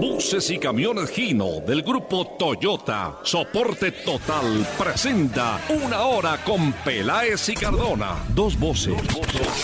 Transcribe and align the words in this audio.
Buses 0.00 0.48
y 0.50 0.58
camiones 0.58 1.10
Gino 1.10 1.60
del 1.66 1.82
grupo 1.82 2.36
Toyota, 2.38 3.18
soporte 3.24 3.90
total, 3.90 4.64
presenta 4.78 5.60
una 5.70 6.02
hora 6.02 6.38
con 6.44 6.72
Peláez 6.84 7.48
y 7.48 7.54
Cardona. 7.54 8.14
Dos 8.32 8.56
voces, 8.60 8.94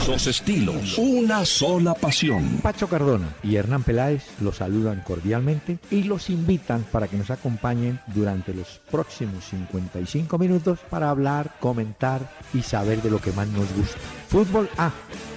dos 0.05 0.27
estilos, 0.27 0.99
una 0.99 1.45
sola 1.45 1.95
pasión. 1.95 2.59
Pacho 2.65 2.89
Cardona 2.89 3.29
y 3.45 3.55
Hernán 3.55 3.85
Peláez 3.85 4.25
los 4.41 4.57
saludan 4.57 5.05
cordialmente 5.07 5.79
y 5.93 6.03
los 6.03 6.29
invitan 6.31 6.85
para 6.91 7.07
que 7.07 7.17
nos 7.17 7.31
acompañen 7.31 8.01
durante 8.09 8.53
los 8.53 8.81
próximos 8.91 9.45
55 9.45 10.37
minutos 10.37 10.81
para 10.91 11.11
hablar, 11.11 11.55
comentar 11.61 12.29
y 12.53 12.63
saber 12.63 13.01
de 13.03 13.11
lo 13.11 13.21
que 13.21 13.31
más 13.31 13.47
nos 13.47 13.73
gusta. 13.73 13.99
Fútbol 14.29 14.69
A 14.77 14.91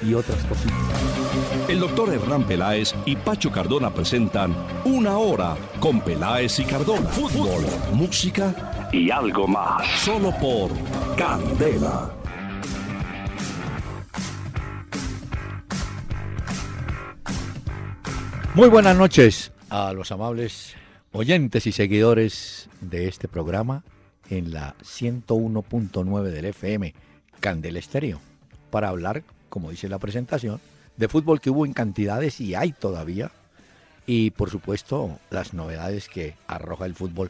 y 0.05 0.13
otras 0.13 0.43
cositas. 0.45 0.77
El 1.67 1.79
doctor 1.79 2.13
Hernán 2.13 2.45
Peláez 2.45 2.93
y 3.05 3.15
Pacho 3.15 3.51
Cardona 3.51 3.93
presentan 3.93 4.55
Una 4.85 5.17
hora 5.17 5.55
con 5.79 6.01
Peláez 6.01 6.59
y 6.59 6.65
Cardona. 6.65 7.09
Fútbol, 7.09 7.65
música 7.93 8.89
y 8.91 9.11
algo 9.11 9.47
más. 9.47 9.85
Solo 9.99 10.31
por 10.39 10.71
Candela. 11.17 12.11
Muy 18.55 18.69
buenas 18.69 18.97
noches 18.97 19.51
a 19.69 19.93
los 19.93 20.11
amables 20.11 20.75
oyentes 21.11 21.67
y 21.67 21.71
seguidores 21.71 22.69
de 22.81 23.07
este 23.07 23.27
programa 23.27 23.83
en 24.29 24.51
la 24.51 24.75
101.9 24.81 26.23
del 26.23 26.45
FM 26.45 26.93
Candela 27.39 27.79
Estéreo 27.79 28.19
para 28.69 28.89
hablar, 28.89 29.23
como 29.49 29.71
dice 29.71 29.89
la 29.89 29.99
presentación, 29.99 30.59
de 30.97 31.07
fútbol 31.07 31.39
que 31.39 31.49
hubo 31.49 31.65
en 31.65 31.73
cantidades 31.73 32.41
y 32.41 32.55
hay 32.55 32.71
todavía 32.71 33.31
y 34.05 34.31
por 34.31 34.49
supuesto 34.49 35.19
las 35.29 35.53
novedades 35.53 36.07
que 36.07 36.35
arroja 36.47 36.85
el 36.85 36.95
fútbol 36.95 37.29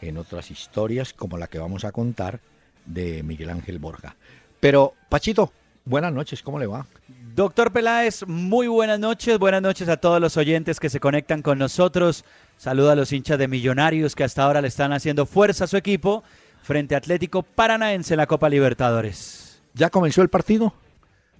en 0.00 0.16
otras 0.16 0.50
historias 0.50 1.12
como 1.12 1.36
la 1.36 1.48
que 1.48 1.58
vamos 1.58 1.84
a 1.84 1.92
contar 1.92 2.40
de 2.86 3.22
Miguel 3.22 3.50
Ángel 3.50 3.78
Borja. 3.78 4.16
Pero 4.60 4.94
Pachito, 5.08 5.52
buenas 5.84 6.12
noches, 6.12 6.42
¿cómo 6.42 6.58
le 6.58 6.66
va? 6.66 6.86
Doctor 7.34 7.72
Peláez, 7.72 8.26
muy 8.26 8.66
buenas 8.68 8.98
noches, 8.98 9.38
buenas 9.38 9.62
noches 9.62 9.88
a 9.88 9.96
todos 9.96 10.20
los 10.20 10.36
oyentes 10.36 10.78
que 10.78 10.90
se 10.90 11.00
conectan 11.00 11.42
con 11.42 11.58
nosotros. 11.58 12.24
Saluda 12.56 12.92
a 12.92 12.96
los 12.96 13.12
hinchas 13.12 13.38
de 13.38 13.48
Millonarios 13.48 14.14
que 14.14 14.24
hasta 14.24 14.44
ahora 14.44 14.60
le 14.60 14.68
están 14.68 14.92
haciendo 14.92 15.26
fuerza 15.26 15.64
a 15.64 15.68
su 15.68 15.76
equipo 15.76 16.22
frente 16.62 16.94
a 16.94 16.98
Atlético 16.98 17.42
Paranaense 17.42 18.14
en 18.14 18.18
la 18.18 18.26
Copa 18.26 18.48
Libertadores. 18.48 19.41
¿Ya 19.74 19.90
comenzó 19.90 20.22
el 20.22 20.28
partido? 20.28 20.72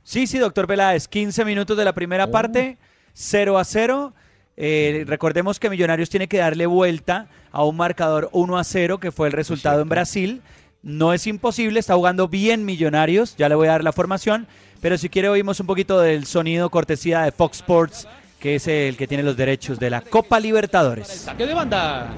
Sí, 0.04 0.26
sí, 0.26 0.38
doctor 0.38 0.66
Peláez, 0.66 1.06
15 1.08 1.44
minutos 1.44 1.76
de 1.76 1.84
la 1.84 1.92
primera 1.92 2.24
Oh. 2.24 2.30
parte, 2.30 2.78
0 3.14 3.58
a 3.58 3.64
0. 3.64 4.12
Eh, 4.56 5.04
recordemos 5.06 5.58
que 5.60 5.70
Millonarios 5.70 6.10
tiene 6.10 6.28
que 6.28 6.38
darle 6.38 6.66
vuelta 6.66 7.28
a 7.52 7.64
un 7.64 7.76
marcador 7.76 8.28
1 8.32 8.58
a 8.58 8.64
0, 8.64 8.98
que 8.98 9.12
fue 9.12 9.28
el 9.28 9.32
resultado 9.32 9.82
en. 9.82 9.88
Brasil. 9.88 10.42
No 10.82 11.12
es 11.12 11.26
imposible, 11.28 11.78
está 11.78 11.94
jugando 11.94 12.26
bien 12.26 12.64
Millonarios, 12.64 13.36
ya 13.36 13.48
le 13.48 13.54
voy 13.54 13.68
a 13.68 13.72
dar 13.72 13.84
la 13.84 13.92
formación, 13.92 14.48
pero 14.80 14.98
si 14.98 15.08
quiere 15.08 15.28
oímos 15.28 15.60
un 15.60 15.66
poquito 15.68 16.00
del 16.00 16.26
sonido 16.26 16.70
cortesía 16.70 17.22
de 17.22 17.30
Fox 17.30 17.58
Sports, 17.58 18.08
que 18.40 18.56
es 18.56 18.66
el 18.66 18.96
que 18.96 19.06
tiene 19.06 19.22
los 19.22 19.36
derechos 19.36 19.78
de 19.78 19.90
la 19.90 20.00
Copa 20.00 20.40
Libertadores. 20.40 21.06
Saque 21.06 21.46
de 21.46 21.54
banda. 21.54 22.08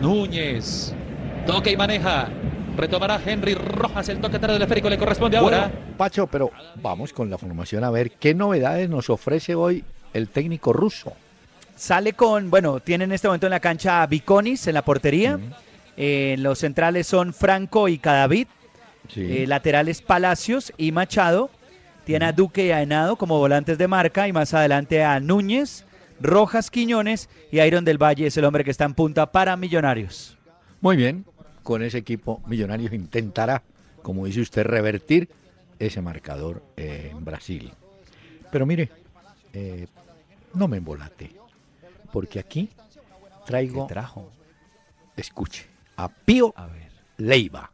Núñez. 0.00 0.92
Toque 1.46 1.70
y 1.72 1.76
maneja. 1.76 2.28
Retomará 2.80 3.20
Henry 3.24 3.54
Rojas. 3.54 4.08
El 4.08 4.20
toque 4.20 4.38
tarde 4.38 4.54
del 4.54 4.62
esférico 4.62 4.88
le 4.88 4.98
corresponde 4.98 5.36
ahora. 5.36 5.68
Bueno, 5.68 5.96
Pacho, 5.96 6.26
pero 6.26 6.50
vamos 6.76 7.12
con 7.12 7.28
la 7.28 7.36
formación 7.36 7.84
a 7.84 7.90
ver 7.90 8.12
qué 8.12 8.34
novedades 8.34 8.88
nos 8.88 9.10
ofrece 9.10 9.54
hoy 9.54 9.84
el 10.14 10.28
técnico 10.28 10.72
ruso. 10.72 11.12
Sale 11.76 12.14
con, 12.14 12.50
bueno, 12.50 12.80
tiene 12.80 13.04
en 13.04 13.12
este 13.12 13.28
momento 13.28 13.46
en 13.46 13.50
la 13.50 13.60
cancha 13.60 14.02
a 14.02 14.06
Viconis 14.06 14.66
en 14.66 14.74
la 14.74 14.82
portería. 14.82 15.38
Eh, 15.96 16.36
los 16.38 16.58
centrales 16.58 17.06
son 17.06 17.32
Franco 17.32 17.88
y 17.88 17.98
Cadavid. 17.98 18.46
Sí. 19.08 19.42
Eh, 19.42 19.46
laterales 19.46 20.02
Palacios 20.02 20.72
y 20.76 20.92
Machado. 20.92 21.50
Tiene 22.04 22.26
a 22.26 22.32
Duque 22.32 22.66
y 22.66 22.70
a 22.70 22.82
Henado 22.82 23.16
como 23.16 23.38
volantes 23.38 23.78
de 23.78 23.88
marca. 23.88 24.26
Y 24.26 24.32
más 24.32 24.54
adelante 24.54 25.04
a 25.04 25.20
Núñez, 25.20 25.84
Rojas 26.20 26.70
Quiñones 26.70 27.28
y 27.50 27.60
Iron 27.60 27.84
del 27.84 28.02
Valle 28.02 28.26
es 28.26 28.36
el 28.36 28.44
hombre 28.44 28.64
que 28.64 28.70
está 28.70 28.84
en 28.84 28.94
punta 28.94 29.30
para 29.30 29.56
Millonarios. 29.56 30.36
Muy 30.80 30.96
bien, 30.96 31.24
con 31.70 31.84
ese 31.84 31.98
equipo 31.98 32.42
Millonarios 32.48 32.92
intentará, 32.92 33.62
como 34.02 34.26
dice 34.26 34.40
usted, 34.40 34.64
revertir 34.64 35.28
ese 35.78 36.02
marcador 36.02 36.64
eh, 36.76 37.12
en 37.12 37.24
Brasil. 37.24 37.72
Pero 38.50 38.66
mire, 38.66 38.90
eh, 39.52 39.86
no 40.52 40.66
me 40.66 40.78
embolate, 40.78 41.30
porque 42.12 42.40
aquí 42.40 42.70
traigo, 43.46 43.86
trajo? 43.86 44.32
escuche, 45.16 45.64
a 45.96 46.08
Pío 46.08 46.52
A 46.56 46.66
ver. 46.66 46.90
Leiva. 47.18 47.70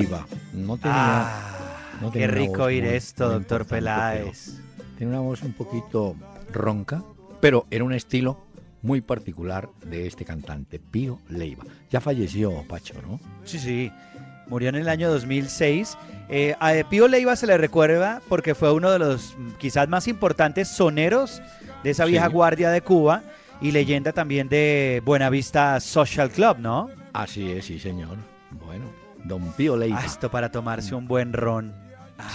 Leiva. 0.00 0.26
No 0.52 0.76
tenía, 0.76 0.94
Ah, 0.96 1.58
no 2.00 2.10
qué 2.12 2.20
tenía 2.20 2.28
una 2.28 2.36
rico 2.52 2.62
oír 2.64 2.84
esto, 2.84 3.28
doctor 3.30 3.66
Peláez. 3.66 4.60
Tiene 4.98 5.12
una 5.12 5.20
voz 5.20 5.42
un 5.42 5.52
poquito 5.52 6.14
ronca, 6.52 7.02
pero 7.40 7.66
era 7.70 7.84
un 7.84 7.92
estilo 7.92 8.38
muy 8.82 9.00
particular 9.00 9.68
de 9.86 10.06
este 10.06 10.24
cantante, 10.24 10.78
Pío 10.78 11.18
Leiva. 11.28 11.64
Ya 11.90 12.00
falleció 12.00 12.52
Pacho, 12.68 12.94
¿no? 13.02 13.18
Sí, 13.44 13.58
sí. 13.58 13.90
Murió 14.46 14.68
en 14.68 14.74
el 14.74 14.88
año 14.90 15.10
2006. 15.10 15.96
Eh, 16.28 16.54
a 16.60 16.72
Pío 16.90 17.08
Leiva 17.08 17.34
se 17.34 17.46
le 17.46 17.56
recuerda 17.56 18.20
porque 18.28 18.54
fue 18.54 18.72
uno 18.72 18.90
de 18.90 18.98
los 18.98 19.36
quizás 19.58 19.88
más 19.88 20.06
importantes 20.06 20.68
soneros 20.68 21.40
de 21.82 21.90
esa 21.90 22.04
vieja 22.04 22.26
Sí. 22.26 22.32
guardia 22.32 22.70
de 22.70 22.82
Cuba 22.82 23.22
y 23.62 23.70
leyenda 23.72 24.12
también 24.12 24.48
de 24.50 25.00
Buenavista 25.04 25.80
Social 25.80 26.30
Club, 26.30 26.58
¿no? 26.58 26.90
Así 27.14 27.50
es, 27.52 27.64
sí, 27.64 27.78
señor. 27.78 28.16
Bueno, 28.50 28.84
don 29.24 29.52
Pío 29.52 29.76
Leiva. 29.76 29.98
Ah, 30.00 30.06
esto 30.06 30.30
para 30.30 30.50
tomarse 30.50 30.94
un 30.94 31.06
buen 31.06 31.32
ron. 31.32 31.74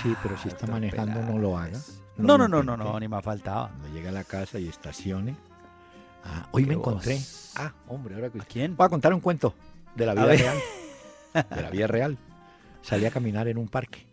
Sí, 0.02 0.14
pero 0.22 0.38
si 0.38 0.50
está 0.50 0.66
doctor 0.68 0.70
manejando, 0.72 1.22
no 1.22 1.38
lo 1.38 1.58
haga. 1.58 1.80
No, 2.18 2.38
no, 2.38 2.48
no, 2.48 2.62
no, 2.64 2.76
no, 2.76 3.00
ni 3.00 3.08
más 3.08 3.24
faltaba. 3.24 3.70
Cuando 3.70 3.88
llegue 3.90 4.10
a 4.10 4.12
la 4.12 4.24
casa 4.24 4.60
y 4.60 4.68
estacione, 4.68 5.36
Ah, 6.24 6.48
hoy 6.52 6.66
me 6.66 6.74
encontré. 6.74 7.18
Ah, 7.56 7.72
hombre, 7.88 8.16
ahora 8.16 8.30
que 8.30 8.40
¿A 8.40 8.44
quién? 8.46 8.76
Voy 8.76 8.86
a 8.86 8.90
contar 8.90 9.14
un 9.14 9.22
cuento 9.22 9.54
de 9.96 10.06
la 10.06 10.14
vida 10.14 10.26
real. 10.26 10.58
De 11.34 11.62
la 11.62 11.70
vida 11.70 11.88
real. 11.88 12.18
Salí 12.82 13.06
a 13.06 13.12
caminar 13.12 13.48
en 13.48 13.58
un 13.58 13.68
parque. 13.68 14.06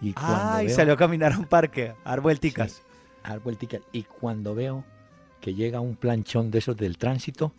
Y 0.00 0.14
Ah, 0.16 0.62
y 0.64 0.70
salió 0.70 0.94
a 0.94 0.96
caminar 0.96 1.32
a 1.32 1.38
un 1.38 1.46
parque, 1.46 1.94
a 2.04 2.10
dar 2.10 2.20
vuelticas. 2.20 2.72
Sí, 2.72 2.82
a 3.24 3.30
dar 3.30 3.40
vuelticas. 3.40 3.80
Y 3.92 4.04
cuando 4.04 4.54
veo 4.54 4.84
que 5.40 5.54
llega 5.54 5.80
un 5.80 5.96
planchón 5.96 6.50
de 6.50 6.58
esos 6.58 6.76
del 6.76 6.96
tránsito, 6.96 7.52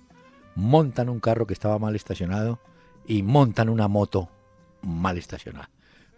montan 0.56 1.10
un 1.10 1.20
carro 1.20 1.46
que 1.46 1.54
estaba 1.54 1.78
mal 1.78 1.96
estacionado 1.96 2.60
y 3.06 3.22
montan 3.22 3.70
una 3.70 3.88
moto 3.88 4.30
mal 4.86 5.18
estacionada. 5.18 5.70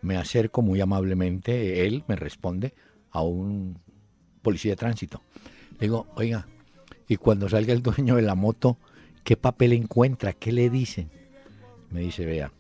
Me 0.01 0.17
acerco 0.17 0.61
muy 0.61 0.79
amablemente, 0.81 1.85
él 1.87 2.03
me 2.07 2.15
responde 2.15 2.73
a 3.11 3.21
un 3.21 3.79
policía 4.41 4.73
de 4.73 4.77
tránsito. 4.77 5.21
Le 5.79 5.87
digo, 5.87 6.07
oiga, 6.15 6.47
y 7.07 7.17
cuando 7.17 7.49
salga 7.49 7.73
el 7.73 7.81
dueño 7.81 8.15
de 8.15 8.21
la 8.21 8.35
moto, 8.35 8.77
¿qué 9.23 9.37
papel 9.37 9.73
encuentra? 9.73 10.33
¿Qué 10.33 10.51
le 10.51 10.69
dicen? 10.69 11.09
Me 11.89 12.01
dice, 12.01 12.25
vea, 12.25 12.51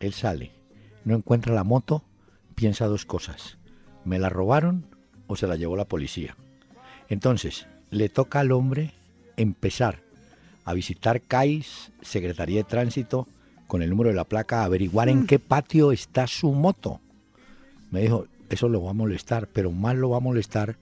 él 0.00 0.12
sale, 0.12 0.52
no 1.04 1.14
encuentra 1.16 1.54
la 1.54 1.64
moto, 1.64 2.04
piensa 2.54 2.86
dos 2.86 3.04
cosas. 3.04 3.58
¿Me 4.04 4.18
la 4.18 4.28
robaron 4.28 4.86
o 5.26 5.36
se 5.36 5.46
la 5.46 5.56
llevó 5.56 5.76
la 5.76 5.84
policía? 5.84 6.36
Entonces, 7.08 7.66
le 7.90 8.08
toca 8.08 8.40
al 8.40 8.52
hombre 8.52 8.92
empezar 9.36 10.00
a 10.64 10.74
visitar 10.74 11.20
CAIS, 11.20 11.92
Secretaría 12.00 12.58
de 12.58 12.64
Tránsito, 12.64 13.26
con 13.72 13.80
el 13.80 13.88
número 13.88 14.10
de 14.10 14.14
la 14.16 14.24
placa, 14.24 14.64
averiguar 14.64 15.08
en 15.08 15.26
qué 15.26 15.38
patio 15.38 15.92
está 15.92 16.26
su 16.26 16.52
moto. 16.52 17.00
Me 17.90 18.00
dijo, 18.02 18.26
eso 18.50 18.68
lo 18.68 18.82
va 18.82 18.90
a 18.90 18.92
molestar, 18.92 19.46
pero 19.50 19.70
más 19.70 19.96
lo 19.96 20.10
va 20.10 20.18
a 20.18 20.20
molestar 20.20 20.76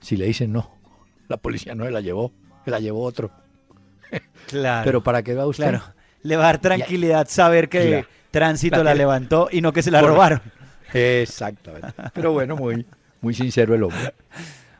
si 0.00 0.16
le 0.16 0.24
dicen 0.26 0.50
no. 0.50 0.68
La 1.28 1.36
policía 1.36 1.76
no 1.76 1.84
se 1.84 1.92
la 1.92 2.00
llevó, 2.00 2.32
se 2.64 2.72
la 2.72 2.80
llevó 2.80 3.04
otro. 3.04 3.30
Claro. 4.48 4.84
Pero 4.84 5.02
para 5.04 5.22
que 5.22 5.32
vea 5.32 5.46
usted, 5.46 5.68
claro. 5.70 5.84
Le 6.22 6.34
va 6.36 6.42
a 6.42 6.46
dar 6.46 6.60
tranquilidad 6.60 7.28
saber 7.28 7.68
que 7.68 7.88
Claro. 7.88 8.08
Tránsito 8.32 8.82
La 8.82 8.94
levantó 8.94 9.48
y 9.52 9.60
no 9.60 9.72
que 9.72 9.80
se 9.84 9.92
la 9.92 10.00
robaron. 10.02 10.40
Exactamente. 10.92 11.92
Pero 12.14 12.32
bueno, 12.32 12.56
muy, 12.56 12.84
muy 13.20 13.32
sincero 13.32 13.76
el 13.76 13.84
hombre. 13.84 14.12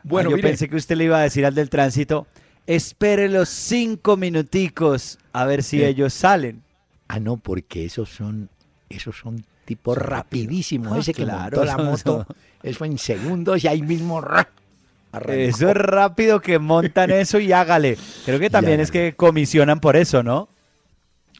Bueno, 0.03 0.27
Ah, 0.27 0.31
yo 0.31 0.35
mire, 0.35 0.49
pensé 0.49 0.67
que 0.67 0.75
usted 0.75 0.97
le 0.97 1.05
iba 1.05 1.19
a 1.19 1.21
decir 1.23 1.45
al 1.45 1.55
del 1.55 1.69
tránsito, 1.69 2.27
espere 2.67 3.29
los 3.29 3.47
cinco 3.47 4.17
minuticos 4.17 5.19
a 5.31 5.45
ver 5.45 5.63
si 5.63 5.81
Eh. 5.81 5.87
ellos 5.87 6.13
salen. 6.13 6.64
Ah, 7.07 7.19
no, 7.19 7.37
porque 7.37 7.85
esos 7.85 8.09
son, 8.09 8.49
esos 8.89 9.17
son 9.17 9.45
tipos 9.65 9.97
rapidísimos. 9.97 10.93
Ah, 10.93 10.99
Ese 10.99 11.13
que 11.13 11.23
claro, 11.23 11.57
montó 11.57 11.65
la 11.65 11.77
moto, 11.77 12.27
eso 12.63 12.85
en 12.85 12.97
segundos 12.97 13.63
y 13.63 13.67
ahí 13.67 13.81
mismo 13.81 14.19
arrancó. 14.19 15.31
Eso 15.31 15.69
es 15.69 15.77
rápido 15.77 16.41
que 16.41 16.59
montan 16.59 17.09
eso 17.11 17.39
y 17.39 17.51
hágale. 17.51 17.97
Creo 18.25 18.39
que 18.39 18.49
también 18.49 18.79
es 18.79 18.91
que 18.91 19.13
comisionan 19.15 19.79
por 19.79 19.95
eso, 19.95 20.23
¿no? 20.23 20.49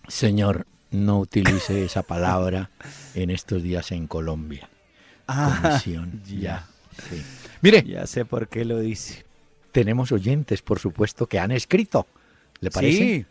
Señor, 0.07 0.65
no 0.91 1.19
utilice 1.19 1.83
esa 1.83 2.03
palabra 2.03 2.69
en 3.15 3.29
estos 3.31 3.63
días 3.63 3.91
en 3.91 4.07
Colombia. 4.07 4.69
Comisión, 5.25 6.21
ya. 6.27 6.39
ya. 6.39 6.67
sí. 7.09 7.21
Mire, 7.61 7.83
Ya 7.83 8.05
sé 8.05 8.25
por 8.25 8.47
qué 8.47 8.63
lo 8.63 8.79
dice. 8.79 9.25
tenemos 9.71 10.11
oyentes, 10.11 10.61
por 10.61 10.79
supuesto, 10.79 11.25
que 11.27 11.39
han 11.39 11.51
escrito. 11.51 12.07
¿Le 12.61 12.69
parece? 12.71 12.97
Sí, 12.97 13.25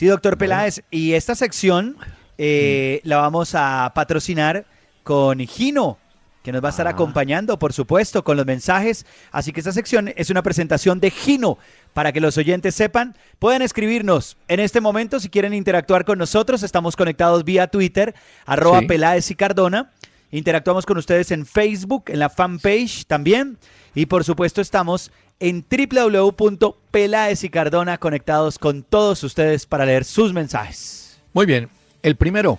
sí, 0.00 0.06
doctor 0.06 0.38
Peláez. 0.38 0.80
Y 0.90 1.12
esta 1.12 1.34
sección 1.34 1.96
eh, 2.38 3.00
la 3.04 3.18
vamos 3.18 3.54
a 3.54 3.92
patrocinar 3.94 4.64
con 5.02 5.40
Gino, 5.46 5.98
que 6.42 6.52
nos 6.52 6.64
va 6.64 6.68
a 6.68 6.70
estar 6.70 6.86
Ah. 6.86 6.90
acompañando, 6.90 7.58
por 7.58 7.74
supuesto, 7.74 8.24
con 8.24 8.38
los 8.38 8.46
mensajes. 8.46 9.04
Así 9.30 9.52
que 9.52 9.60
esta 9.60 9.72
sección 9.72 10.10
es 10.16 10.30
una 10.30 10.42
presentación 10.42 11.00
de 11.00 11.10
Gino. 11.10 11.58
Para 11.92 12.12
que 12.12 12.20
los 12.20 12.38
oyentes 12.38 12.74
sepan, 12.74 13.14
pueden 13.38 13.60
escribirnos 13.60 14.38
en 14.48 14.60
este 14.60 14.80
momento 14.80 15.20
si 15.20 15.28
quieren 15.28 15.52
interactuar 15.52 16.06
con 16.06 16.18
nosotros. 16.18 16.62
Estamos 16.62 16.96
conectados 16.96 17.44
vía 17.44 17.66
Twitter, 17.66 18.14
arroba 18.46 18.80
Sí. 18.80 18.86
Peláez 18.86 19.30
y 19.30 19.34
Cardona. 19.34 19.90
Interactuamos 20.30 20.86
con 20.86 20.96
ustedes 20.96 21.30
en 21.32 21.44
Facebook, 21.44 22.04
en 22.06 22.20
la 22.20 22.30
fanpage 22.30 23.04
también. 23.06 23.58
Y 23.94 24.06
por 24.06 24.24
supuesto 24.24 24.60
estamos 24.60 25.10
en 25.40 25.64
www.peláez 25.68 27.44
y 27.44 27.48
Cardona 27.50 27.98
conectados 27.98 28.58
con 28.58 28.82
todos 28.82 29.22
ustedes 29.24 29.66
para 29.66 29.86
leer 29.86 30.04
sus 30.04 30.32
mensajes. 30.32 31.20
Muy 31.32 31.46
bien. 31.46 31.68
El 32.02 32.16
primero, 32.16 32.58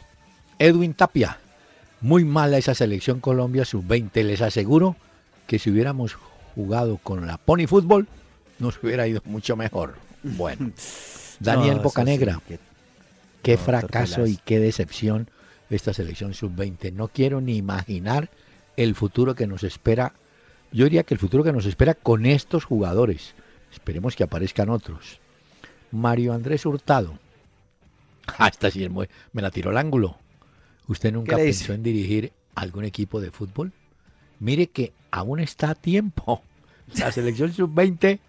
Edwin 0.59 0.93
Tapia. 0.93 1.37
Muy 2.01 2.25
mala 2.25 2.57
esa 2.57 2.73
selección 2.73 3.19
Colombia 3.19 3.63
sub-20. 3.65 4.23
Les 4.23 4.41
aseguro 4.41 4.95
que 5.47 5.59
si 5.59 5.69
hubiéramos 5.69 6.17
jugado 6.55 6.97
con 6.97 7.27
la 7.27 7.37
Pony 7.37 7.67
Fútbol, 7.67 8.07
nos 8.59 8.81
hubiera 8.83 9.07
ido 9.07 9.21
mucho 9.25 9.55
mejor. 9.55 9.95
Bueno, 10.23 10.71
Daniel 11.39 11.77
No, 11.77 11.83
Bocanegra. 11.83 12.35
sí, 12.35 12.41
que- 12.47 12.59
Qué 13.43 13.55
No, 13.57 13.63
fracaso 13.63 14.27
y 14.27 14.37
qué 14.37 14.59
decepción 14.59 15.27
esta 15.71 15.93
selección 15.93 16.33
sub-20. 16.35 16.93
No 16.93 17.07
quiero 17.07 17.41
ni 17.41 17.57
imaginar 17.57 18.29
el 18.77 18.93
futuro 18.93 19.33
que 19.33 19.47
nos 19.47 19.63
espera. 19.63 20.13
Yo 20.71 20.85
diría 20.85 21.03
que 21.03 21.13
el 21.13 21.19
futuro 21.19 21.43
que 21.43 21.51
nos 21.51 21.65
espera 21.65 21.93
con 21.93 22.25
estos 22.25 22.65
jugadores. 22.65 23.33
Esperemos 23.71 24.15
que 24.15 24.23
aparezcan 24.23 24.69
otros. 24.69 25.19
Mario 25.91 26.33
Andrés 26.33 26.65
Hurtado. 26.65 27.17
Ah, 28.37 28.47
esta 28.47 28.69
sí 28.71 28.83
es 28.83 28.89
muy- 28.89 29.09
me 29.33 29.41
la 29.41 29.49
tiró 29.51 29.71
al 29.71 29.77
ángulo. 29.77 30.17
¿Usted 30.87 31.11
nunca 31.11 31.35
pensó 31.45 31.73
en 31.73 31.83
dirigir 31.83 32.31
algún 32.55 32.85
equipo 32.85 33.19
de 33.19 33.31
fútbol? 33.31 33.73
Mire 34.39 34.67
que 34.67 34.93
aún 35.09 35.39
está 35.39 35.71
a 35.71 35.75
tiempo. 35.75 36.41
La 36.97 37.11
selección 37.11 37.51
sub-20 37.51 38.19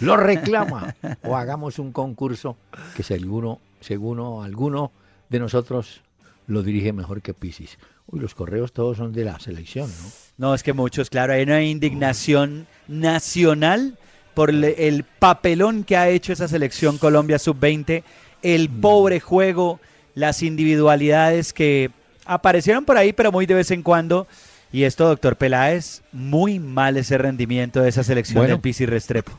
lo 0.00 0.16
reclama. 0.16 0.94
O 1.22 1.36
hagamos 1.36 1.78
un 1.78 1.92
concurso 1.92 2.56
que 2.96 3.02
seguro, 3.02 3.60
seguro 3.80 4.42
alguno 4.42 4.92
de 5.30 5.38
nosotros 5.38 6.02
lo 6.48 6.62
dirige 6.62 6.92
mejor 6.92 7.22
que 7.22 7.32
Pisis. 7.32 7.78
Uy, 8.08 8.20
los 8.20 8.34
correos 8.34 8.72
todos 8.72 8.96
son 8.98 9.12
de 9.12 9.24
la 9.24 9.38
selección, 9.38 9.88
¿no? 9.88 10.08
No, 10.38 10.54
es 10.54 10.62
que 10.62 10.72
muchos, 10.72 11.08
claro, 11.10 11.32
hay 11.32 11.42
una 11.42 11.62
indignación 11.62 12.66
nacional 12.88 13.96
por 14.34 14.50
el 14.50 15.04
papelón 15.18 15.82
que 15.82 15.96
ha 15.96 16.10
hecho 16.10 16.32
esa 16.32 16.46
selección 16.46 16.98
Colombia 16.98 17.38
sub-20, 17.38 18.02
el 18.42 18.68
pobre 18.68 19.18
juego, 19.18 19.80
las 20.14 20.42
individualidades 20.42 21.54
que 21.54 21.90
aparecieron 22.26 22.84
por 22.84 22.98
ahí, 22.98 23.14
pero 23.14 23.32
muy 23.32 23.46
de 23.46 23.54
vez 23.54 23.70
en 23.70 23.82
cuando. 23.82 24.26
Y 24.72 24.82
esto, 24.82 25.08
doctor 25.08 25.36
Peláez, 25.36 26.02
muy 26.12 26.58
mal 26.58 26.98
ese 26.98 27.16
rendimiento 27.16 27.80
de 27.80 27.88
esa 27.88 28.04
selección 28.04 28.38
Bueno. 28.38 28.54
del 28.54 28.60
Pisi 28.60 28.84
Restrepo. 28.84 29.32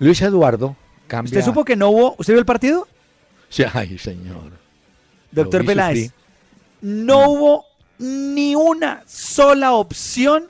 Luis 0.00 0.20
Eduardo 0.22 0.74
cambia. 1.06 1.28
¿Usted 1.30 1.44
supo 1.44 1.64
que 1.64 1.76
no 1.76 1.90
hubo? 1.90 2.16
¿Usted 2.18 2.32
vio 2.34 2.40
el 2.40 2.46
partido? 2.46 2.88
Sí, 3.48 3.62
ay, 3.72 3.96
señor. 3.98 4.52
Doctor 5.30 5.64
Peláez, 5.64 6.10
no 6.80 7.30
hubo 7.30 7.65
ni 7.98 8.54
una 8.54 9.02
sola 9.06 9.72
opción 9.72 10.44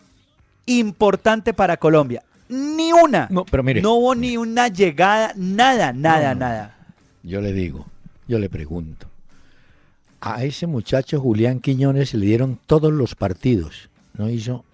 importante 0.66 1.54
para 1.54 1.76
Colombia. 1.76 2.22
Ni 2.48 2.92
una. 2.92 3.26
No, 3.30 3.44
pero 3.44 3.62
mire. 3.62 3.80
No 3.82 3.94
hubo 3.94 4.14
ni 4.14 4.36
una 4.36 4.68
llegada, 4.68 5.32
nada, 5.36 5.92
nada, 5.92 6.34
No, 6.34 6.40
nada. 6.40 6.76
Yo 7.22 7.40
le 7.40 7.52
digo, 7.52 7.86
yo 8.28 8.38
le 8.38 8.48
pregunto. 8.48 9.08
A 10.20 10.44
ese 10.44 10.66
muchacho 10.66 11.20
Julián 11.20 11.60
Quiñones 11.60 12.14
le 12.14 12.26
dieron 12.26 12.58
todos 12.66 12.92
los 12.92 13.14
partidos. 13.14 13.88
No 14.14 14.28
hizo 14.30 14.64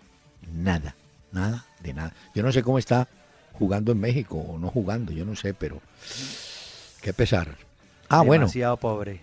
nada, 0.55 0.95
nada 1.33 1.65
de 1.83 1.95
nada. 1.95 2.15
Yo 2.35 2.43
no 2.43 2.53
sé 2.53 2.63
cómo 2.63 2.79
está 2.79 3.09
jugando 3.55 3.93
en 3.93 4.01
México 4.01 4.37
o 4.37 4.59
no 4.59 4.69
jugando, 4.69 5.13
yo 5.13 5.25
no 5.25 5.35
sé, 5.37 5.53
pero 5.55 5.81
qué 7.01 7.13
pesar. 7.13 7.57
Ah, 8.09 8.21
bueno, 8.23 8.43
Demasiado 8.45 8.77
pobre. 8.77 9.21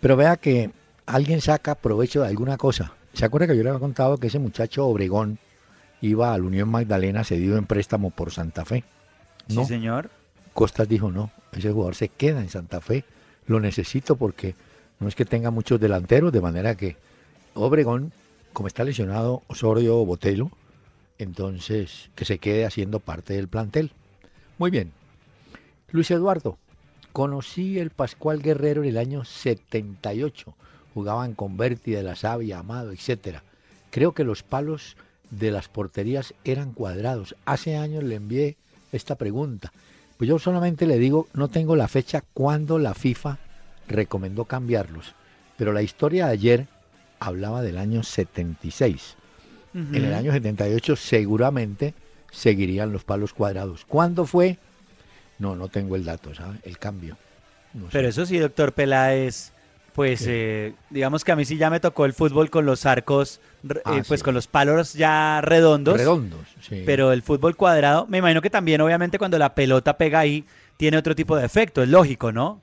pero 0.00 0.16
vea 0.16 0.36
que 0.36 0.70
alguien 1.08 1.40
saca 1.40 1.74
provecho 1.74 2.20
de 2.20 2.28
alguna 2.28 2.56
cosa. 2.56 2.92
¿Se 3.14 3.24
acuerda 3.24 3.46
que 3.46 3.56
yo 3.56 3.62
le 3.62 3.70
había 3.70 3.80
contado 3.80 4.18
que 4.18 4.26
ese 4.26 4.38
muchacho 4.38 4.86
Obregón 4.86 5.38
iba 6.02 6.32
a 6.32 6.38
la 6.38 6.44
Unión 6.44 6.68
Magdalena 6.68 7.24
cedido 7.24 7.56
en 7.56 7.64
préstamo 7.64 8.10
por 8.10 8.30
Santa 8.30 8.64
Fe? 8.64 8.84
No, 9.48 9.62
Sí, 9.62 9.68
señor. 9.68 10.10
Costas 10.52 10.88
dijo 10.88 11.10
no, 11.10 11.30
ese 11.52 11.72
jugador 11.72 11.94
se 11.94 12.08
queda 12.08 12.40
en 12.40 12.50
Santa 12.50 12.80
Fe, 12.80 13.04
lo 13.46 13.58
necesito 13.58 14.16
porque 14.16 14.54
no 15.00 15.08
es 15.08 15.14
que 15.14 15.24
tenga 15.24 15.50
muchos 15.50 15.80
delanteros, 15.80 16.32
de 16.32 16.40
manera 16.40 16.76
que 16.76 16.96
Obregón, 17.54 18.12
como 18.52 18.68
está 18.68 18.84
lesionado 18.84 19.42
Osorio 19.46 20.04
Botelo, 20.04 20.50
entonces 21.18 22.10
que 22.14 22.24
se 22.24 22.38
quede 22.38 22.66
haciendo 22.66 23.00
parte 23.00 23.32
del 23.34 23.48
plantel. 23.48 23.92
Muy 24.58 24.70
bien. 24.70 24.92
Luis 25.90 26.10
Eduardo, 26.10 26.58
conocí 27.12 27.78
el 27.78 27.90
Pascual 27.90 28.42
Guerrero 28.42 28.82
en 28.82 28.90
el 28.90 28.98
año 28.98 29.24
78. 29.24 30.54
Jugaban 30.98 31.34
con 31.34 31.56
Berti 31.56 31.92
de 31.92 32.02
la 32.02 32.16
Sabia, 32.16 32.58
Amado, 32.58 32.90
etcétera. 32.90 33.44
Creo 33.92 34.14
que 34.14 34.24
los 34.24 34.42
palos 34.42 34.96
de 35.30 35.52
las 35.52 35.68
porterías 35.68 36.34
eran 36.42 36.72
cuadrados. 36.72 37.36
Hace 37.44 37.76
años 37.76 38.02
le 38.02 38.16
envié 38.16 38.56
esta 38.90 39.14
pregunta. 39.14 39.72
Pues 40.16 40.26
yo 40.26 40.40
solamente 40.40 40.88
le 40.88 40.98
digo, 40.98 41.28
no 41.34 41.46
tengo 41.46 41.76
la 41.76 41.86
fecha 41.86 42.24
cuando 42.34 42.80
la 42.80 42.94
FIFA 42.94 43.38
recomendó 43.86 44.46
cambiarlos. 44.46 45.14
Pero 45.56 45.72
la 45.72 45.82
historia 45.82 46.26
de 46.26 46.32
ayer 46.32 46.66
hablaba 47.20 47.62
del 47.62 47.78
año 47.78 48.02
76. 48.02 49.14
En 49.74 49.94
el 49.94 50.14
año 50.14 50.32
78 50.32 50.96
seguramente 50.96 51.94
seguirían 52.32 52.90
los 52.90 53.04
palos 53.04 53.34
cuadrados. 53.34 53.84
¿Cuándo 53.84 54.26
fue? 54.26 54.58
No, 55.38 55.54
no 55.54 55.68
tengo 55.68 55.94
el 55.94 56.04
dato, 56.04 56.34
¿sabe? 56.34 56.58
El 56.64 56.76
cambio. 56.76 57.16
No 57.72 57.84
sé. 57.84 57.90
Pero 57.92 58.08
eso 58.08 58.26
sí, 58.26 58.36
doctor 58.38 58.72
Peláez, 58.72 59.52
pues 59.98 60.24
eh, 60.28 60.74
digamos 60.90 61.24
que 61.24 61.32
a 61.32 61.36
mí 61.36 61.44
sí 61.44 61.56
ya 61.56 61.70
me 61.70 61.80
tocó 61.80 62.04
el 62.04 62.12
fútbol 62.12 62.50
con 62.50 62.64
los 62.64 62.86
arcos, 62.86 63.40
re- 63.64 63.82
Ah, 63.84 63.96
eh, 63.96 64.04
pues 64.06 64.20
sí. 64.20 64.24
con 64.24 64.32
los 64.32 64.46
palos 64.46 64.92
ya 64.92 65.40
redondos. 65.40 65.96
Redondos, 65.96 66.46
sí. 66.60 66.84
Pero 66.86 67.10
el 67.10 67.22
fútbol 67.22 67.56
cuadrado, 67.56 68.06
me 68.06 68.18
imagino 68.18 68.40
que 68.40 68.48
también 68.48 68.80
obviamente 68.80 69.18
cuando 69.18 69.38
la 69.38 69.56
pelota 69.56 69.98
pega 69.98 70.20
ahí, 70.20 70.44
tiene 70.76 70.98
otro 70.98 71.16
tipo 71.16 71.36
de 71.36 71.44
efecto, 71.44 71.82
es 71.82 71.88
lógico, 71.88 72.30
¿no? 72.30 72.60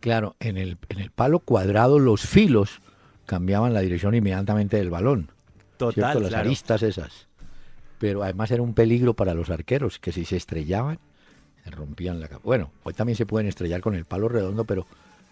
Claro, 0.00 0.34
en 0.40 0.56
el, 0.56 0.78
en 0.88 1.00
el 1.00 1.10
palo 1.10 1.40
cuadrado 1.40 1.98
los 1.98 2.22
filos 2.22 2.80
cambiaban 3.26 3.74
la 3.74 3.80
dirección 3.80 4.14
inmediatamente 4.14 4.78
del 4.78 4.88
balón. 4.88 5.30
Total, 5.76 5.92
¿cierto? 5.92 6.20
Las 6.20 6.28
claro. 6.30 6.46
aristas 6.46 6.82
esas. 6.82 7.28
Pero 7.98 8.22
además 8.22 8.50
era 8.50 8.62
un 8.62 8.72
peligro 8.72 9.12
para 9.12 9.34
los 9.34 9.50
arqueros, 9.50 9.98
que 9.98 10.10
si 10.12 10.24
se 10.24 10.36
estrellaban, 10.38 10.98
se 11.64 11.70
rompían 11.70 12.18
la. 12.18 12.30
Bueno, 12.42 12.70
hoy 12.84 12.94
también 12.94 13.16
se 13.16 13.26
pueden 13.26 13.46
estrellar 13.46 13.82
con 13.82 13.94
el 13.94 14.06
palo 14.06 14.30
redondo, 14.30 14.64
pero 14.64 14.86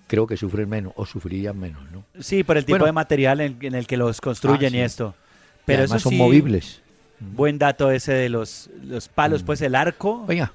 creo 0.06 0.26
que 0.26 0.36
sufren 0.36 0.68
menos, 0.68 0.92
o 0.96 1.04
sufrirían 1.06 1.58
menos, 1.58 1.82
¿no? 1.92 2.04
Sí, 2.20 2.44
por 2.44 2.56
el 2.56 2.64
tipo 2.64 2.75
Bueno. 2.75 2.86
de 2.86 2.92
material 2.92 3.40
en, 3.40 3.56
en 3.60 3.75
el 3.75 3.86
que 3.86 3.96
los 3.96 4.20
construyen 4.20 4.72
Ah, 4.75 4.76
y 4.76 4.80
sí. 4.80 4.84
esto. 4.84 5.14
Y 5.18 5.62
Pero 5.66 5.78
además 5.80 5.96
eso 6.00 6.10
son 6.10 6.12
sí, 6.12 6.18
movibles. 6.18 6.82
Buen 7.18 7.58
dato 7.58 7.90
ese 7.90 8.12
de 8.12 8.28
los, 8.28 8.68
los 8.84 9.08
palos, 9.08 9.42
pues 9.42 9.60
el 9.62 9.75
arco. 9.75 10.25
Oiga, 10.28 10.52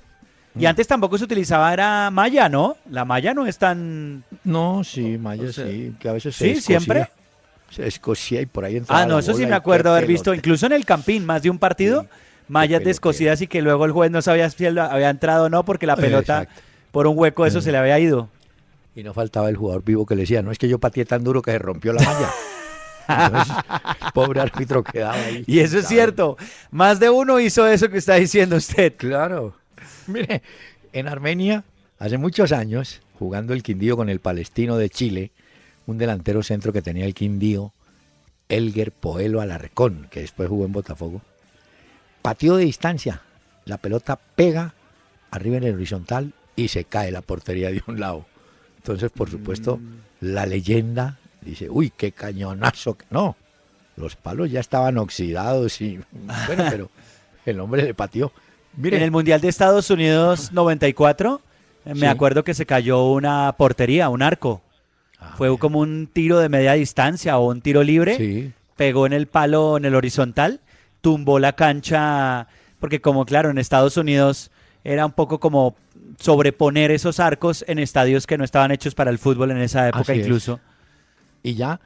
Y 0.57 0.65
antes 0.65 0.87
tampoco 0.87 1.17
se 1.17 1.23
utilizaba, 1.23 1.73
era 1.73 2.09
malla, 2.11 2.47
¿no? 2.49 2.77
La 2.89 3.03
malla 3.05 3.33
no 3.33 3.47
es 3.47 3.57
tan... 3.57 4.23
no, 4.43 4.83
sí, 4.83 5.19
O 5.23 5.51
sea, 5.51 5.65
sí, 5.67 5.95
que 5.99 6.07
a 6.09 6.13
veces 6.13 6.35
¿sí, 6.35 6.43
se 6.45 6.51
escocía. 6.51 6.79
siempre? 6.79 7.09
Se 7.69 7.87
escocía 7.87 8.41
y 8.41 8.45
por 8.45 8.65
ahí 8.65 8.77
entraba 8.77 9.01
Ah, 9.01 9.05
no, 9.05 9.17
eso 9.19 9.33
sí 9.33 9.43
me 9.45 9.51
y 9.51 9.53
acuerdo 9.53 9.91
haber 9.91 10.05
visto, 10.05 10.33
incluso 10.33 10.65
en 10.65 10.73
el 10.73 10.85
Campín, 10.85 11.25
más 11.25 11.41
de 11.41 11.49
un 11.49 11.57
partido, 11.57 12.01
Sí, 12.03 12.07
mallas 12.49 12.83
descosidas 12.83 13.41
y 13.41 13.47
que 13.47 13.61
luego 13.61 13.85
el 13.85 13.91
juez 13.93 14.11
no 14.11 14.21
sabía 14.21 14.49
si 14.49 14.65
había 14.65 15.09
entrado 15.09 15.45
o 15.45 15.49
no, 15.49 15.63
porque 15.63 15.87
la 15.87 15.95
pelota 15.97 16.43
Exacto. 16.43 16.61
por 16.91 17.07
un 17.07 17.17
hueco 17.17 17.45
eso 17.45 17.59
Eh. 17.59 17.61
se 17.61 17.71
le 17.71 17.77
había 17.77 17.97
ido. 17.99 18.29
Y 18.95 19.03
no 19.03 19.13
faltaba 19.13 19.49
el 19.49 19.55
jugador 19.55 19.83
vivo 19.83 20.05
que 20.05 20.15
le 20.15 20.21
decía, 20.21 20.41
no 20.41 20.51
es 20.51 20.57
que 20.57 20.67
yo 20.67 20.79
pateé 20.79 21.05
tan 21.05 21.23
duro 21.23 21.41
que 21.41 21.51
se 21.51 21.59
rompió 21.59 21.93
la 21.93 22.03
malla. 22.03 22.29
Entonces, 23.25 23.55
pobre 24.13 24.41
árbitro 24.41 24.83
quedaba 24.83 25.15
ahí. 25.15 25.43
Y 25.47 25.59
eso 25.59 25.79
es 25.79 25.87
cierto, 25.87 26.37
más 26.71 26.99
de 26.99 27.09
uno 27.09 27.39
hizo 27.39 27.67
eso 27.67 27.89
que 27.89 27.97
está 27.97 28.15
diciendo 28.15 28.57
usted. 28.57 28.95
Claro. 28.97 29.55
Mire, 30.07 30.41
en 30.93 31.07
Armenia, 31.07 31.63
hace 31.99 32.17
muchos 32.17 32.51
años, 32.51 33.01
jugando 33.17 33.53
el 33.53 33.63
Quindío 33.63 33.95
con 33.95 34.09
el 34.09 34.19
Palestino 34.19 34.77
de 34.77 34.89
Chile, 34.89 35.31
un 35.85 35.97
delantero 35.97 36.43
centro 36.43 36.73
que 36.73 36.81
tenía 36.81 37.05
el 37.05 37.13
Quindío, 37.13 37.73
Elger 38.49 38.91
Poelo 38.91 39.39
Alarcón, 39.41 40.07
que 40.11 40.21
después 40.21 40.49
jugó 40.49 40.65
en 40.65 40.73
Botafogo, 40.73 41.21
pateó 42.21 42.57
de 42.57 42.65
distancia. 42.65 43.21
La 43.65 43.77
pelota 43.77 44.19
pega 44.35 44.73
arriba 45.29 45.57
en 45.57 45.63
el 45.63 45.75
horizontal 45.75 46.33
y 46.55 46.67
se 46.67 46.83
cae 46.83 47.11
la 47.11 47.21
portería 47.21 47.71
de 47.71 47.81
un 47.87 47.99
lado. 47.99 48.25
Entonces, 48.81 49.11
por 49.11 49.29
supuesto, 49.29 49.79
la 50.21 50.45
leyenda 50.47 51.19
dice, 51.41 51.69
uy, 51.69 51.91
qué 51.95 52.11
cañonazo. 52.11 52.97
que-". 52.97 53.05
No, 53.11 53.35
los 53.95 54.15
palos 54.15 54.49
ya 54.49 54.59
estaban 54.59 54.97
oxidados 54.97 55.79
y, 55.81 55.99
bueno, 56.47 56.63
pero 56.69 56.89
el 57.45 57.59
hombre 57.59 57.83
le 57.83 57.93
pateó. 57.93 58.31
Mire, 58.75 58.97
En 58.97 59.03
el 59.03 59.11
Mundial 59.11 59.39
de 59.41 59.49
Estados 59.49 59.89
Unidos 59.91 60.51
94, 60.51 61.41
eh, 61.85 61.93
me 61.93 61.99
Sí. 62.01 62.05
acuerdo 62.07 62.43
que 62.43 62.53
se 62.55 62.65
cayó 62.65 63.05
una 63.11 63.53
portería, 63.57 64.09
un 64.09 64.21
arco. 64.23 64.61
Ah, 65.19 65.35
Fue 65.37 65.55
como 65.59 65.79
un 65.79 66.07
tiro 66.11 66.39
de 66.39 66.49
media 66.49 66.73
distancia 66.73 67.37
o 67.37 67.51
un 67.51 67.61
tiro 67.61 67.83
libre. 67.83 68.17
Sí, 68.17 68.51
pegó 68.77 69.05
en 69.05 69.13
el 69.13 69.27
palo 69.27 69.77
en 69.77 69.85
el 69.85 69.93
horizontal, 69.93 70.59
tumbó 71.01 71.37
la 71.37 71.53
cancha, 71.53 72.47
porque 72.79 72.99
como 73.01 73.25
claro, 73.25 73.51
en 73.51 73.59
Estados 73.59 73.97
Unidos 73.97 74.49
era 74.83 75.05
un 75.05 75.11
poco 75.11 75.39
como 75.39 75.75
sobreponer 76.19 76.91
esos 76.91 77.19
arcos 77.19 77.63
en 77.67 77.79
estadios 77.79 78.27
que 78.27 78.37
no 78.37 78.43
estaban 78.43 78.71
hechos 78.71 78.95
para 78.95 79.11
el 79.11 79.17
fútbol 79.17 79.51
en 79.51 79.57
esa 79.57 79.87
época 79.87 80.01
Así 80.01 80.11
es. 80.13 80.25
incluso. 80.25 80.59
y 81.43 81.55
ya, 81.55 81.79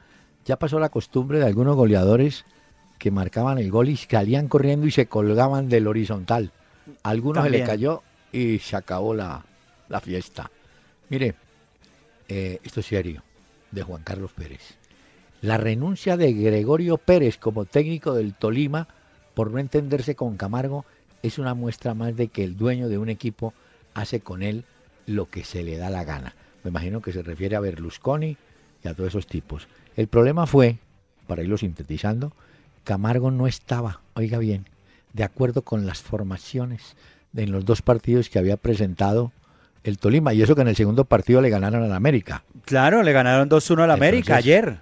ya 0.44 0.58
pasó 0.58 0.78
la 0.78 0.88
costumbre 0.88 1.38
de 1.38 1.46
algunos 1.46 1.76
goleadores 1.76 2.44
que 2.98 3.10
marcaban 3.10 3.58
el 3.58 3.70
gol 3.70 3.88
y 3.88 3.96
salían 3.96 4.48
corriendo 4.48 4.86
y 4.86 4.90
se 4.90 5.06
colgaban 5.06 5.68
del 5.68 5.86
horizontal. 5.86 6.52
A 7.02 7.10
algunos 7.10 7.44
se 7.44 7.50
le 7.50 7.64
cayó 7.64 8.02
y 8.32 8.58
se 8.58 8.76
acabó 8.76 9.14
la, 9.14 9.44
la 9.88 10.00
fiesta. 10.00 10.50
Mire, 11.08 11.34
eh, 12.28 12.58
esto 12.62 12.80
es 12.80 12.86
serio, 12.86 13.22
de 13.70 13.82
Juan 13.82 14.02
Carlos 14.02 14.32
Pérez. 14.32 14.76
La 15.42 15.58
renuncia 15.58 16.16
de 16.16 16.32
Gregorio 16.32 16.96
Pérez 16.96 17.36
como 17.38 17.66
técnico 17.66 18.14
del 18.14 18.34
Tolima 18.34 18.88
por 19.34 19.50
no 19.50 19.58
entenderse 19.58 20.14
con 20.14 20.36
Camargo 20.36 20.86
es 21.22 21.38
una 21.38 21.54
muestra 21.54 21.94
más 21.94 22.16
de 22.16 22.28
que 22.28 22.42
el 22.42 22.56
dueño 22.56 22.88
de 22.88 22.98
un 22.98 23.08
equipo 23.08 23.52
hace 23.96 24.20
con 24.20 24.42
él 24.42 24.64
lo 25.06 25.26
que 25.26 25.44
se 25.44 25.62
le 25.62 25.76
da 25.76 25.90
la 25.90 26.04
gana. 26.04 26.34
Me 26.62 26.70
imagino 26.70 27.00
que 27.00 27.12
se 27.12 27.22
refiere 27.22 27.56
a 27.56 27.60
Berlusconi 27.60 28.36
y 28.84 28.88
a 28.88 28.94
todos 28.94 29.08
esos 29.08 29.26
tipos. 29.26 29.68
El 29.96 30.08
problema 30.08 30.46
fue, 30.46 30.76
para 31.26 31.42
irlo 31.42 31.56
sintetizando, 31.56 32.32
Camargo 32.84 33.30
no 33.30 33.46
estaba, 33.46 34.00
oiga 34.14 34.38
bien, 34.38 34.66
de 35.12 35.24
acuerdo 35.24 35.62
con 35.62 35.86
las 35.86 36.02
formaciones 36.02 36.96
de 37.32 37.44
en 37.44 37.52
los 37.52 37.64
dos 37.64 37.82
partidos 37.82 38.28
que 38.28 38.38
había 38.38 38.56
presentado 38.56 39.32
el 39.84 39.98
Tolima. 39.98 40.34
Y 40.34 40.42
eso 40.42 40.54
que 40.54 40.62
en 40.62 40.68
el 40.68 40.76
segundo 40.76 41.04
partido 41.04 41.40
le 41.40 41.50
ganaron 41.50 41.82
al 41.82 41.92
América. 41.92 42.44
Claro, 42.64 43.02
le 43.02 43.12
ganaron 43.12 43.48
2-1 43.48 43.84
al 43.84 43.90
América 43.90 44.36
ayer. 44.36 44.78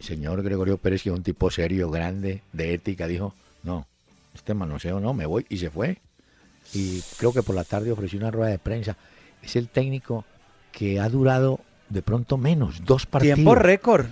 señor 0.00 0.42
Gregorio 0.42 0.78
Pérez, 0.78 1.02
que 1.02 1.10
es 1.10 1.14
un 1.14 1.22
tipo 1.22 1.50
serio, 1.50 1.90
grande, 1.90 2.42
de 2.52 2.74
ética, 2.74 3.06
dijo, 3.06 3.34
no, 3.62 3.86
este 4.34 4.54
manoseo 4.54 5.00
no, 5.00 5.14
me 5.14 5.26
voy, 5.26 5.46
y 5.48 5.58
se 5.58 5.70
fue. 5.70 5.98
Y 6.74 7.00
creo 7.16 7.32
que 7.32 7.42
por 7.42 7.54
la 7.54 7.64
tarde 7.64 7.90
ofreció 7.92 8.18
una 8.18 8.30
rueda 8.30 8.50
de 8.50 8.58
prensa. 8.58 8.96
Es 9.42 9.56
el 9.56 9.68
técnico 9.68 10.24
que 10.72 11.00
ha 11.00 11.08
durado 11.08 11.60
de 11.88 12.02
pronto 12.02 12.36
menos, 12.36 12.84
dos 12.84 13.06
partidos. 13.06 13.36
Tiempo 13.36 13.54
récord. 13.54 14.06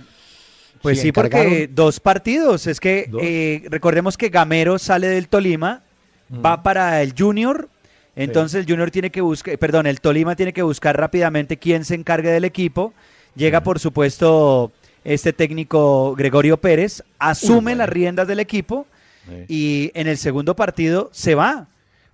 Pues 0.81 0.97
Sí, 0.99 1.07
sí, 1.07 1.11
porque 1.11 1.67
dos 1.71 1.99
partidos. 1.99 2.67
Es 2.67 2.79
que 2.79 3.09
eh, 3.21 3.63
recordemos 3.69 4.17
que 4.17 4.29
Gamero 4.29 4.77
sale 4.79 5.07
del 5.07 5.27
Tolima, 5.27 5.81
Mm. 6.29 6.45
va 6.45 6.61
para 6.61 7.01
el 7.01 7.13
Junior. 7.17 7.69
Entonces 8.15 8.59
el 8.61 8.65
Junior 8.69 8.91
tiene 8.91 9.11
que 9.11 9.21
buscar, 9.21 9.57
perdón, 9.59 9.85
el 9.87 10.01
Tolima 10.01 10.35
tiene 10.35 10.51
que 10.51 10.61
buscar 10.63 10.97
rápidamente 10.97 11.57
quién 11.57 11.85
se 11.85 11.95
encargue 11.95 12.29
del 12.31 12.43
equipo. 12.45 12.93
Llega, 13.35 13.61
por 13.63 13.79
supuesto, 13.79 14.71
este 15.03 15.31
técnico 15.31 16.15
Gregorio 16.15 16.57
Pérez, 16.57 17.03
asume 17.19 17.61
bueno. 17.61 17.77
las 17.77 17.89
riendas 17.89 18.27
del 18.27 18.39
equipo 18.39 18.87
Eh, 19.29 19.45
y 19.47 19.91
en 19.93 20.07
el 20.07 20.17
segundo 20.17 20.55
partido 20.55 21.09
se 21.13 21.35
va. 21.35 21.67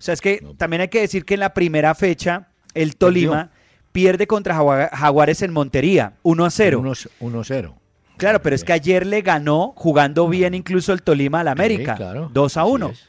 O 0.04 0.06
sea, 0.06 0.12
es 0.12 0.20
que 0.20 0.40
No. 0.42 0.52
también 0.52 0.82
hay 0.82 0.88
que 0.88 1.00
decir 1.00 1.24
que 1.24 1.32
en 1.32 1.40
la 1.40 1.54
primera 1.54 1.94
fecha 1.94 2.48
el 2.74 2.94
Tolima 2.96 3.48
pierde 3.90 4.26
contra 4.26 4.54
Jagua- 4.54 4.90
Jaguares 4.92 5.40
en 5.40 5.50
Montería, 5.50 6.12
1 6.22 6.44
a 6.44 6.50
0. 6.50 6.80
unos- 6.80 7.08
1-0. 7.20 7.74
Claro, 8.18 8.42
pero 8.42 8.54
es 8.54 8.64
que 8.64 8.74
ayer 8.74 9.06
le 9.06 9.22
ganó 9.22 9.72
jugando 9.76 10.28
bien 10.28 10.52
incluso 10.52 10.92
el 10.92 11.00
Tolima 11.02 11.40
al 11.40 11.48
América, 11.48 11.92
Sí, 11.92 11.96
claro, 12.02 12.28
2 12.34 12.56
a 12.58 12.60
así 12.64 12.70
1. 12.70 12.88
es. 12.90 13.08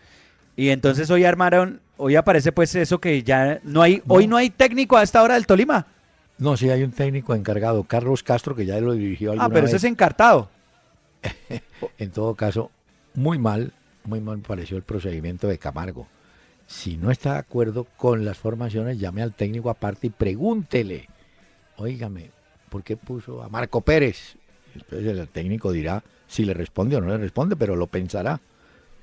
Y 0.56 0.70
entonces 0.70 1.10
hoy 1.10 1.26
armaron, 1.26 1.82
hoy 1.98 2.16
aparece 2.16 2.54
pues 2.54 2.74
eso 2.76 3.00
que 3.02 3.24
ya 3.24 3.60
no 3.64 3.82
hay, 3.82 4.02
No. 4.06 4.14
hoy 4.14 4.28
no 4.28 4.38
hay 4.38 4.50
técnico 4.50 4.96
a 4.96 5.04
esta 5.04 5.22
hora 5.22 5.34
del 5.34 5.46
Tolima. 5.46 5.86
No, 6.38 6.56
sí, 6.56 6.70
hay 6.70 6.82
un 6.84 6.92
técnico 6.94 7.36
encargado, 7.36 7.84
Carlos 7.84 8.24
Castro, 8.24 8.56
que 8.56 8.66
ya 8.66 8.80
lo 8.80 8.94
dirigió 8.94 9.32
alguna 9.32 9.48
Ah, 9.48 9.50
pero 9.50 9.66
ese 9.68 9.74
vez. 9.76 9.84
es 9.84 9.90
encartado. 9.92 10.50
En 11.98 12.12
todo 12.12 12.36
caso, 12.36 12.72
muy 13.14 13.38
mal, 13.38 13.74
muy 14.06 14.22
mal 14.22 14.38
me 14.38 14.44
pareció 14.44 14.78
el 14.78 14.84
procedimiento 14.84 15.50
de 15.50 15.58
Camargo. 15.58 16.08
Si 16.68 16.98
no 16.98 17.12
está 17.12 17.34
de 17.34 17.40
acuerdo 17.40 17.86
con 17.98 18.26
las 18.26 18.38
formaciones, 18.38 19.00
llame 19.00 19.22
al 19.22 19.34
técnico 19.34 19.70
aparte 19.70 20.08
y 20.08 20.10
pregúntele. 20.10 21.08
Óigame, 21.78 22.32
¿por 22.70 22.84
qué 22.84 22.98
puso 22.98 23.44
a 23.44 23.50
Marco 23.50 23.82
Pérez? 23.82 24.36
Después 24.74 25.06
el 25.06 25.28
técnico 25.30 25.72
dirá 25.72 26.04
si 26.28 26.44
le 26.44 26.54
responde 26.54 26.96
o 26.96 27.02
no 27.02 27.08
le 27.10 27.18
responde, 27.18 27.56
pero 27.56 27.76
lo 27.76 27.88
pensará. 27.88 28.42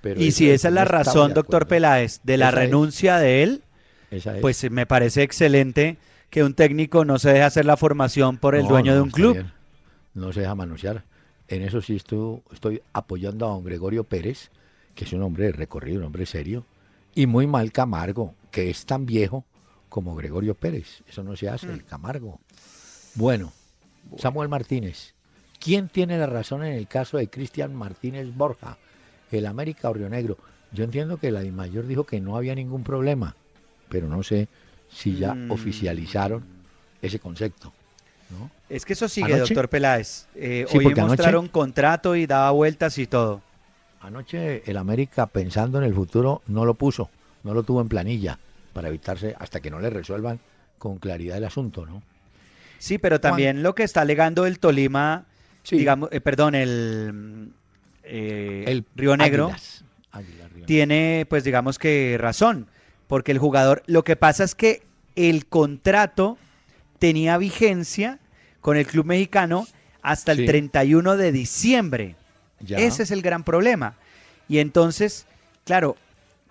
Pero 0.00 0.21
Y 0.21 0.33
si 0.33 0.50
esa 0.50 0.69
es 0.69 0.75
la 0.75 0.85
razón, 0.85 1.33
doctor. 1.35 1.69
Peláez, 1.69 2.21
de 2.25 2.37
la 2.37 2.49
Esa 2.49 2.59
es. 2.62 2.64
renuncia 2.66 3.19
de 3.19 3.42
él, 3.45 3.62
Esa 4.11 4.35
es. 4.35 4.40
pues 4.40 4.69
me 4.71 4.85
parece 4.87 5.23
excelente 5.23 5.97
que 6.31 6.42
un 6.42 6.54
técnico 6.54 7.04
no 7.04 7.19
se 7.21 7.28
deje 7.28 7.42
hacer 7.42 7.64
la 7.64 7.76
formación 7.76 8.38
por 8.38 8.57
el 8.57 8.64
No, 8.64 8.71
dueño 8.71 8.90
no, 8.92 8.97
de 8.97 9.02
un 9.02 9.11
club. 9.11 9.33
bien. 9.35 9.52
No 10.14 10.33
se 10.33 10.40
deja 10.40 10.54
manosear. 10.57 11.04
En 11.47 11.62
eso 11.62 11.81
sí 11.81 11.95
estoy, 11.97 12.40
estoy 12.52 12.83
apoyando 12.92 13.47
a 13.47 13.50
don 13.50 13.64
Gregorio 13.64 14.02
Pérez, 14.04 14.50
que 14.95 15.04
es 15.04 15.12
un 15.12 15.23
hombre 15.23 15.52
recorrido, 15.52 15.99
un 16.00 16.07
hombre 16.07 16.26
serio, 16.26 16.64
y 17.14 17.26
muy 17.26 17.47
mal 17.47 17.73
Camargo, 17.73 18.35
que 18.50 18.71
es 18.71 18.87
tan 18.87 19.07
viejo 19.07 19.45
como 19.88 20.14
Gregorio 20.14 20.54
Pérez. 20.54 21.02
Eso 21.09 21.23
no 21.23 21.37
se 21.37 21.49
hace, 21.49 21.66
Mm. 21.66 21.71
el 21.73 21.85
Camargo. 21.85 22.40
Bueno, 23.14 23.52
Samuel 24.19 24.49
Martínez. 24.49 25.14
¿Quién 25.61 25.88
tiene 25.88 26.19
la 26.19 26.26
razón 26.26 26.64
en 26.64 26.73
el 26.73 26.88
caso 26.88 27.19
de 27.19 27.28
Cristian 27.28 27.75
Martínez 27.75 28.35
Borja, 28.35 28.78
el 29.31 29.47
América 29.47 29.90
o 29.90 29.95
Río 29.95 30.09
Negro? 30.09 30.38
Yo 30.73 30.85
entiendo 30.85 31.19
que 31.19 31.31
la 31.31 31.40
DIMAYOR 31.40 31.87
dijo 31.87 32.04
que 32.04 32.21
no 32.21 32.37
había 32.37 32.54
ningún 32.54 32.83
problema, 32.83 33.37
pero 33.88 34.09
no 34.09 34.23
sé 34.23 34.49
si 34.90 35.16
ya 35.16 35.35
Mm. 35.35 35.50
oficializaron 35.50 36.45
ese 37.00 37.19
concepto. 37.19 37.73
¿no? 38.31 38.50
Es 38.71 38.87
que 38.87 38.95
eso 38.95 39.09
sigue, 39.11 39.35
Anoche- 39.35 39.52
doctor 39.52 39.69
Peláez. 39.69 40.26
Eh, 40.35 40.64
Sí, 40.71 40.78
hoy 40.78 40.87
anoche- 40.87 41.02
mostraron 41.02 41.49
contrato 41.49 42.16
y 42.16 42.26
daba 42.26 42.50
vueltas 42.52 42.97
y 42.97 43.07
todo. 43.07 43.42
Anoche 44.02 44.62
el 44.68 44.76
América, 44.76 45.26
pensando 45.26 45.78
en 45.78 45.85
el 45.85 45.94
futuro, 45.94 46.42
no 46.47 46.64
lo 46.64 46.75
puso, 46.75 47.09
no 47.44 47.54
lo 47.54 47.62
tuvo 47.62 47.80
en 47.80 47.88
planilla 47.88 48.38
para 48.73 48.88
evitarse 48.88 49.35
hasta 49.38 49.61
que 49.61 49.71
no 49.71 49.78
le 49.80 49.90
resuelvan 49.90 50.40
con 50.78 50.99
claridad 50.99 51.37
el 51.38 51.44
asunto, 51.44 51.87
¿no? 51.87 52.02
Sí, 52.78 52.99
pero 52.99 53.21
también 53.21 53.62
lo 53.62 53.75
que 53.75 53.85
está 53.85 54.00
alegando 54.00 54.44
el 54.47 54.59
Tolima, 54.59 55.25
Sí. 55.62 55.76
digamos, 55.76 56.09
eh, 56.11 56.21
perdón, 56.21 56.56
el, 56.56 57.52
eh, 58.02 58.64
El 58.66 58.85
Río 58.97 59.16
Negro 59.16 59.44
Águilas. 59.47 59.85
Águilas, 60.11 60.38
Río 60.49 60.52
Negro. 60.54 60.66
tiene, 60.66 61.26
pues 61.30 61.44
digamos 61.44 61.78
que 61.78 62.16
razón, 62.18 62.66
porque 63.06 63.30
el 63.30 63.38
jugador, 63.38 63.85
lo 63.87 64.02
que 64.02 64.16
pasa 64.16 64.42
es 64.42 64.56
que 64.56 64.82
el 65.14 65.47
contrato 65.47 66.38
tenía 66.99 67.38
vigencia 67.38 68.18
con 68.61 68.76
el 68.76 68.87
club 68.87 69.06
mexicano 69.06 69.66
hasta 70.02 70.32
el 70.32 70.38
Sí. 70.38 70.47
31 70.47 71.16
de 71.16 71.30
diciembre. 71.30 72.16
Ya. 72.62 72.78
Ese 72.78 73.02
es 73.02 73.11
el 73.11 73.23
gran 73.23 73.45
problema. 73.45 73.95
Y 74.49 74.59
entonces, 74.59 75.26
claro, 75.64 75.97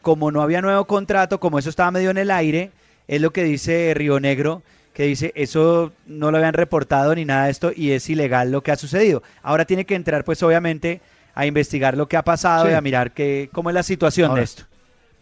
como 0.02 0.32
no 0.32 0.42
había 0.42 0.62
nuevo 0.62 0.86
contrato, 0.86 1.40
como 1.40 1.60
eso 1.60 1.70
estaba 1.70 1.92
medio 1.92 2.10
en 2.12 2.18
el 2.18 2.32
aire, 2.32 2.72
es 3.08 3.22
lo 3.22 3.32
que 3.32 3.44
dice 3.44 3.94
Río 3.96 4.20
Negro, 4.20 4.64
que 4.94 5.04
dice, 5.04 5.32
eso 5.36 5.94
no 6.06 6.32
lo 6.32 6.38
habían 6.38 6.54
reportado 6.54 7.16
ni 7.16 7.24
nada 7.26 7.46
de 7.46 7.52
esto 7.52 7.72
y 7.76 7.92
es 7.92 8.10
ilegal 8.10 8.52
lo 8.52 8.62
que 8.62 8.72
ha 8.72 8.76
sucedido. 8.76 9.24
Ahora 9.42 9.66
tiene 9.66 9.86
que 9.86 9.96
entrar, 9.96 10.24
pues 10.26 10.42
obviamente, 10.44 11.02
a 11.34 11.46
investigar 11.46 11.96
lo 11.96 12.08
que 12.08 12.18
ha 12.18 12.24
pasado 12.24 12.66
Sí. 12.66 12.72
y 12.72 12.74
a 12.76 12.82
mirar 12.82 13.12
qué, 13.14 13.50
cómo 13.54 13.70
es 13.70 13.74
la 13.74 13.84
situación 13.84 14.32
Ahora, 14.32 14.40
de 14.42 14.46
esto. 14.46 14.64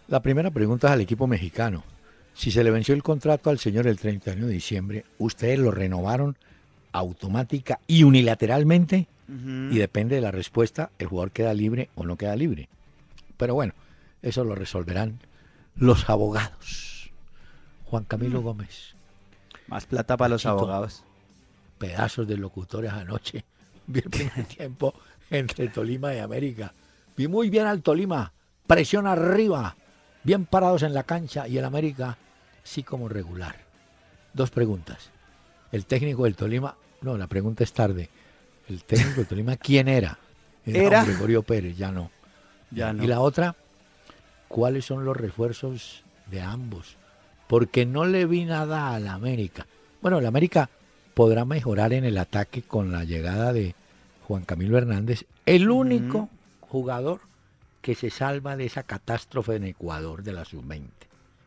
La 0.08 0.22
primera 0.22 0.50
pregunta 0.50 0.88
es 0.88 0.94
al 0.94 1.02
equipo 1.02 1.28
mexicano. 1.28 1.84
Si 2.34 2.52
se 2.52 2.64
le 2.64 2.72
venció 2.72 2.96
el 2.96 3.04
contrato 3.04 3.50
al 3.50 3.60
señor 3.60 3.86
el 3.86 4.00
31 4.00 4.48
de 4.48 4.54
diciembre, 4.54 5.06
¿ustedes 5.20 5.60
lo 5.60 5.72
renovaron 5.72 6.36
automática 6.92 7.80
y 7.88 8.04
unilateralmente? 8.04 9.08
Y 9.28 9.78
depende 9.78 10.16
de 10.16 10.22
la 10.22 10.32
respuesta, 10.32 10.90
el 10.98 11.06
jugador 11.06 11.30
queda 11.32 11.54
libre 11.54 11.90
o 11.94 12.04
no 12.04 12.16
queda 12.18 12.36
libre. 12.36 12.68
Pero 13.38 13.54
bueno, 13.54 13.74
eso 14.24 14.44
lo 14.44 14.56
resolverán 14.56 15.20
los 15.76 16.10
abogados. 16.10 17.12
Juan 17.86 18.06
Camilo 18.06 18.42
Gómez, 18.42 18.96
Más 19.68 19.86
plata 19.86 20.18
para 20.18 20.30
los 20.30 20.48
abogados. 20.48 21.04
pedazos 21.78 22.28
de 22.28 22.38
locutores 22.38 22.92
anoche. 22.92 23.46
Vi 23.88 24.00
el 24.00 24.10
primer 24.10 24.46
tiempo 24.58 24.96
entre 25.30 25.68
Tolima 25.68 26.14
y 26.16 26.18
América. 26.20 26.74
Vi 27.16 27.28
muy 27.28 27.52
bien 27.52 27.68
al 27.68 27.84
Tolima, 27.84 28.34
presión 28.66 29.06
arriba, 29.06 29.76
bien 30.24 30.46
parados 30.46 30.82
en 30.82 30.96
la 30.96 31.04
cancha 31.04 31.48
y 31.48 31.60
el 31.60 31.66
América 31.66 32.18
sí 32.64 32.82
como 32.82 33.10
regular. 33.10 33.58
Dos 34.34 34.50
preguntas. 34.50 35.12
El 35.72 35.86
técnico 35.86 36.24
del 36.24 36.36
Tolima, 36.36 36.76
no, 37.02 37.18
la 37.18 37.28
pregunta 37.28 37.64
es 37.64 37.72
tarde. 37.74 38.10
El 38.68 38.84
técnico 38.84 39.18
del 39.18 39.28
Tolima, 39.28 39.58
¿quién 39.58 39.88
era? 39.88 40.18
Era- 40.66 41.04
Gregorio 41.04 41.42
Pérez, 41.44 41.78
ya 41.78 41.92
no. 41.92 42.12
Ya 42.72 42.94
no. 42.94 43.04
Y 43.04 43.08
la 43.08 43.20
otra, 43.22 43.56
¿cuáles 44.48 44.86
son 44.86 45.06
los 45.06 45.16
refuerzos 45.18 46.04
de 46.28 46.42
ambos? 46.42 46.96
Porque 47.48 47.86
no 47.86 48.06
le 48.06 48.26
vi 48.26 48.46
nada 48.46 48.94
al 48.94 49.08
América. 49.08 49.66
Bueno, 50.02 50.20
el 50.20 50.26
América 50.26 50.70
podrá 51.14 51.46
mejorar 51.46 51.94
en 51.94 52.06
el 52.06 52.18
ataque 52.18 52.62
con 52.62 52.92
la 52.92 53.04
llegada 53.04 53.54
de 53.54 53.74
Juan 54.28 54.44
Camilo 54.44 54.78
Hernández, 54.78 55.26
el 55.46 55.70
único 55.72 56.30
jugador 56.62 57.22
que 57.82 57.96
se 57.96 58.10
salva 58.12 58.56
de 58.56 58.66
esa 58.66 58.84
catástrofe 58.84 59.56
en 59.56 59.64
Ecuador 59.64 60.22
de 60.22 60.34
la 60.34 60.46
sub-20. 60.46 60.84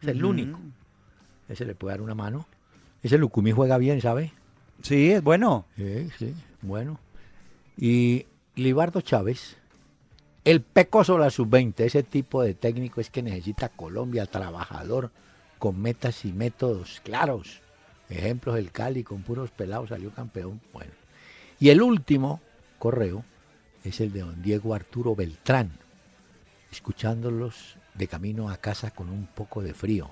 Es 0.03 0.09
el 0.09 0.25
único. 0.25 0.59
Ese 1.49 1.65
le 1.65 1.75
puede 1.77 1.95
dar 1.95 2.01
una 2.03 2.15
mano. 2.17 2.47
Ese 3.03 3.19
Lucumí 3.19 3.53
juega 3.53 3.79
bien, 3.79 4.01
¿sabe? 4.01 4.33
Sí, 4.83 5.11
es 5.13 5.23
bueno. 5.23 5.67
Sí, 5.77 6.09
sí, 6.19 6.35
bueno. 6.61 6.99
Y 7.77 8.27
Libardo 8.55 9.01
Chávez, 9.01 9.57
el 10.45 10.61
pecoso 10.61 11.15
de 11.15 11.21
la 11.21 11.31
sub-20, 11.31 11.81
ese 11.81 12.03
tipo 12.03 12.43
de 12.43 12.55
técnico 12.55 13.01
es 13.01 13.11
que 13.11 13.23
necesita 13.23 13.69
Colombia, 13.69 14.27
trabajador, 14.27 15.11
con 15.59 15.81
metas 15.81 16.25
y 16.25 16.33
métodos 16.33 17.01
claros. 17.05 17.61
Ejemplos, 18.09 18.59
el 18.59 18.73
Cali 18.73 19.05
con 19.05 19.23
puros 19.23 19.51
pelados 19.51 19.89
salió 19.89 20.11
campeón. 20.11 20.61
Bueno. 20.73 20.93
Y 21.59 21.71
el 21.71 21.81
último 21.81 22.41
correo 22.79 23.25
es 23.85 24.01
el 24.01 24.13
de 24.13 24.21
don 24.21 24.43
Diego 24.43 24.75
Arturo 24.75 25.15
Beltrán, 25.15 25.71
escuchándolos 26.71 27.77
de 27.95 28.09
camino 28.09 28.51
a 28.51 28.57
casa 28.57 28.91
con 28.91 29.09
un 29.09 29.27
poco 29.27 29.63
de 29.63 29.75
frío. 29.75 30.11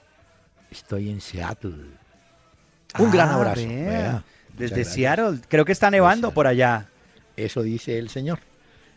Estoy 0.71 1.11
en 1.11 1.21
Seattle. 1.21 1.87
Un 2.99 3.11
gran 3.11 3.29
Ah, 3.31 3.35
abrazo. 3.35 3.61
vea. 3.67 3.69
Vea, 3.69 4.11
muchas 4.13 4.25
Desde 4.59 4.75
gracias. 4.77 4.95
Seattle. 4.95 5.39
Creo 5.49 5.65
que 5.65 5.73
está 5.73 5.91
nevando 5.91 6.33
por 6.33 6.47
allá. 6.47 6.89
Eso 7.37 7.63
dice 7.63 7.99
el 7.99 8.09
señor. 8.11 8.41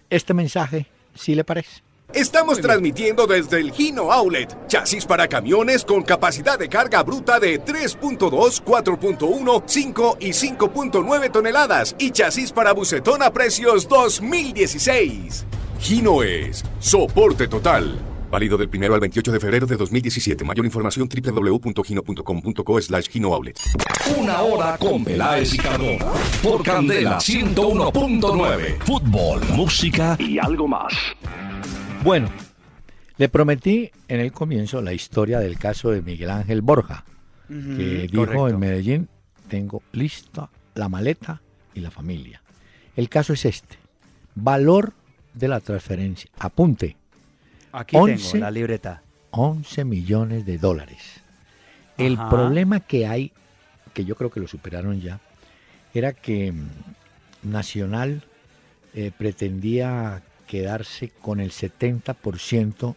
Este 0.10 0.34
mensaje, 0.34 0.88
¿sí 1.16 1.36
le 1.36 1.44
parece? 1.44 1.82
Estamos 2.14 2.60
transmitiendo 2.62 3.26
desde 3.26 3.60
el 3.60 3.72
Gino 3.72 4.12
Outlet, 4.12 4.68
chasis 4.68 5.06
para 5.06 5.28
camiones 5.28 5.84
con 5.84 6.04
capacidad 6.04 6.60
de 6.60 6.70
carga 6.70 7.02
bruta 7.02 7.40
de 7.40 7.60
3.2, 7.64 8.62
4.1, 8.64 9.64
5 9.66 10.18
y 10.20 10.28
5.9 10.30 11.32
toneladas 11.32 11.96
y 11.98 12.12
chasis 12.12 12.52
para 12.52 12.74
bucetón 12.74 13.24
a 13.24 13.32
precios 13.32 13.88
2016. 13.88 15.46
Gino 15.80 16.22
es 16.22 16.64
soporte 16.80 17.48
total. 17.48 17.98
Válido 18.34 18.58
del 18.58 18.68
1 18.68 18.96
al 18.96 19.00
28 19.00 19.32
de 19.32 19.40
febrero 19.40 19.68
de 19.68 19.78
2017. 19.78 20.44
Mayor 20.44 20.66
información 20.66 21.08
www.gino.com.co 21.08 22.82
slash 22.82 23.10
Gino 23.10 23.32
Outlet. 23.32 23.60
Una 24.18 24.42
hora 24.42 24.76
con 24.80 25.06
Peláez 25.06 25.54
y 25.54 25.58
Cardona. 25.60 26.06
Por 26.42 26.64
Candela 26.64 27.20
101.9. 27.20 28.80
Fútbol, 28.80 29.40
música 29.56 30.18
y 30.20 30.40
algo 30.40 30.68
más. 30.68 30.92
Bueno, 32.04 32.32
le 33.18 33.30
prometí 33.30 33.92
en 34.08 34.20
el 34.20 34.32
comienzo 34.32 34.82
la 34.82 34.94
historia 34.94 35.40
del 35.40 35.60
caso 35.60 35.92
de 35.92 36.02
Miguel 36.02 36.32
Ángel 36.32 36.64
Borja, 36.64 37.06
que 37.48 38.08
dijo 38.10 38.26
correcto. 38.26 38.48
en 38.48 38.60
Medellín, 38.60 39.10
tengo 39.48 39.84
lista 39.92 40.50
la 40.74 40.90
maleta 40.90 41.44
y 41.76 41.82
la 41.82 41.92
familia. 41.92 42.42
El 42.96 43.10
caso 43.10 43.34
es 43.34 43.46
este, 43.46 43.78
valor 44.34 44.94
de 45.36 45.48
la 45.50 45.60
transferencia, 45.60 46.32
apunte, 46.40 46.98
Aquí 47.74 47.98
11. 47.98 48.32
tengo 48.32 48.46
la 48.46 48.52
libreta. 48.52 49.02
11 49.32 49.84
millones 49.84 50.46
de 50.46 50.58
dólares. 50.60 51.22
El 51.98 52.14
Ajá. 52.14 52.30
problema 52.30 52.80
que 52.80 53.08
hay, 53.08 53.32
que 53.94 54.06
yo 54.06 54.16
creo 54.16 54.30
que 54.30 54.40
lo 54.40 54.48
superaron 54.48 55.02
ya, 55.02 55.20
era 55.94 56.14
que 56.14 56.52
mm, 56.52 56.70
Nacional 57.44 58.24
eh, 58.94 59.12
pretendía 59.18 60.22
quedarse 60.48 61.10
con 61.22 61.40
el 61.40 61.52
70%, 61.52 62.96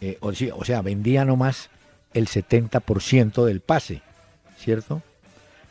eh, 0.00 0.16
o, 0.20 0.64
sea, 0.64 0.82
vendía 0.82 1.24
nomás 1.24 1.68
el 2.14 2.28
70% 2.28 3.44
del 3.44 3.60
pase, 3.60 4.00
¿cierto? 4.56 5.02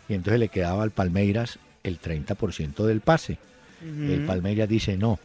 Y 0.08 0.14
entonces 0.14 0.40
le 0.40 0.50
quedaba 0.50 0.84
al 0.84 0.92
Palmeiras 0.92 1.60
el 1.84 2.00
30% 2.00 2.86
del 2.86 3.02
pase. 3.02 3.40
El 3.82 4.26
Palmeiras 4.26 4.68
dice, 4.68 4.98
no, 4.98 5.20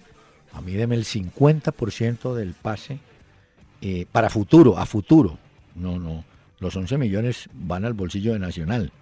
a 0.53 0.61
mí 0.61 0.73
deme 0.73 0.95
el 0.95 1.05
50% 1.05 2.35
del 2.35 2.55
pase 2.55 2.99
eh, 3.81 4.07
para 4.11 4.31
futuro, 4.31 4.79
a 4.79 4.87
futuro. 4.87 5.39
No, 5.75 5.99
no, 5.99 6.25
los 6.61 6.77
11 6.77 6.99
millones 6.99 7.49
van 7.53 7.85
al 7.85 7.95
bolsillo 7.95 8.33
de 8.33 8.39
Nacional. 8.39 8.93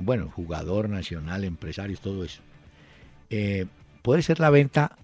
Bueno, 0.00 0.30
jugador 0.30 0.88
nacional, 0.88 1.42
empresarios, 1.44 2.00
todo 2.00 2.24
eso. 2.24 2.40
Eh, 3.30 3.66
puede 4.02 4.22
ser 4.22 4.38
la 4.38 4.50
venta 4.50 4.96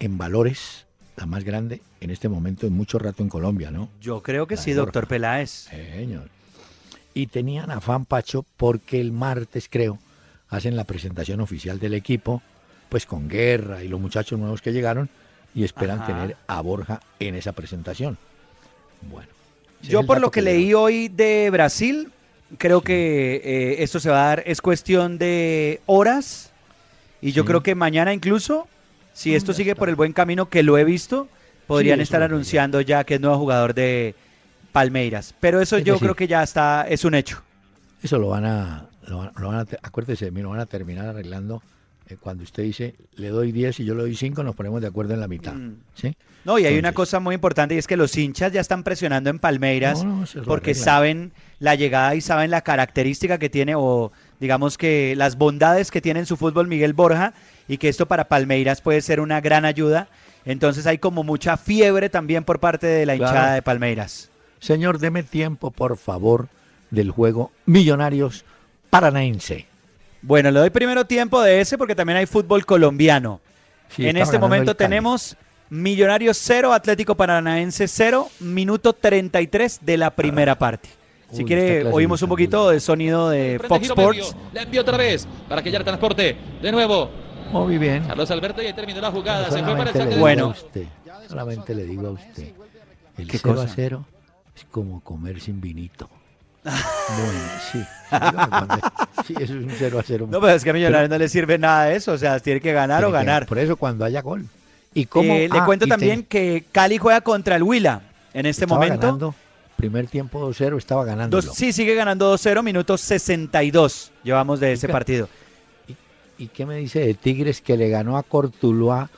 en 0.00 0.16
valores 0.16 0.86
la 1.18 1.26
más 1.26 1.44
grande 1.44 1.82
en 2.00 2.10
este 2.10 2.28
momento 2.28 2.66
en 2.66 2.72
mucho 2.72 2.98
rato 2.98 3.22
en 3.22 3.28
Colombia, 3.28 3.70
¿no? 3.70 3.88
Yo 4.00 4.22
creo 4.22 4.46
que 4.46 4.54
La 4.54 4.62
sí, 4.62 4.72
doctor 4.72 5.02
Borja. 5.02 5.08
Peláez. 5.08 5.50
Señor. 5.50 6.30
Y 7.12 7.26
tenían 7.26 7.70
afán, 7.70 8.04
Pacho, 8.04 8.44
porque 8.56 9.00
el 9.00 9.10
martes, 9.10 9.68
creo, 9.68 9.98
hacen 10.48 10.76
la 10.76 10.84
presentación 10.84 11.40
oficial 11.40 11.80
del 11.80 11.94
equipo, 11.94 12.40
pues 12.88 13.04
con 13.04 13.28
Guerra 13.28 13.82
y 13.82 13.88
los 13.88 14.00
muchachos 14.00 14.38
nuevos 14.38 14.62
que 14.62 14.72
llegaron, 14.72 15.10
y 15.58 15.64
esperan 15.64 15.98
Ajá. 15.98 16.06
tener 16.06 16.36
a 16.46 16.60
Borja 16.60 17.00
en 17.18 17.34
esa 17.34 17.50
presentación. 17.52 18.16
Bueno. 19.10 19.28
Yo 19.82 20.04
por 20.06 20.20
lo 20.20 20.30
que 20.30 20.40
le 20.40 20.54
leí 20.54 20.72
hoy 20.74 21.08
de 21.08 21.50
Brasil, 21.50 22.12
creo 22.58 22.80
que 22.80 23.40
eh, 23.44 23.82
esto 23.82 23.98
se 23.98 24.08
va 24.08 24.22
a 24.24 24.28
dar, 24.28 24.42
es 24.46 24.60
cuestión 24.60 25.18
de 25.18 25.80
horas. 25.86 26.52
Y 27.20 27.32
yo 27.32 27.42
Sí. 27.42 27.48
creo 27.48 27.62
que 27.64 27.74
mañana 27.74 28.12
incluso, 28.14 28.68
si 29.12 29.30
Mm, 29.30 29.34
esto 29.34 29.52
sigue 29.52 29.72
está. 29.72 29.78
por 29.80 29.88
el 29.88 29.96
buen 29.96 30.12
camino 30.12 30.48
que 30.48 30.62
lo 30.62 30.78
he 30.78 30.84
visto, 30.84 31.26
podrían 31.66 32.00
estar 32.00 32.22
anunciando 32.22 32.80
ya 32.80 33.02
que 33.02 33.14
es 33.16 33.20
nuevo 33.20 33.36
jugador 33.38 33.74
de 33.74 34.14
Palmeiras. 34.72 35.34
Pero 35.40 35.60
eso 35.60 35.76
Es 35.76 35.84
yo 35.84 35.94
decir- 35.94 36.06
creo 36.06 36.14
que 36.14 36.28
ya 36.28 36.42
está, 36.44 36.86
es 36.88 37.04
un 37.04 37.14
hecho. 37.16 37.42
Eso 38.02 38.18
lo 38.18 38.28
van 38.28 38.44
a, 38.44 38.86
lo 39.08 39.18
van, 39.18 39.32
lo 39.36 39.48
van 39.48 39.56
a 39.56 39.66
acuérdese, 39.82 40.30
lo 40.30 40.50
van 40.50 40.60
a 40.60 40.66
terminar 40.66 41.06
arreglando 41.08 41.62
eh, 42.08 42.16
cuando 42.18 42.42
usted 42.44 42.62
dice, 42.62 42.94
le 43.16 43.28
doy 43.28 43.52
10 43.52 43.80
y 43.80 43.84
yo 43.84 43.94
le 43.94 44.02
doy 44.02 44.16
5, 44.16 44.42
nos 44.42 44.54
ponemos 44.54 44.80
de 44.80 44.86
acuerdo 44.86 45.14
en 45.14 45.20
la 45.20 45.28
mitad. 45.28 45.54
Mm. 45.54 45.76
¿sí? 45.94 46.16
No, 46.44 46.58
y 46.58 46.66
hay 46.66 46.78
una 46.78 46.92
cosa 46.92 47.20
muy 47.20 47.34
importante 47.34 47.74
y 47.74 47.78
es 47.78 47.86
que 47.86 47.96
los 47.96 48.16
hinchas 48.16 48.52
ya 48.52 48.60
están 48.60 48.82
presionando 48.82 49.28
en 49.28 49.38
Palmeiras 49.38 50.04
No, 50.04 50.24
no, 50.34 50.42
porque 50.44 50.74
saben 50.74 51.32
la 51.58 51.74
llegada 51.74 52.14
y 52.14 52.20
saben 52.20 52.50
la 52.50 52.62
característica 52.62 53.38
que 53.38 53.50
tiene 53.50 53.74
o 53.76 54.12
digamos 54.40 54.78
que 54.78 55.14
las 55.16 55.36
bondades 55.36 55.90
que 55.90 56.00
tiene 56.00 56.20
en 56.20 56.26
su 56.26 56.36
fútbol 56.36 56.68
Miguel 56.68 56.92
Borja 56.94 57.34
y 57.66 57.76
que 57.78 57.88
esto 57.88 58.06
para 58.06 58.28
Palmeiras 58.28 58.80
puede 58.80 59.00
ser 59.02 59.20
una 59.20 59.40
gran 59.40 59.64
ayuda. 59.64 60.08
Entonces 60.44 60.86
hay 60.86 60.98
como 60.98 61.24
mucha 61.24 61.56
fiebre 61.56 62.08
también 62.08 62.44
por 62.44 62.60
parte 62.60 62.86
de 62.86 63.04
la 63.04 63.16
Claro. 63.16 63.32
hinchada 63.32 63.54
de 63.54 63.62
Palmeiras. 63.62 64.30
Señor, 64.60 64.98
deme 64.98 65.22
tiempo, 65.22 65.70
por 65.70 65.96
favor, 65.98 66.48
del 66.90 67.10
juego 67.10 67.52
Millonarios 67.66 68.44
Paranaense. 68.90 69.66
Bueno, 70.22 70.50
le 70.50 70.60
doy 70.60 70.70
primero 70.70 71.04
tiempo 71.04 71.40
de 71.42 71.60
ese 71.60 71.78
porque 71.78 71.94
también 71.94 72.18
hay 72.18 72.26
fútbol 72.26 72.66
colombiano. 72.66 73.40
Sí, 73.88 74.06
en 74.06 74.16
este 74.16 74.38
momento 74.38 74.74
tenemos 74.74 75.36
Millonarios 75.70 76.38
0, 76.38 76.72
Atlético 76.72 77.14
Paranaense 77.14 77.86
0, 77.88 78.30
minuto 78.40 78.94
33 78.94 79.80
de 79.82 79.96
la 79.98 80.10
primera 80.10 80.58
parte. 80.58 80.88
Si 81.30 81.42
Uy, 81.42 81.44
quiere, 81.44 81.84
oímos 81.92 82.22
un 82.22 82.30
poquito 82.30 82.70
de 82.70 82.80
sonido 82.80 83.28
de 83.28 83.60
Fox 83.68 83.84
Sports. 83.86 84.34
medio. 84.34 84.50
La 84.54 84.62
envió 84.62 84.80
otra 84.80 84.96
vez 84.96 85.28
para 85.46 85.62
que 85.62 85.70
ya 85.70 85.84
transporte. 85.84 86.36
De 86.62 86.72
nuevo. 86.72 87.10
Muy 87.52 87.76
bien. 87.76 88.02
Carlos 88.06 88.30
Alberto 88.30 88.62
y 88.62 88.66
ahí 88.66 88.72
terminó 88.72 89.00
la 89.02 89.10
jugada. 89.10 89.50
Se 89.50 89.62
fue 89.62 89.76
para 89.76 89.90
el 89.90 89.96
saque 89.96 89.98
le 89.98 90.04
de 90.04 90.10
digo 90.14 90.20
Bueno. 90.22 90.44
a 90.46 90.48
usted, 90.48 90.84
solamente 91.28 91.74
le 91.74 91.84
digo 91.84 92.08
a 92.08 92.10
usted, 92.12 92.52
el 93.18 93.28
¿Qué 93.28 93.38
0 93.38 93.52
a 93.52 93.64
cosa? 93.64 93.72
0 93.76 94.04
es 94.56 94.64
como 94.70 95.00
comer 95.00 95.38
sin 95.40 95.60
vinito. 95.60 96.08
Bueno, 96.64 97.40
sí. 97.72 97.84
Eso 99.34 99.42
es 99.42 99.50
un 99.50 99.70
0 99.78 99.98
a 99.98 100.02
0. 100.02 100.28
No, 100.30 100.40
pero 100.40 100.52
es 100.54 100.64
que 100.64 100.70
a 100.70 100.72
Millonarios 100.72 101.10
no 101.10 101.18
le 101.18 101.28
sirve 101.28 101.58
nada 101.58 101.92
eso. 101.92 102.12
O 102.12 102.18
sea, 102.18 102.40
tiene 102.40 102.60
que 102.60 102.72
ganar 102.72 103.04
o 103.04 103.08
que- 103.08 103.12
ganar. 103.12 103.46
Por 103.46 103.58
eso 103.58 103.76
cuando 103.76 104.04
haya 104.04 104.22
gol. 104.22 104.46
¿Y 104.94 105.04
cómo? 105.06 105.32
Eh, 105.34 105.48
le 105.52 105.58
Ah, 105.58 105.64
cuento 105.64 105.86
también 105.86 106.22
te- 106.22 106.26
que 106.28 106.64
Cali 106.72 106.98
juega 106.98 107.20
contra 107.20 107.56
el 107.56 107.62
Huila 107.62 108.00
en 108.32 108.46
este 108.46 108.64
estaba 108.64 108.80
momento. 108.80 109.00
ganando, 109.06 109.34
primer 109.76 110.06
tiempo 110.06 110.40
2-0 110.40 110.78
estaba 110.78 111.04
ganando. 111.04 111.40
Sí, 111.42 111.72
sigue 111.72 111.94
ganando 111.94 112.30
2-0, 112.32 112.62
minutos 112.62 113.00
62 113.02 114.10
llevamos 114.24 114.58
de 114.60 114.72
ese 114.72 114.86
qué? 114.86 114.92
partido. 114.92 115.28
¿Y 116.38 116.46
qué 116.48 116.64
me 116.66 116.76
dice 116.76 117.00
de 117.00 117.14
Tigres 117.14 117.60
que 117.60 117.76
le 117.76 117.88
ganó 117.90 118.16
a 118.16 118.22
Cortuluá 118.22 119.10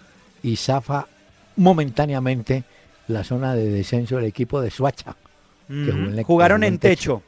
y 0.43 0.57
zafa 0.57 1.07
momentáneamente 1.57 2.65
la 3.09 3.25
zona 3.25 3.55
de 3.55 3.67
descenso 3.71 4.17
del 4.17 4.25
equipo 4.25 4.61
de 4.61 4.71
Suacha? 4.71 5.15
la- 5.69 6.25
Jugaron 6.25 6.65
en 6.65 6.79
techo. 6.79 7.23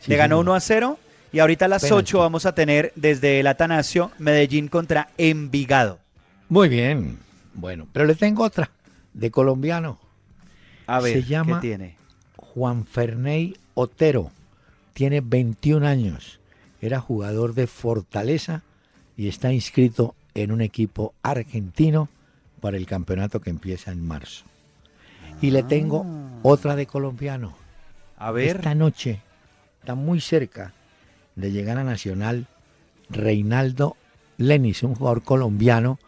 Sí, 0.00 0.10
Le 0.10 0.16
ganó 0.16 0.36
señor. 0.36 0.46
1 0.46 0.54
a 0.54 0.60
0 0.60 0.98
y 1.32 1.38
ahorita 1.38 1.64
a 1.66 1.68
las 1.68 1.82
Penalti. 1.82 2.04
8 2.10 2.18
vamos 2.18 2.46
a 2.46 2.54
tener 2.54 2.92
desde 2.96 3.40
el 3.40 3.46
Atanasio 3.46 4.10
Medellín 4.18 4.68
contra 4.68 5.10
Envigado. 5.18 5.98
Muy 6.48 6.68
bien. 6.68 7.18
Bueno, 7.54 7.86
pero 7.92 8.06
le 8.06 8.14
tengo 8.14 8.44
otra 8.44 8.70
de 9.14 9.30
colombiano. 9.30 9.98
A 10.86 11.00
ver, 11.00 11.14
Se 11.14 11.22
llama 11.22 11.60
¿qué 11.60 11.68
tiene? 11.68 11.96
Juan 12.36 12.84
Ferney 12.84 13.56
Otero. 13.74 14.32
Tiene 14.92 15.20
21 15.20 15.86
años. 15.86 16.40
Era 16.80 17.00
jugador 17.00 17.54
de 17.54 17.66
Fortaleza 17.66 18.62
y 19.16 19.28
está 19.28 19.52
inscrito 19.52 20.14
en 20.34 20.50
un 20.50 20.60
equipo 20.60 21.14
argentino 21.22 22.08
para 22.60 22.76
el 22.76 22.86
campeonato 22.86 23.40
que 23.40 23.50
empieza 23.50 23.92
en 23.92 24.06
marzo. 24.06 24.44
Y 25.40 25.50
le 25.50 25.62
tengo 25.62 26.04
otra 26.42 26.76
de 26.76 26.86
colombiano. 26.86 27.54
A 28.16 28.30
ver, 28.30 28.56
Esta 28.56 28.74
noche 28.74 29.20
está 29.80 29.94
muy 29.94 30.20
cerca 30.20 30.72
de 31.36 31.50
llegar 31.50 31.78
a 31.78 31.84
Nacional 31.84 32.46
Reinaldo 33.08 33.96
Lenis, 34.36 34.82
un 34.82 34.94
jugador 34.94 35.22
colombiano 35.22 35.98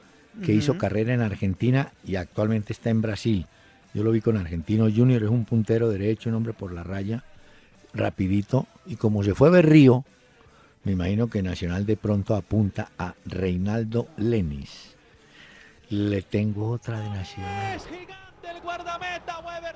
que 0.45 0.53
hizo 0.53 0.79
carrera 0.79 1.13
en 1.13 1.21
Argentina 1.21 1.93
y 2.05 2.17
actualmente 2.17 2.73
está 2.73 2.91
en 2.91 3.03
Brasil. 3.03 3.47
Yo 3.93 4.03
lo 4.03 4.11
vi 4.11 4.23
con 4.23 4.39
Argentino 4.39 4.89
Junior, 4.95 5.23
es 5.23 5.29
un 5.29 5.45
puntero 5.45 5.91
derecho, 5.91 6.31
un 6.31 6.37
hombre 6.37 6.55
por 6.55 6.73
la 6.73 6.83
raya, 6.83 7.25
rapidito. 7.93 8.67
Y 8.87 8.97
como 8.97 9.23
se 9.23 9.35
fue 9.35 9.51
Berrío, 9.51 10.05
me 10.85 10.93
imagino 10.93 11.29
que 11.29 11.43
Nacional 11.43 11.85
de 11.85 11.97
pronto 11.97 12.35
apunta 12.35 12.91
a 12.99 13.15
Reinaldo 13.27 14.09
Lenis. 14.17 14.97
Le 15.91 16.23
tengo 16.23 16.71
otra 16.71 17.01
de 17.01 17.11
Nacional. 17.11 17.79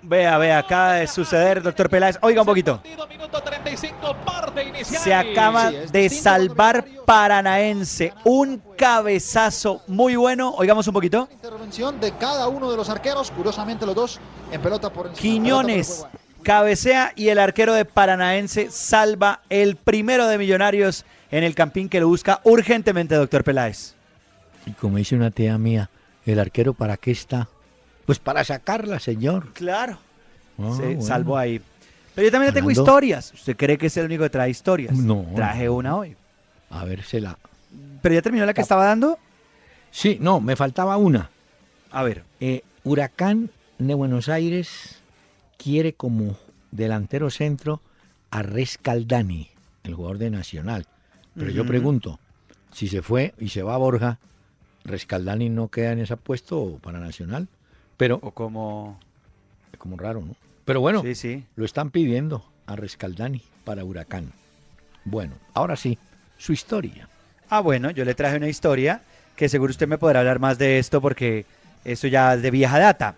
Vea, 0.02 0.38
vea, 0.38 0.58
acaba 0.58 0.94
de 0.94 1.06
suceder, 1.06 1.62
doctor 1.62 1.90
Peláez. 1.90 2.16
Oiga 2.22 2.42
un 2.42 2.46
poquito. 2.46 2.76
Partido, 2.76 3.06
Minuto 3.08 3.42
35, 3.42 4.16
parte 4.24 4.64
inicial. 4.64 5.02
Se 5.02 5.14
acaba 5.14 5.70
de 5.70 6.08
salvar 6.08 6.84
Paranaense. 7.04 8.12
Un 8.24 8.62
cabezazo 8.76 9.82
muy 9.88 10.14
bueno. 10.16 10.54
Oigamos 10.56 10.86
un 10.86 10.94
poquito. 10.94 11.28
Intervención 11.32 11.98
de 12.00 12.12
cada 12.12 12.46
uno 12.48 12.70
de 12.70 12.76
los 12.76 12.88
arqueros, 12.88 13.30
curiosamente 13.32 13.84
los 13.84 13.94
dos 13.94 14.20
en 14.52 14.60
pelota 14.60 14.90
por 14.90 15.08
encima. 15.08 15.20
Quiñones 15.20 16.06
cabecea 16.44 17.12
y 17.16 17.28
el 17.28 17.40
arquero 17.40 17.74
de 17.74 17.84
Paranaense 17.84 18.70
salva 18.70 19.40
el 19.50 19.74
primero 19.74 20.28
de 20.28 20.38
Millonarios 20.38 21.04
en 21.32 21.42
el 21.42 21.56
campín 21.56 21.88
que 21.88 21.98
lo 21.98 22.06
busca 22.06 22.40
urgentemente, 22.44 23.16
doctor 23.16 23.42
Peláez. 23.42 23.94
Y 24.64 24.70
como 24.70 24.98
dice 24.98 25.16
una 25.16 25.32
tía 25.32 25.58
mía, 25.58 25.90
¿el 26.24 26.38
arquero 26.38 26.72
para 26.72 26.96
qué 26.96 27.10
está? 27.10 27.48
Pues 28.06 28.18
para 28.18 28.44
sacarla, 28.44 28.98
señor. 29.00 29.52
Claro. 29.52 29.98
Ah, 30.58 30.72
Se 30.76 30.82
bueno. 30.84 31.02
salvó 31.02 31.36
ahí. 31.36 31.60
Pero 32.14 32.26
yo 32.26 32.32
también 32.32 32.54
tengo 32.54 32.70
historias. 32.70 33.34
¿Usted 33.34 33.56
cree 33.56 33.76
que 33.76 33.86
es 33.88 33.96
el 33.98 34.06
único 34.06 34.22
que 34.22 34.30
trae 34.30 34.48
historias? 34.48 34.96
No, 34.96 35.26
Traje 35.34 35.68
una 35.68 35.96
hoy. 35.96 36.16
A 36.70 36.84
ver, 36.84 37.02
se 37.02 37.20
la... 37.20 37.36
Pero 38.00 38.14
ya 38.14 38.22
terminó 38.22 38.46
la 38.46 38.54
que 38.54 38.62
estaba 38.62 38.86
dando. 38.86 39.18
Sí, 39.90 40.16
no, 40.20 40.40
me 40.40 40.56
faltaba 40.56 40.96
una. 40.96 41.30
A 41.90 42.02
ver. 42.02 42.24
Eh, 42.40 42.62
Huracán 42.84 43.50
de 43.78 43.94
Buenos 43.94 44.28
Aires 44.28 45.02
quiere 45.58 45.92
como 45.92 46.38
delantero 46.70 47.30
centro 47.30 47.82
a 48.30 48.42
Rescaldani, 48.42 49.50
el 49.84 49.94
jugador 49.94 50.18
de 50.18 50.30
Nacional. 50.30 50.86
Pero 51.34 51.50
yo 51.50 51.66
pregunto, 51.66 52.18
si 52.72 52.88
se 52.88 53.02
fue 53.02 53.34
y 53.38 53.48
se 53.50 53.62
va 53.62 53.74
a 53.74 53.78
Borja, 53.78 54.18
¿Rescaldani 54.84 55.50
no 55.50 55.68
queda 55.68 55.92
en 55.92 55.98
ese 55.98 56.16
puesto 56.16 56.78
para 56.82 56.98
Nacional? 56.98 57.48
Pero 57.96 58.18
O 58.22 58.30
como... 58.32 58.98
es 59.72 59.78
como 59.78 59.96
raro, 59.96 60.20
¿no? 60.20 60.34
Pero 60.64 60.80
bueno, 60.80 61.02
Sí, 61.02 61.14
sí. 61.14 61.44
lo 61.56 61.64
están 61.64 61.90
pidiendo 61.90 62.44
a 62.66 62.74
Rescaldani 62.76 63.42
para 63.64 63.84
Huracán. 63.84 64.32
Bueno, 65.04 65.34
ahora 65.54 65.76
sí, 65.76 65.98
su 66.38 66.52
historia. 66.52 67.08
Ah, 67.48 67.60
bueno, 67.60 67.90
yo 67.90 68.04
le 68.04 68.14
traje 68.14 68.36
una 68.36 68.48
historia 68.48 69.02
que 69.36 69.48
seguro 69.48 69.70
usted 69.70 69.86
me 69.86 69.98
podrá 69.98 70.18
hablar 70.20 70.40
más 70.40 70.58
de 70.58 70.78
esto 70.78 71.00
porque 71.00 71.44
esto 71.84 72.08
ya 72.08 72.34
es 72.34 72.42
de 72.42 72.50
vieja 72.50 72.78
data. 72.80 73.14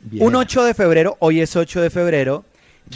Bien. 0.00 0.26
Un 0.26 0.34
8 0.34 0.64
de 0.64 0.74
febrero, 0.74 1.16
hoy 1.20 1.40
es 1.40 1.56
8 1.56 1.80
de 1.80 1.88
febrero, 1.90 2.44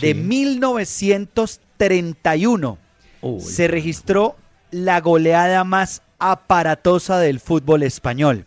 de 0.01 0.09
Sí. 0.12 0.15
1931 0.15 2.79
Uy, 3.23 3.41
se 3.41 3.69
registró 3.69 4.37
la 4.71 5.01
goleada 5.01 5.65
más 5.65 6.03
aparatosa 6.19 7.19
del 7.19 7.41
fútbol 7.41 7.83
español. 7.83 8.45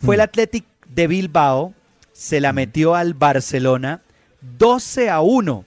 Fue 0.00 0.14
el 0.16 0.20
Mm. 0.20 0.24
Athletic 0.24 0.64
de 0.88 1.06
Bilbao, 1.06 1.74
se 2.14 2.40
la 2.40 2.54
metió 2.54 2.94
al 2.94 3.12
Barcelona 3.12 4.00
12 4.40 5.10
a 5.10 5.20
1 5.20 5.66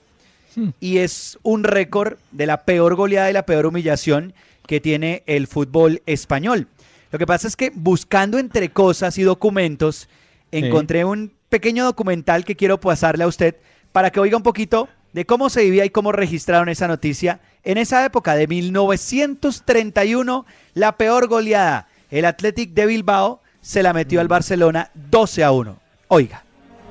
Mm. 0.58 0.70
y 0.80 0.98
es 0.98 1.38
un 1.42 1.62
récord 1.62 2.18
de 2.32 2.46
la 2.46 2.64
peor 2.64 2.96
goleada 2.96 3.30
y 3.30 3.32
la 3.32 3.46
peor 3.46 3.66
humillación 3.66 4.34
que 4.66 4.80
tiene 4.80 5.22
el 5.26 5.46
fútbol 5.46 6.02
español. 6.06 6.66
Lo 7.12 7.18
que 7.18 7.26
pasa 7.26 7.46
es 7.46 7.54
que 7.56 7.70
buscando 7.74 8.38
entre 8.38 8.70
cosas 8.70 9.18
y 9.18 9.22
documentos, 9.22 10.08
encontré 10.50 11.04
un 11.04 11.32
pequeño 11.48 11.84
documental 11.84 12.44
que 12.44 12.56
quiero 12.56 12.80
pasarle 12.80 13.24
a 13.24 13.28
usted 13.28 13.56
para 13.92 14.10
que 14.10 14.20
oiga 14.20 14.36
un 14.36 14.42
poquito 14.42 14.88
de 15.12 15.24
cómo 15.24 15.48
se 15.48 15.62
vivía 15.62 15.84
y 15.84 15.90
cómo 15.90 16.12
registraron 16.12 16.68
esa 16.68 16.88
noticia 16.88 17.40
en 17.62 17.78
esa 17.78 18.04
época 18.04 18.34
de 18.34 18.46
1931, 18.46 20.44
la 20.74 20.96
peor 20.96 21.28
goleada. 21.28 21.88
El 22.10 22.24
Athletic 22.24 22.72
de 22.72 22.86
Bilbao 22.86 23.40
se 23.60 23.82
la 23.82 23.92
metió 23.92 24.20
al 24.20 24.28
Barcelona 24.28 24.90
12 24.94 25.44
a 25.44 25.52
1. 25.52 25.87
Oiga. 26.10 26.42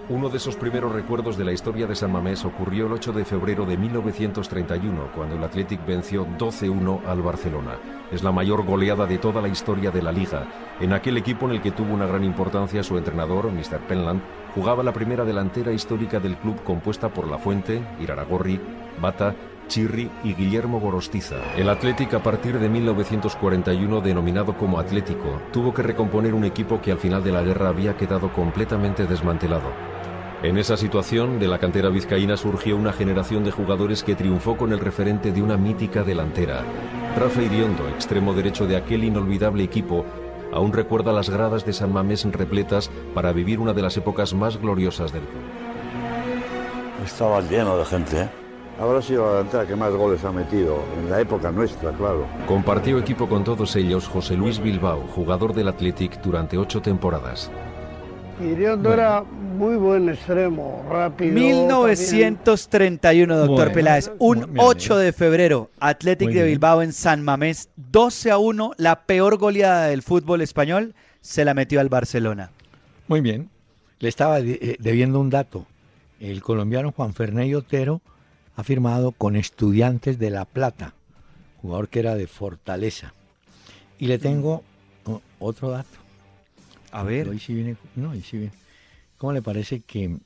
Uno 0.10 0.30
de 0.30 0.38
esos 0.38 0.56
primeros 0.56 0.92
recuerdos 0.94 1.40
de 1.40 1.44
la 1.44 1.52
historia 1.52 1.88
de 1.88 1.96
San 1.96 2.12
Mamés 2.12 2.46
ocurrió 2.46 2.86
el 2.86 2.94
8 2.94 3.14
de 3.14 3.26
febrero 3.26 3.66
de 3.66 3.76
1931, 3.76 5.12
cuando 5.16 5.36
el 5.36 5.44
Athletic 5.44 5.84
venció 5.88 6.28
12-1 6.38 7.04
al 7.08 7.24
Barcelona. 7.24 7.80
Es 8.12 8.22
la 8.22 8.32
mayor 8.32 8.64
goleada 8.64 9.08
de 9.08 9.18
toda 9.18 9.42
la 9.42 9.48
historia 9.48 9.90
de 9.90 10.04
la 10.04 10.12
liga. 10.12 10.48
En 10.80 10.94
aquel 10.94 11.18
equipo 11.18 11.48
en 11.48 11.54
el 11.54 11.62
que 11.64 11.72
tuvo 11.72 11.96
una 11.96 12.06
gran 12.06 12.24
importancia 12.24 12.84
su 12.84 12.96
entrenador, 12.96 13.52
Mr. 13.52 13.80
Penland, 13.88 14.22
jugaba 14.54 14.84
la 14.84 14.94
primera 14.94 15.26
delantera 15.26 15.72
histórica 15.72 16.20
del 16.20 16.38
club 16.38 16.64
compuesta 16.64 17.10
por 17.10 17.28
La 17.28 17.40
Fuente, 17.40 17.82
Iraragorri, 18.00 18.62
Bata, 19.02 19.34
Chirri 19.68 20.10
y 20.24 20.34
Guillermo 20.34 20.80
Gorostiza. 20.80 21.36
El 21.56 21.70
Athletic 21.70 22.14
a 22.14 22.24
partir 22.24 22.60
de 22.60 22.70
1941, 22.70 24.02
denominado 24.02 24.58
como 24.58 24.80
Atlético, 24.80 25.42
tuvo 25.52 25.74
que 25.74 25.84
recomponer 25.84 26.34
un 26.34 26.46
equipo 26.46 26.82
que 26.82 26.92
al 26.92 26.98
final 26.98 27.24
de 27.24 27.32
la 27.32 27.42
guerra 27.42 27.70
había 27.70 27.96
quedado 27.98 28.32
completamente 28.34 29.06
desmantelado. 29.06 29.72
En 30.44 30.58
esa 30.58 30.78
situación, 30.78 31.40
de 31.40 31.48
la 31.48 31.58
cantera 31.58 31.90
vizcaína 31.90 32.38
surgió 32.38 32.78
una 32.78 32.94
generación 32.94 33.44
de 33.44 33.52
jugadores 33.52 34.04
que 34.04 34.16
triunfó 34.16 34.56
con 34.56 34.72
el 34.72 34.80
referente 34.80 35.32
de 35.32 35.42
una 35.42 35.58
mítica 35.58 36.04
delantera. 36.04 36.64
Rafa 37.18 37.42
Iriondo, 37.42 37.90
extremo 37.90 38.34
derecho 38.34 38.68
de 38.68 38.78
aquel 38.78 39.04
inolvidable 39.04 39.64
equipo, 39.64 40.06
aún 40.54 40.74
recuerda 40.74 41.12
las 41.12 41.32
gradas 41.32 41.66
de 41.66 41.74
San 41.74 41.92
Mamés 41.92 42.24
repletas 42.26 42.92
para 43.16 43.32
vivir 43.32 43.60
una 43.60 43.74
de 43.74 43.82
las 43.82 43.98
épocas 43.98 44.36
más 44.36 44.58
gloriosas 44.58 45.12
del 45.12 45.24
club. 45.24 45.42
Estaba 47.04 47.42
lleno 47.42 47.78
de 47.78 47.86
gente, 47.86 48.22
¿eh? 48.22 48.47
Habrá 48.80 49.02
sido 49.02 49.26
la 49.26 49.38
delantera 49.38 49.66
que 49.66 49.76
más 49.76 49.92
goles 49.92 50.24
ha 50.24 50.32
metido 50.32 50.84
en 51.00 51.10
la 51.10 51.20
época 51.20 51.52
nuestra, 51.52 51.92
claro. 51.94 52.28
Compartió 52.48 53.00
equipo 53.00 53.28
con 53.28 53.44
todos 53.44 53.76
ellos 53.76 54.08
José 54.08 54.36
Luis 54.36 54.60
Bilbao, 54.60 55.02
jugador 55.16 55.56
del 55.56 55.70
Athletic 55.70 56.22
durante 56.22 56.60
ocho 56.60 56.80
temporadas. 56.80 57.50
Iriondo 58.40 58.94
era 58.94 59.24
muy 59.24 59.78
buen 59.78 60.10
extremo, 60.10 60.86
rápido. 60.88 61.34
1931, 61.34 63.36
doctor 63.36 63.56
Bueno, 63.56 63.74
Peláez. 63.74 64.12
Un 64.20 64.42
muy 64.42 64.46
bien, 64.46 64.58
8 64.60 64.98
de 64.98 65.12
febrero, 65.12 65.72
Athletic 65.80 66.30
de. 66.30 66.44
Bilbao 66.44 66.84
en 66.84 66.94
San 66.94 67.24
Mamés, 67.24 67.70
12 67.78 68.30
a 68.30 68.38
1, 68.38 68.74
la 68.78 69.08
peor 69.08 69.40
goleada 69.40 69.88
del 69.88 70.04
fútbol 70.04 70.42
español, 70.42 70.94
se 71.20 71.46
la 71.46 71.56
metió 71.56 71.80
al 71.80 71.90
Barcelona. 71.90 72.52
Muy 73.08 73.22
bien. 73.22 73.50
Le 74.00 74.10
estaba 74.10 74.40
eh, 74.40 74.78
debiendo 74.80 75.20
un 75.20 75.32
dato. 75.32 75.66
El 76.20 76.44
colombiano 76.44 76.92
Juan 76.92 77.16
Ferney 77.16 77.56
Otero 77.56 78.02
ha 78.58 78.64
firmado 78.64 79.12
con 79.14 79.36
Estudiantes 79.36 80.20
de 80.20 80.30
La 80.32 80.44
Plata, 80.46 80.94
jugador 81.62 81.88
que 81.90 82.00
era 82.00 82.16
de 82.16 82.28
Fortaleza. 82.28 83.14
Y 84.00 84.08
le 84.08 84.18
tengo 84.20 84.64
otro 85.40 85.70
dato. 85.70 85.98
A 86.92 87.04
ver. 87.04 87.30
Hoy 87.30 87.40
sí 87.40 87.54
viene, 87.54 87.78
no, 87.96 88.10
hoy 88.12 88.22
sí 88.22 88.38
viene. 88.38 88.54
¿Cómo 89.18 89.32
le 89.34 89.42
parece 89.42 89.80
que 89.82 90.18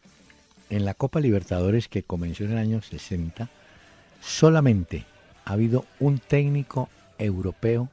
en 0.69 0.85
la 0.85 0.93
Copa 0.93 1.19
Libertadores 1.19 1.87
que 1.87 2.03
comenzó 2.03 2.43
en 2.45 2.51
el 2.53 2.57
año 2.57 2.81
60, 2.81 3.49
solamente 4.21 5.05
ha 5.45 5.53
habido 5.53 5.85
un 5.99 6.19
técnico 6.19 6.89
europeo 7.17 7.89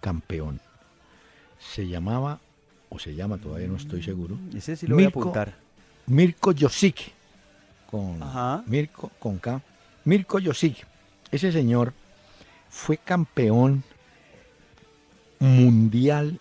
campeón? 0.00 0.60
Se 1.58 1.86
llamaba, 1.88 2.40
o 2.88 2.98
se 2.98 3.14
llama, 3.14 3.38
todavía 3.38 3.68
no 3.68 3.76
estoy 3.76 4.02
seguro. 4.02 4.38
Ese 4.54 4.76
sí 4.76 4.86
lo 4.86 4.94
voy 4.96 5.04
a 5.04 5.08
Mirko- 5.08 5.20
apuntar. 5.20 5.54
Mirko 6.06 6.52
Josic, 6.58 7.12
con 7.90 8.22
Ajá. 8.22 8.62
Mirko 8.66 9.10
con 9.18 9.38
K. 9.38 9.60
Mirko 10.04 10.38
Josic. 10.42 10.86
Ese 11.30 11.52
señor 11.52 11.92
fue 12.68 12.96
campeón 12.96 13.82
mundial 15.38 16.38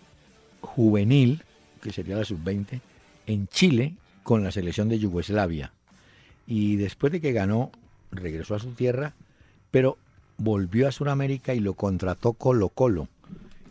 juvenil, 0.61 1.43
que 1.81 1.91
sería 1.91 2.17
la 2.17 2.25
sub-20, 2.25 2.81
en 3.27 3.47
Chile 3.47 3.95
con 4.23 4.43
la 4.43 4.51
selección 4.51 4.89
de 4.89 4.99
Yugoslavia. 4.99 5.71
Y 6.47 6.75
después 6.77 7.11
de 7.11 7.21
que 7.21 7.31
ganó, 7.31 7.71
regresó 8.11 8.55
a 8.55 8.59
su 8.59 8.71
tierra, 8.71 9.13
pero 9.71 9.97
volvió 10.37 10.87
a 10.87 10.91
Sudamérica 10.91 11.53
y 11.53 11.59
lo 11.59 11.75
contrató 11.75 12.33
Colo 12.33 12.69
Colo. 12.69 13.07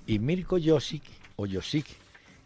Y 0.06 0.18
Mirko 0.20 0.58
Josic, 0.64 1.02
o 1.36 1.46
Josic, 1.46 1.86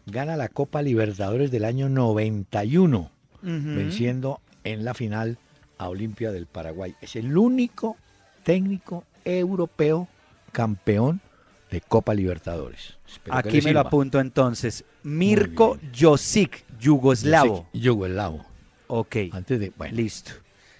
gana 0.05 0.35
la 0.35 0.49
Copa 0.49 0.81
Libertadores 0.81 1.51
del 1.51 1.65
año 1.65 1.87
91, 1.89 3.11
Ujú. 3.41 3.51
venciendo 3.75 4.41
en 4.63 4.83
la 4.85 4.93
final 4.93 5.37
a 5.83 5.89
Olimpia 5.89 6.31
del 6.31 6.45
Paraguay. 6.45 6.95
Es 7.01 7.15
el 7.15 7.37
único 7.37 7.97
técnico 8.43 9.03
europeo 9.25 10.07
campeón 10.51 11.21
de 11.69 11.81
Copa 11.81 12.13
Libertadores. 12.13 12.97
Espero 13.07 13.35
Aquí 13.35 13.61
me 13.61 13.73
lo 13.73 13.79
apunto 13.81 14.19
entonces. 14.19 14.85
Mirko 15.03 15.77
Josic, 15.97 16.63
yugoslavo. 16.79 17.57
Josic, 17.57 17.81
Yugoslavo. 17.81 18.45
Ok, 18.87 19.15
Antes 19.31 19.59
de, 19.59 19.71
bueno, 19.75 19.95
listo. 19.95 20.31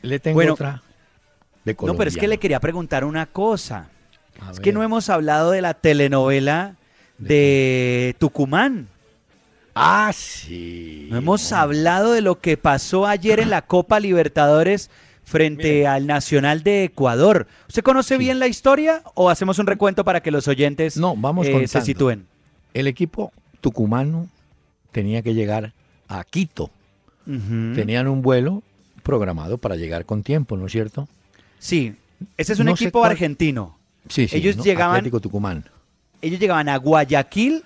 le 0.02 0.20
tengo 0.20 0.36
Bueno, 0.36 0.54
otra 0.54 0.84
de 1.66 1.76
No, 1.82 1.96
pero 1.96 2.10
es 2.10 2.18
que 2.18 2.28
le 2.28 2.38
quería 2.38 2.60
preguntar 2.60 3.06
una 3.06 3.26
cosa. 3.26 3.90
A 4.40 4.52
Es 4.52 4.60
que 4.60 4.74
no 4.74 4.84
hemos 4.84 5.10
hablado 5.10 5.52
de 5.52 5.62
la 5.62 5.74
telenovela 5.74 6.76
de 7.18 8.16
Tucumán. 8.20 8.88
Ah, 9.76 10.12
sí. 10.14 11.08
No 11.10 11.18
hemos 11.18 11.52
hablado 11.52 12.12
de 12.14 12.22
lo 12.22 12.40
que 12.40 12.58
pasó 12.58 13.08
ayer 13.08 13.40
en 13.40 13.50
la 13.50 13.62
Copa 13.66 14.00
Libertadores 14.00 14.90
frente 15.24 15.88
al 15.88 16.06
Nacional 16.06 16.64
de 16.64 16.84
Ecuador. 16.84 17.48
¿Usted 17.68 17.82
conoce 17.82 18.18
bien 18.18 18.40
la 18.40 18.48
historia 18.48 19.02
o 19.16 19.30
hacemos 19.30 19.58
un 19.60 19.68
recuento 19.68 20.04
para 20.04 20.22
que 20.22 20.32
los 20.32 20.48
oyentes 20.48 20.98
No, 20.98 21.16
vamos 21.16 21.48
eh, 21.48 21.68
se 21.68 21.82
sitúen? 21.82 22.28
El 22.74 22.88
equipo 22.88 23.32
tucumano 23.62 24.28
tenía 24.92 25.22
que 25.22 25.34
llegar 25.34 25.74
a 26.08 26.24
Quito. 26.24 26.70
Tenían 27.26 28.08
un 28.10 28.22
vuelo 28.22 28.62
programado 29.02 29.58
para 29.58 29.76
llegar 29.78 30.06
con 30.06 30.24
tiempo, 30.24 30.58
¿no 30.58 30.66
es 30.66 30.72
cierto? 30.74 31.08
Sí, 31.58 31.96
ese 32.38 32.52
es 32.54 32.60
un 32.60 32.66
No 32.66 32.74
equipo 32.74 33.00
cuál- 33.00 33.12
argentino. 33.12 33.78
Sí, 34.10 34.28
sí. 34.28 34.36
Ellos 34.36 34.58
¿no? 34.58 34.64
llegaban- 34.64 34.98
Atlético 34.98 35.22
Tucumán. 35.22 35.64
Ellos 36.22 36.38
llegaban 36.40 36.68
a 36.68 36.76
Guayaquil 36.78 37.64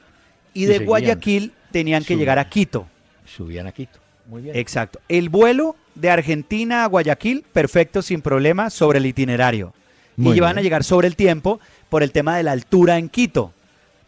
y 0.53 0.63
Y 0.63 0.65
de 0.65 0.73
seguían. 0.73 0.87
Guayaquil 0.87 1.53
tenían 1.71 2.01
que 2.01 2.07
Subían. 2.07 2.19
llegar 2.19 2.39
a 2.39 2.49
Quito. 2.49 2.87
Subían 3.25 3.67
a 3.67 3.71
Quito. 3.71 3.99
Muy 4.27 4.41
bien. 4.41 4.55
Exacto. 4.57 4.99
El 5.07 5.29
vuelo 5.29 5.75
de 5.95 6.09
Argentina 6.09 6.83
a 6.83 6.87
Guayaquil, 6.87 7.43
perfecto, 7.53 8.01
sin 8.01 8.21
problema, 8.21 8.69
sobre 8.69 8.99
el 8.99 9.05
itinerario. 9.05 9.73
Muy 10.15 10.37
y 10.37 10.39
van 10.39 10.57
a 10.57 10.61
llegar 10.61 10.83
sobre 10.83 11.07
el 11.07 11.15
tiempo 11.15 11.59
por 11.89 12.03
el 12.03 12.11
tema 12.11 12.35
de 12.37 12.43
la 12.43 12.51
altura 12.51 12.97
en 12.97 13.07
Quito. 13.09 13.53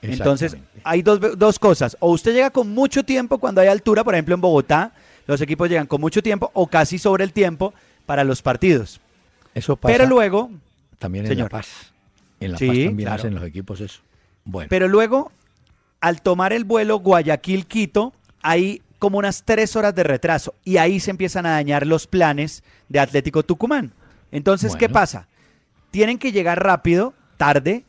Entonces, 0.02 0.58
hay 0.84 1.02
dos, 1.02 1.19
dos 1.38 1.60
cosas. 1.60 1.95
O 2.00 2.12
usted 2.12 2.34
llega 2.34 2.50
con 2.50 2.69
mucho 2.74 3.04
tiempo 3.04 3.38
cuando 3.38 3.62
hay 3.62 3.67
altura, 3.67 4.04
por 4.04 4.13
ejemplo 4.15 4.34
en 4.36 4.41
Bogotá, 4.41 4.93
los 5.28 5.39
equipos 5.41 5.69
llegan 5.69 5.88
con 5.88 6.02
mucho 6.02 6.24
tiempo 6.24 6.50
o 6.54 6.67
casi 6.67 6.98
sobre 6.98 7.24
el 7.24 7.34
tiempo 7.34 7.74
para 8.06 8.24
los 8.24 8.41
partidos. 8.41 9.00
Eso 9.54 9.76
pasa 9.76 9.93
Pero 9.93 10.08
luego, 10.08 10.50
también 10.98 11.26
en 11.26 11.32
señor. 11.32 11.52
La 11.52 11.60
Paz. 11.60 11.91
En 12.39 12.54
La 12.54 12.58
Sí, 12.58 12.67
Paz 12.67 12.76
también 12.86 12.98
claro. 13.08 13.15
hacen 13.22 13.36
los 13.36 13.43
equipos 13.43 13.82
eso. 13.82 14.00
Bueno, 14.45 14.67
pero 14.69 14.88
luego, 14.88 15.32
al 16.01 16.21
tomar 16.21 16.53
el 16.53 16.63
vuelo 16.63 16.99
Guayaquil-Quito, 16.99 18.13
hay 18.41 18.81
como 18.99 19.17
unas 19.17 19.43
tres 19.43 19.75
horas 19.75 19.95
de 19.95 20.03
retraso 20.03 20.53
y 20.63 20.77
ahí 20.77 20.99
se 20.99 21.12
empiezan 21.12 21.45
a 21.45 21.51
dañar 21.51 21.88
los 21.88 22.07
planes 22.07 22.63
de 22.89 22.99
Atlético 22.99 23.43
Tucumán. 23.43 23.93
Entonces, 24.31 24.75
¿qué 24.75 24.89
pasa? 24.89 25.27
Tienen 25.91 26.19
que 26.19 26.31
llegar 26.31 26.63
rápido, 26.63 27.13
tarde, 27.38 27.83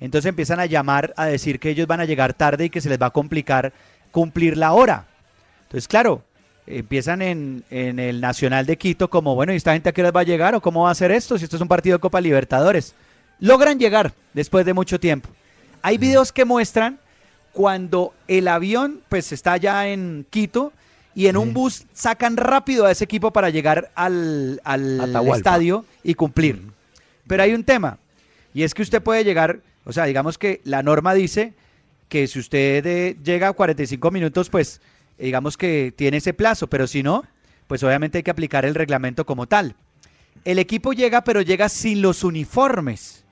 entonces 0.00 0.28
empiezan 0.28 0.58
a 0.58 0.66
llamar 0.66 1.14
a 1.16 1.26
decir 1.26 1.60
que 1.60 1.70
ellos 1.70 1.86
van 1.86 2.00
a 2.00 2.04
llegar 2.04 2.34
tarde 2.34 2.66
y 2.66 2.70
que 2.70 2.80
se 2.80 2.88
les 2.88 3.00
va 3.00 3.06
a 3.06 3.10
complicar 3.10 3.72
cumplir 4.10 4.56
la 4.56 4.72
hora. 4.72 5.06
Entonces, 5.62 5.86
claro, 5.86 6.24
empiezan 6.66 7.22
en, 7.22 7.64
en 7.70 7.98
el 7.98 8.20
Nacional 8.20 8.66
de 8.66 8.76
Quito 8.76 9.08
como, 9.08 9.34
bueno, 9.34 9.52
¿y 9.52 9.56
esta 9.56 9.72
gente 9.72 9.88
a 9.88 9.92
qué 9.92 10.00
hora 10.00 10.10
va 10.10 10.20
a 10.20 10.24
llegar 10.24 10.54
o 10.54 10.60
cómo 10.60 10.82
va 10.82 10.88
a 10.88 10.92
hacer 10.92 11.10
esto 11.10 11.38
si 11.38 11.44
esto 11.44 11.56
es 11.56 11.62
un 11.62 11.68
partido 11.68 11.96
de 11.96 12.00
Copa 12.00 12.20
Libertadores? 12.20 12.94
Logran 13.38 13.78
llegar 13.78 14.12
después 14.32 14.66
de 14.66 14.74
mucho 14.74 14.98
tiempo. 14.98 15.28
Hay 15.82 15.98
videos 15.98 16.32
que 16.32 16.44
muestran 16.44 16.98
cuando 17.54 18.12
el 18.28 18.48
avión 18.48 19.00
pues 19.08 19.32
está 19.32 19.56
ya 19.56 19.88
en 19.88 20.26
Quito 20.28 20.72
y 21.14 21.28
en 21.28 21.36
un 21.36 21.54
bus 21.54 21.84
sacan 21.94 22.36
rápido 22.36 22.84
a 22.84 22.90
ese 22.90 23.04
equipo 23.04 23.32
para 23.32 23.48
llegar 23.48 23.92
al, 23.94 24.60
al 24.64 25.00
Atahualpa. 25.00 25.36
estadio 25.36 25.86
y 26.02 26.14
cumplir. 26.14 26.60
Pero 27.26 27.42
hay 27.44 27.54
un 27.54 27.64
tema, 27.64 27.98
y 28.52 28.64
es 28.64 28.74
que 28.74 28.82
usted 28.82 29.00
puede 29.00 29.24
llegar, 29.24 29.60
o 29.84 29.92
sea, 29.92 30.04
digamos 30.04 30.36
que 30.36 30.60
la 30.64 30.82
norma 30.82 31.14
dice 31.14 31.54
que 32.08 32.26
si 32.26 32.40
usted 32.40 32.84
eh, 32.84 33.16
llega 33.22 33.48
a 33.48 33.52
45 33.52 34.10
minutos, 34.10 34.50
pues 34.50 34.80
digamos 35.16 35.56
que 35.56 35.94
tiene 35.96 36.16
ese 36.16 36.34
plazo, 36.34 36.66
pero 36.66 36.86
si 36.88 37.02
no, 37.02 37.24
pues 37.68 37.82
obviamente 37.84 38.18
hay 38.18 38.24
que 38.24 38.30
aplicar 38.30 38.64
el 38.64 38.74
reglamento 38.74 39.24
como 39.24 39.46
tal. 39.46 39.76
El 40.44 40.58
equipo 40.58 40.92
llega, 40.92 41.22
pero 41.22 41.40
llega 41.40 41.68
sin 41.68 42.02
los 42.02 42.24
uniformes. 42.24 43.24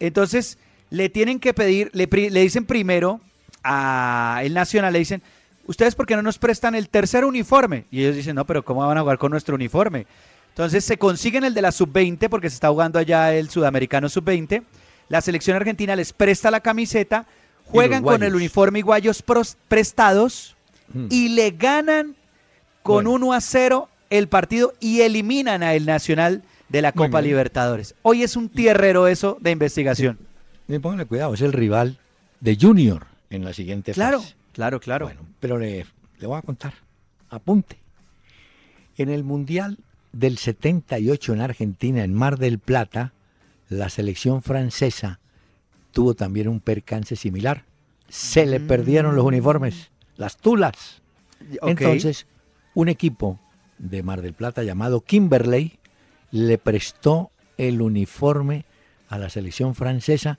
Entonces, 0.00 0.58
le 0.90 1.08
tienen 1.08 1.38
que 1.40 1.54
pedir, 1.54 1.90
le, 1.94 2.06
le 2.10 2.40
dicen 2.42 2.66
primero 2.66 3.20
a 3.62 4.40
el 4.44 4.54
Nacional, 4.54 4.92
le 4.92 4.98
dicen, 5.00 5.22
¿ustedes 5.66 5.94
por 5.94 6.06
qué 6.06 6.16
no 6.16 6.22
nos 6.22 6.38
prestan 6.38 6.74
el 6.74 6.88
tercer 6.88 7.24
uniforme? 7.24 7.84
Y 7.90 8.00
ellos 8.02 8.16
dicen, 8.16 8.34
no, 8.36 8.44
pero 8.46 8.64
¿cómo 8.64 8.86
van 8.86 8.98
a 8.98 9.02
jugar 9.02 9.18
con 9.18 9.30
nuestro 9.30 9.54
uniforme? 9.54 10.06
Entonces 10.48 10.84
se 10.84 10.96
consiguen 10.98 11.44
el 11.44 11.54
de 11.54 11.62
la 11.62 11.72
sub-20 11.72 12.28
porque 12.28 12.50
se 12.50 12.54
está 12.54 12.68
jugando 12.70 12.98
allá 12.98 13.32
el 13.34 13.50
sudamericano 13.50 14.08
sub-20. 14.08 14.62
La 15.08 15.20
selección 15.20 15.56
argentina 15.56 15.94
les 15.96 16.12
presta 16.12 16.50
la 16.50 16.60
camiseta, 16.60 17.26
juegan 17.64 18.02
con 18.02 18.22
el 18.22 18.34
uniforme 18.34 18.80
y 18.80 18.82
guayos 18.82 19.22
pros- 19.24 19.56
prestados 19.68 20.56
Mm. 20.92 21.06
y 21.08 21.28
le 21.28 21.52
ganan 21.52 22.16
con 22.82 23.04
Bueno. 23.04 23.12
1 23.12 23.32
a 23.32 23.40
0 23.40 23.88
el 24.10 24.26
partido 24.26 24.72
y 24.80 25.02
eliminan 25.02 25.62
a 25.62 25.74
el 25.74 25.86
Nacional 25.86 26.42
de 26.68 26.82
la 26.82 26.90
Copa. 26.90 27.20
Libertadores. 27.22 27.94
Hoy 28.02 28.24
es 28.24 28.34
un 28.34 28.48
tierrero 28.48 29.06
eso 29.06 29.38
de 29.40 29.52
investigación. 29.52 30.18
Póngale 30.78 31.06
cuidado, 31.06 31.34
es 31.34 31.40
el 31.40 31.52
rival 31.52 31.98
de 32.40 32.56
Junior 32.60 33.06
en 33.30 33.44
la 33.44 33.52
siguiente 33.52 33.92
Claro, 33.92 34.20
fase. 34.20 34.34
claro, 34.52 34.78
claro. 34.80 35.06
Bueno, 35.06 35.22
pero 35.40 35.58
le, 35.58 35.86
le 36.18 36.26
voy 36.26 36.38
a 36.38 36.42
contar. 36.42 36.74
Apunte. 37.30 37.78
En 38.96 39.08
el 39.08 39.24
Mundial 39.24 39.78
del 40.12 40.38
78 40.38 41.32
en 41.32 41.40
Argentina, 41.40 42.04
en 42.04 42.12
Mar 42.14 42.38
del 42.38 42.58
Plata, 42.58 43.12
la 43.68 43.88
selección 43.88 44.42
francesa 44.42 45.20
tuvo 45.92 46.14
también 46.14 46.48
un 46.48 46.60
percance 46.60 47.16
similar. 47.16 47.64
Se 48.08 48.46
le 48.46 48.60
perdieron 48.60 49.14
los 49.16 49.24
uniformes, 49.24 49.90
las 50.16 50.36
tulas. 50.36 51.00
Entonces, 51.62 52.26
un 52.74 52.88
equipo 52.88 53.38
de 53.78 54.02
Mar 54.02 54.20
del 54.22 54.34
Plata 54.34 54.62
llamado 54.62 55.00
Kimberley 55.00 55.78
le 56.32 56.58
prestó 56.58 57.30
el 57.56 57.80
uniforme 57.80 58.64
a 59.08 59.18
la 59.18 59.30
selección 59.30 59.74
francesa 59.74 60.38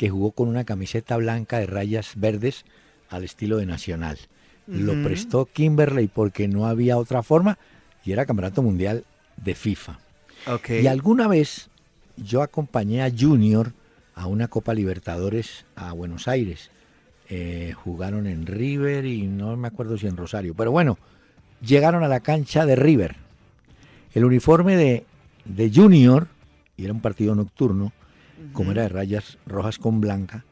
que 0.00 0.08
jugó 0.08 0.30
con 0.30 0.48
una 0.48 0.64
camiseta 0.64 1.18
blanca 1.18 1.58
de 1.58 1.66
rayas 1.66 2.12
verdes 2.16 2.64
al 3.10 3.22
estilo 3.22 3.58
de 3.58 3.66
Nacional. 3.66 4.16
Lo 4.66 4.94
prestó 5.02 5.44
Kimberley 5.44 6.08
porque 6.08 6.48
no 6.48 6.66
había 6.66 6.96
otra 6.96 7.22
forma 7.22 7.58
y 8.02 8.12
era 8.12 8.24
campeonato 8.24 8.62
mundial 8.62 9.04
de 9.36 9.54
FIFA. 9.54 9.98
Ok. 10.46 10.70
Y 10.82 10.86
alguna 10.86 11.28
vez 11.28 11.68
yo 12.16 12.40
acompañé 12.40 13.02
a 13.02 13.12
Junior 13.14 13.74
a 14.14 14.26
una 14.26 14.48
Copa 14.48 14.72
Libertadores 14.72 15.66
a 15.76 15.92
Buenos 15.92 16.28
Aires. 16.28 16.70
eh, 17.28 17.74
jugaron 17.76 18.26
en 18.26 18.46
River 18.46 19.04
y 19.04 19.26
no 19.26 19.54
me 19.58 19.68
acuerdo 19.68 19.98
si 19.98 20.06
en 20.06 20.16
Rosario. 20.16 20.54
Pero 20.54 20.72
bueno, 20.72 20.96
llegaron 21.60 22.02
a 22.04 22.08
la 22.08 22.20
cancha 22.20 22.64
de 22.64 22.74
River. 22.74 23.16
El 24.14 24.24
uniforme 24.24 24.76
de, 24.76 25.04
de 25.44 25.70
Junior, 25.70 26.26
y 26.78 26.84
era 26.84 26.94
un 26.94 27.02
partido 27.02 27.34
nocturno, 27.34 27.92
como 28.52 28.72
era 28.72 28.82
de 28.82 28.88
rayas 28.88 29.38
rojas 29.46 29.78
con 29.78 30.00
blanca 30.00 30.44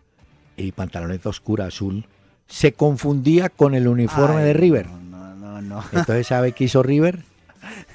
y 0.57 0.73
pantaloneta 0.73 1.29
oscura 1.29 1.67
azul, 1.67 2.07
se 2.47 2.73
confundía 2.73 3.49
con 3.49 3.75
el 3.75 3.87
uniforme 3.89 4.39
Ay, 4.39 4.45
de 4.47 4.53
River. 4.55 4.87
No, 4.89 5.35
no, 5.35 5.61
no. 5.63 5.85
Entonces, 5.93 6.27
¿sabe 6.27 6.53
qué 6.53 6.65
hizo 6.65 6.83
River? 6.83 7.21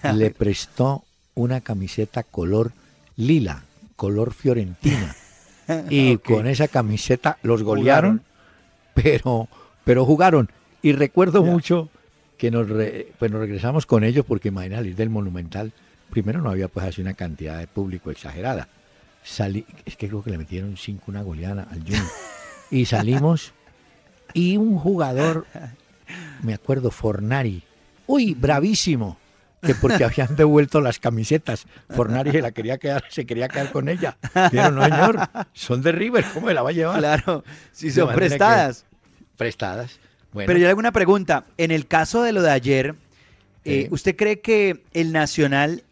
Le 0.13 0.31
prestó 0.31 1.03
una 1.35 1.61
camiseta 1.61 2.23
color 2.23 2.71
lila, 3.15 3.63
color 3.95 4.33
fiorentina. 4.33 5.15
Y 5.89 6.17
con 6.17 6.45
esa 6.45 6.67
camiseta 6.67 7.37
los 7.41 7.63
golearon, 7.63 8.21
pero, 8.93 9.47
pero 9.85 10.03
jugaron. 10.05 10.49
Y 10.81 10.91
recuerdo 10.91 11.41
mucho 11.41 11.87
que 12.37 12.51
nos, 12.51 12.67
re- 12.67 13.13
pues 13.17 13.31
nos 13.31 13.39
regresamos 13.39 13.85
con 13.85 14.03
ellos 14.03 14.25
porque 14.27 14.49
imagina 14.49 14.75
salir 14.75 14.93
del 14.97 15.09
Monumental. 15.09 15.71
Primero 16.09 16.41
no 16.41 16.49
había 16.49 16.67
pues 16.67 16.85
así 16.85 17.01
una 17.01 17.13
cantidad 17.13 17.57
de 17.59 17.67
público 17.67 18.11
exagerada. 18.11 18.67
Salí, 19.23 19.65
es 19.85 19.95
que 19.95 20.07
creo 20.07 20.21
que 20.23 20.31
le 20.31 20.37
metieron 20.37 20.75
cinco 20.77 21.05
una 21.07 21.21
goleada 21.21 21.67
al 21.71 21.79
Junior. 21.81 22.05
Y 22.69 22.85
salimos 22.85 23.53
y 24.33 24.57
un 24.57 24.77
jugador, 24.77 25.45
me 26.41 26.53
acuerdo, 26.53 26.91
Fornari, 26.91 27.63
uy, 28.07 28.33
bravísimo, 28.33 29.17
que 29.61 29.75
porque 29.75 30.03
habían 30.03 30.35
devuelto 30.35 30.81
las 30.81 30.99
camisetas, 30.99 31.65
Fornari 31.89 32.31
se 32.31 32.41
la 32.41 32.51
quería 32.51 32.77
quedar, 32.79 33.03
se 33.09 33.25
quería 33.25 33.47
quedar 33.47 33.71
con 33.71 33.87
ella. 33.89 34.17
Dijeron, 34.51 34.75
no 34.75 34.83
señor, 34.83 35.29
son 35.53 35.81
de 35.81 35.91
River, 35.93 36.25
¿cómo 36.33 36.47
me 36.47 36.53
la 36.53 36.63
va 36.63 36.69
a 36.71 36.73
llevar? 36.73 36.99
Claro, 36.99 37.43
si 37.71 37.91
son 37.91 38.09
que- 38.09 38.15
prestadas. 38.15 38.85
Prestadas. 39.37 39.99
Bueno, 40.33 40.47
Pero 40.47 40.59
yo 40.59 40.65
le 40.65 40.69
hago 40.71 40.79
una 40.79 40.91
pregunta. 40.91 41.45
En 41.57 41.69
el 41.71 41.87
caso 41.87 42.23
de 42.23 42.31
lo 42.33 42.41
de 42.41 42.49
ayer, 42.51 42.95
eh. 43.65 43.87
¿usted 43.91 44.15
cree 44.15 44.41
que 44.41 44.83
el 44.93 45.11
Nacional 45.13 45.83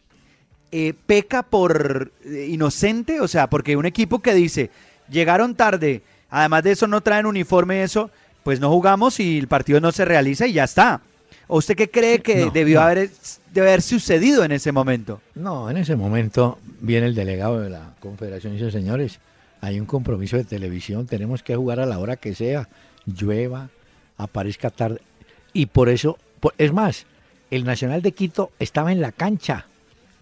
eh, 0.72 0.94
peca 1.06 1.42
por 1.42 2.10
eh, 2.24 2.48
inocente? 2.50 3.20
O 3.20 3.28
sea, 3.28 3.48
porque 3.48 3.76
un 3.76 3.86
equipo 3.86 4.20
que 4.20 4.34
dice, 4.34 4.70
llegaron 5.10 5.54
tarde, 5.54 6.02
además 6.30 6.64
de 6.64 6.72
eso 6.72 6.86
no 6.86 7.00
traen 7.02 7.26
uniforme, 7.26 7.82
eso, 7.82 8.10
pues 8.42 8.58
no 8.58 8.70
jugamos 8.70 9.20
y 9.20 9.38
el 9.38 9.48
partido 9.48 9.80
no 9.80 9.92
se 9.92 10.04
realiza 10.04 10.46
y 10.46 10.54
ya 10.54 10.64
está. 10.64 11.00
¿O 11.48 11.58
usted 11.58 11.76
qué 11.76 11.90
cree 11.90 12.20
que 12.20 12.46
No, 12.46 12.50
debió 12.50 12.80
no. 12.80 12.86
haber, 12.86 13.10
debe 13.52 13.68
haber 13.68 13.82
sucedido 13.82 14.42
en 14.44 14.52
ese 14.52 14.72
momento? 14.72 15.20
No, 15.34 15.68
en 15.70 15.76
ese 15.76 15.96
momento 15.96 16.58
viene 16.80 17.06
el 17.06 17.14
delegado 17.14 17.60
de 17.60 17.68
la 17.70 17.94
Confederación 18.00 18.54
y 18.54 18.56
dice, 18.56 18.70
señores, 18.70 19.18
hay 19.60 19.78
un 19.78 19.86
compromiso 19.86 20.36
de 20.36 20.44
televisión, 20.44 21.06
tenemos 21.06 21.42
que 21.42 21.54
jugar 21.54 21.78
a 21.80 21.86
la 21.86 21.98
hora 21.98 22.16
que 22.16 22.34
sea, 22.34 22.68
llueva, 23.06 23.68
aparezca 24.16 24.70
tarde. 24.70 25.00
Y 25.52 25.66
por 25.66 25.88
eso, 25.88 26.16
por- 26.40 26.54
es 26.58 26.72
más, 26.72 27.04
el 27.50 27.64
Nacional 27.64 28.00
de 28.00 28.12
Quito 28.12 28.50
estaba 28.58 28.90
en 28.92 29.00
la 29.02 29.12
cancha, 29.12 29.66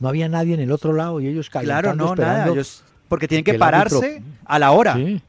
no 0.00 0.08
había 0.08 0.28
nadie 0.28 0.54
en 0.54 0.60
el 0.60 0.72
otro 0.72 0.92
lado 0.92 1.20
y 1.20 1.28
ellos 1.28 1.48
Claro, 1.50 1.66
calentando, 1.68 2.04
no, 2.04 2.14
nada. 2.16 2.30
esperando 2.32 2.52
ellos- 2.54 2.82
porque 3.08 3.28
tienen 3.28 3.44
que, 3.44 3.52
árbitro- 3.52 3.58
pararse 3.60 4.22
a 4.44 4.58
la 4.58 4.72
hora. 4.72 4.94
Sí, 4.94 5.20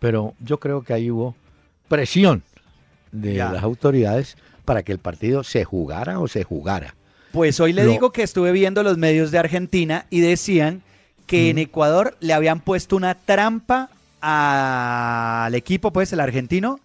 pero 0.00 0.34
yo 0.40 0.58
creo 0.60 0.82
que 0.82 0.92
ahí 0.92 1.10
hubo 1.10 1.34
presión 1.88 2.42
de 3.12 3.34
Ya. 3.34 3.50
las 3.52 3.62
autoridades 3.62 4.36
para 4.64 4.82
que 4.82 4.92
el 4.92 4.98
partido 4.98 5.42
se 5.44 5.64
jugara 5.64 6.20
o 6.20 6.28
se 6.28 6.44
jugara. 6.44 6.94
Pues 7.32 7.58
hoy 7.60 7.72
le 7.72 7.84
Lo- 7.84 7.90
digo 7.90 8.12
que 8.12 8.22
estuve 8.22 8.52
viendo 8.52 8.82
los 8.82 8.98
medios 8.98 9.30
de 9.30 9.38
Argentina 9.38 10.06
y 10.10 10.20
decían 10.20 10.82
que 11.26 11.50
en 11.50 11.58
Ecuador 11.58 12.16
le 12.20 12.32
habían 12.32 12.60
puesto 12.60 12.96
una 12.96 13.14
trampa 13.14 13.90
al 14.20 15.54
equipo, 15.54 15.92
pues 15.92 16.12
el 16.12 16.20
argentino, 16.20 16.80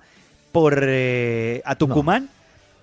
por 0.51 0.79
eh, 0.83 1.61
a 1.65 1.75
Tucumán 1.75 2.29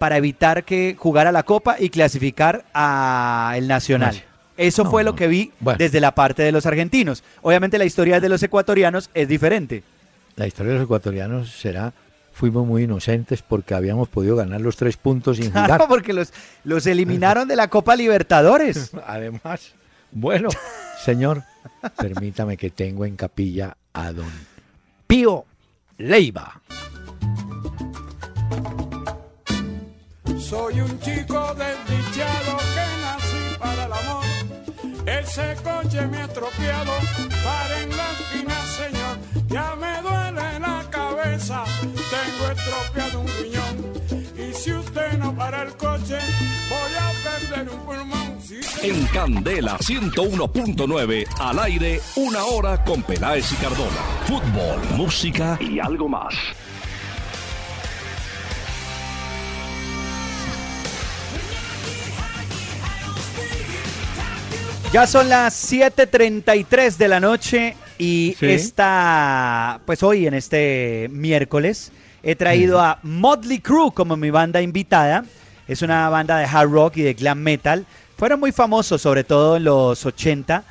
para 0.00 0.16
evitar 0.16 0.64
que 0.64 0.96
jugara 0.98 1.30
la 1.30 1.42
Copa 1.42 1.76
y 1.78 1.90
clasificar 1.90 2.64
a 2.72 3.52
el 3.56 3.68
Nacional. 3.68 4.14
Nacio- 4.14 4.24
Eso 4.56 4.84
No, 4.84 4.90
fue 4.90 5.04
lo 5.04 5.14
que 5.14 5.28
vi 5.28 5.52
Bueno. 5.60 5.76
desde 5.76 6.00
la 6.00 6.14
parte 6.14 6.42
de 6.42 6.52
los 6.52 6.64
argentinos. 6.64 7.22
Obviamente 7.42 7.76
la 7.76 7.84
historia 7.84 8.18
de 8.18 8.30
los 8.30 8.42
ecuatorianos 8.42 9.10
es 9.12 9.28
diferente. 9.28 9.82
La 10.36 10.46
historia 10.46 10.72
de 10.72 10.78
los 10.78 10.84
ecuatorianos 10.86 11.50
será, 11.52 11.92
fuimos 12.32 12.66
muy 12.66 12.84
inocentes 12.84 13.42
porque 13.42 13.74
habíamos 13.74 14.08
podido 14.08 14.36
ganar 14.36 14.62
los 14.62 14.76
tres 14.76 14.96
puntos 14.96 15.36
sin 15.36 15.48
jugar. 15.50 15.66
Claro, 15.66 15.86
porque 15.86 16.14
los, 16.14 16.32
los 16.64 16.86
eliminaron 16.86 17.46
de 17.46 17.56
la 17.56 17.68
Copa 17.68 17.94
Libertadores. 17.94 18.92
Además, 19.06 19.74
bueno, 20.12 20.48
señor, 21.04 21.42
permítame 21.98 22.56
que 22.56 22.70
tengo 22.70 23.04
en 23.04 23.16
capilla 23.16 23.76
a 23.92 24.12
don 24.12 24.30
Pío 25.06 25.44
Leiva. 25.98 26.62
Soy 30.50 30.80
un 30.80 30.98
chico 30.98 31.54
desdichado 31.54 32.56
que 32.74 32.86
nací 33.02 33.56
para 33.56 33.84
el 33.84 33.92
amor. 33.92 34.24
Ese 35.06 35.56
coche 35.62 36.04
me 36.08 36.16
ha 36.16 36.24
estropeado, 36.24 36.92
paren 37.44 37.96
la 37.96 38.10
esquina, 38.10 38.56
señor. 38.66 39.46
Ya 39.46 39.76
me 39.76 40.02
duele 40.02 40.58
la 40.58 40.84
cabeza, 40.90 41.62
tengo 41.80 42.50
estropeado 42.50 43.20
un 43.20 43.28
riñón. 43.28 43.94
Y 44.36 44.52
si 44.52 44.72
usted 44.72 45.18
no 45.18 45.32
para 45.36 45.62
el 45.62 45.72
coche, 45.76 46.18
voy 46.68 46.92
a 46.98 47.12
perder 47.30 47.68
un 47.70 47.86
pulmón. 47.86 48.38
En 48.82 49.06
Candela 49.06 49.78
101.9, 49.78 51.26
al 51.38 51.58
aire, 51.60 52.00
una 52.16 52.44
hora 52.46 52.82
con 52.82 53.04
Peláez 53.04 53.52
y 53.52 53.54
Cardona. 53.54 54.02
Fútbol, 54.26 54.80
música 54.96 55.56
y 55.60 55.78
algo 55.78 56.08
más. 56.08 56.34
Ya 64.92 65.06
son 65.06 65.28
las 65.28 65.54
7:33 65.54 66.98
de 66.98 67.06
la 67.08 67.20
noche 67.20 67.76
y 67.96 68.34
Sí. 68.40 68.46
esta, 68.46 69.80
pues 69.86 70.02
hoy 70.02 70.26
en 70.26 70.34
este 70.34 71.08
miércoles 71.12 71.92
he 72.24 72.34
traído 72.34 72.80
a 72.80 72.98
Motley 73.04 73.60
Crue 73.60 73.92
como 73.94 74.16
mi 74.16 74.30
banda 74.30 74.60
invitada. 74.60 75.24
Es 75.68 75.82
una 75.82 76.08
banda 76.08 76.38
de 76.38 76.44
hard 76.44 76.70
rock 76.70 76.96
y 76.96 77.02
de 77.02 77.14
glam 77.14 77.38
metal. 77.38 77.86
Fueron 78.18 78.40
muy 78.40 78.50
famosos, 78.50 79.00
sobre 79.00 79.22
todo 79.22 79.56
en 79.58 79.64
los 79.64 80.04
80. 80.04 80.64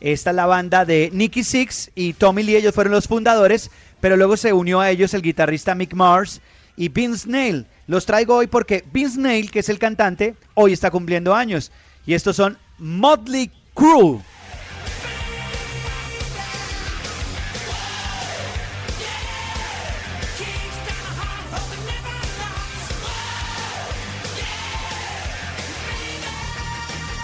Esta 0.00 0.30
es 0.30 0.36
la 0.36 0.46
banda 0.46 0.84
de 0.84 1.10
Nicky 1.12 1.42
Six 1.42 1.90
y 1.96 2.12
Tommy 2.12 2.44
Lee, 2.44 2.56
ellos 2.56 2.74
fueron 2.74 2.92
los 2.92 3.08
fundadores, 3.08 3.72
pero 4.00 4.16
luego 4.16 4.36
se 4.36 4.52
unió 4.52 4.80
a 4.80 4.90
ellos 4.90 5.14
el 5.14 5.22
guitarrista 5.22 5.74
Mick 5.74 5.94
Mars 5.94 6.40
y 6.76 6.90
Vince 6.90 7.28
Neil. 7.28 7.66
Los 7.88 8.06
traigo 8.06 8.36
hoy 8.36 8.46
porque 8.46 8.84
Vince 8.92 9.18
Neil, 9.18 9.50
que 9.50 9.58
es 9.60 9.68
el 9.68 9.80
cantante, 9.80 10.36
hoy 10.54 10.72
está 10.72 10.92
cumpliendo 10.92 11.34
años. 11.34 11.72
Y 12.06 12.14
estos 12.14 12.36
son 12.36 12.56
Motley 12.78 13.50
Crue. 13.74 14.20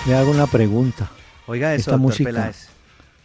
Le 0.06 0.14
hago 0.14 0.30
una 0.30 0.46
pregunta. 0.46 1.10
Oiga 1.46 1.74
eso, 1.74 1.80
Esta 1.80 1.90
doctor 1.92 2.00
música, 2.06 2.28
Peláez. 2.30 2.68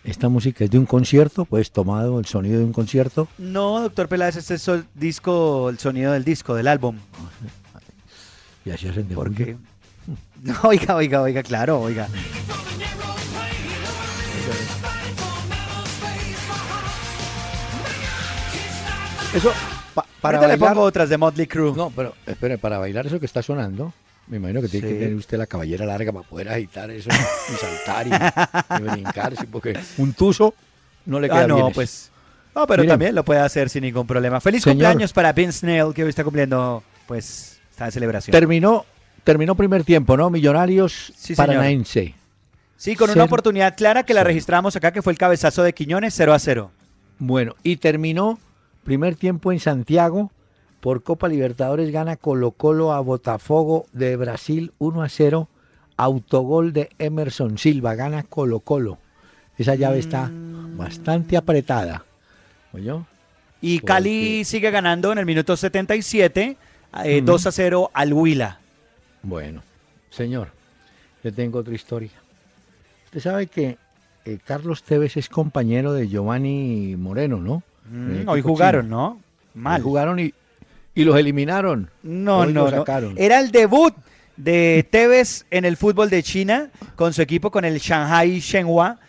esta 0.04 0.30
música 0.30 0.66
es 0.66 0.72
de 0.72 0.78
un 0.78 0.86
concierto, 0.86 1.46
pues 1.46 1.72
tomado 1.72 2.20
el 2.20 2.26
sonido 2.26 2.60
de 2.60 2.66
un 2.66 2.74
concierto. 2.74 3.28
No, 3.38 3.82
doctor 3.82 4.08
Peláez, 4.08 4.36
este 4.36 4.56
es 4.56 4.68
el 4.68 4.86
disco, 4.94 5.70
el 5.70 5.80
sonido 5.80 6.12
del 6.12 6.24
disco, 6.24 6.54
del 6.54 6.68
álbum. 6.68 6.98
Y 8.66 8.72
así 8.72 8.88
hacen 8.88 9.08
de 9.08 9.16
¿Por 9.16 9.34
qué? 9.34 9.58
No, 10.44 10.54
oiga, 10.64 10.96
oiga, 10.96 11.22
oiga, 11.22 11.42
claro, 11.42 11.80
oiga. 11.82 12.08
Eso, 19.36 19.52
pa- 19.94 20.06
para 20.22 20.38
Ahorita 20.38 20.54
le 20.54 20.60
bailar. 20.60 20.74
pongo 20.76 20.86
otras 20.88 21.10
de 21.10 21.18
Motley 21.18 21.48
Crue. 21.48 21.74
No, 21.76 21.92
pero 21.96 22.16
espere, 22.26 22.58
para 22.58 22.78
bailar 22.78 23.06
eso 23.08 23.20
que 23.20 23.26
está 23.26 23.42
sonando, 23.44 23.94
me 24.28 24.38
imagino 24.38 24.62
que 24.62 24.68
tiene 24.70 24.88
Sí. 24.88 24.94
que 24.94 25.00
tener 25.00 25.16
usted 25.16 25.38
la 25.38 25.46
caballera 25.48 25.86
larga 25.86 26.12
para 26.12 26.28
poder 26.28 26.50
agitar 26.50 26.90
eso 26.92 27.10
y 27.10 27.56
saltar 27.58 28.08
y, 28.08 28.84
y 28.84 28.88
brincar, 28.90 29.36
sí, 29.38 29.46
porque 29.52 29.78
un 29.98 30.14
tuzo 30.14 30.54
no 31.06 31.20
le 31.20 31.28
queda 31.30 31.42
Ah, 31.44 31.48
no, 31.48 31.56
bien 31.58 31.74
pues. 31.74 32.12
No, 32.56 32.66
pero 32.66 32.84
Miren. 32.84 32.94
también 32.94 33.16
lo 33.16 33.26
puede 33.26 33.42
hacer 33.42 33.70
sin 33.70 33.84
ningún 33.84 34.08
problema. 34.08 34.40
Feliz 34.40 34.64
Señor. 34.64 34.76
cumpleaños 34.76 35.12
para 35.12 35.34
Vince 35.34 35.66
Neil, 35.66 35.94
que 35.94 36.04
hoy 36.04 36.10
está 36.10 36.24
cumpliendo, 36.24 36.82
pues, 37.06 37.60
está 37.70 37.86
de 37.86 37.92
celebración. 37.92 38.32
Terminó, 38.32 38.86
terminó 39.26 39.56
primer 39.56 39.84
tiempo, 39.84 40.16
¿no? 40.16 40.30
Millonarios 40.30 41.12
Sí, 41.18 41.36
señor. 41.36 41.48
Paranaense. 41.48 42.16
Sí, 42.78 42.96
con 42.96 43.10
una 43.10 43.26
oportunidad 43.26 43.76
clara 43.76 44.04
que 44.04 44.14
la 44.14 44.24
registramos 44.24 44.76
acá, 44.78 44.92
que 44.92 45.02
fue 45.02 45.12
el 45.12 45.18
cabezazo 45.20 45.64
de 45.64 45.74
Quiñones, 45.74 46.14
0 46.16 46.34
a 46.34 46.40
0. 46.40 46.72
Bueno, 47.20 47.56
y 47.64 47.76
terminó 47.78 48.40
primer 48.86 49.16
tiempo 49.16 49.52
en 49.52 49.60
Santiago. 49.60 50.32
Por 50.80 51.02
Copa 51.04 51.28
Libertadores 51.28 51.92
gana 51.92 52.16
Colo 52.16 52.52
Colo 52.52 52.94
a 52.94 53.00
Botafogo 53.02 53.88
de 53.92 54.16
Brasil 54.16 54.72
1 54.78 55.02
a 55.04 55.10
0. 55.10 55.50
Autogol 55.98 56.72
de 56.74 56.90
Emerson 57.00 57.58
Silva, 57.58 57.96
gana 57.96 58.24
Colo 58.24 58.60
Colo. 58.60 59.00
Esa 59.58 59.76
llave 59.76 60.00
está 60.00 60.28
Mm. 60.28 60.78
bastante 60.78 61.38
apretada. 61.38 62.04
¿Oyó? 62.74 63.06
Y 63.62 63.80
Cali 63.80 64.44
sigue 64.46 64.70
ganando 64.70 65.12
en 65.12 65.18
el 65.18 65.26
minuto 65.26 65.56
77, 65.58 66.58
eh, 67.04 67.18
Ujú. 67.18 67.26
2 67.26 67.48
a 67.48 67.52
0 67.52 67.90
al 67.94 68.14
Huila. 68.14 68.60
Bueno, 69.24 69.64
señor, 70.12 70.50
le 71.24 71.32
tengo 71.32 71.60
otra 71.60 71.74
historia. 71.74 72.12
Usted 73.06 73.22
sabe 73.22 73.48
que 73.48 73.78
eh, 74.26 74.38
Carlos 74.46 74.84
Tevez 74.84 75.16
es 75.18 75.30
compañero 75.30 75.94
de 75.94 76.10
Giovanni 76.10 76.96
Moreno, 76.98 77.38
¿no? 77.38 77.64
Mm, 77.90 78.16
el 78.22 78.30
hoy 78.30 78.42
jugaron. 78.42 78.90
¿no? 78.90 79.08
Hoy 79.12 79.18
Mal. 79.62 79.82
jugaron 79.82 80.20
y, 80.20 80.34
y 80.94 81.04
los 81.04 81.18
eliminaron. 81.18 81.90
No, 82.04 82.40
Hoy 82.40 82.54
no, 82.54 82.66
lo 82.66 82.72
no. 82.72 82.78
sacaron. 82.80 83.16
Era 83.18 83.40
el 83.40 83.52
debut 83.52 83.94
de 84.38 84.86
Tevez 84.90 85.46
en 85.52 85.66
el 85.66 85.78
fútbol 85.78 86.10
de 86.10 86.22
China 86.24 86.70
con 86.96 87.14
su 87.14 87.22
equipo 87.22 87.52
con 87.52 87.64
el 87.66 87.80
Shanghai 87.80 88.40
Shenhua. 88.40 89.00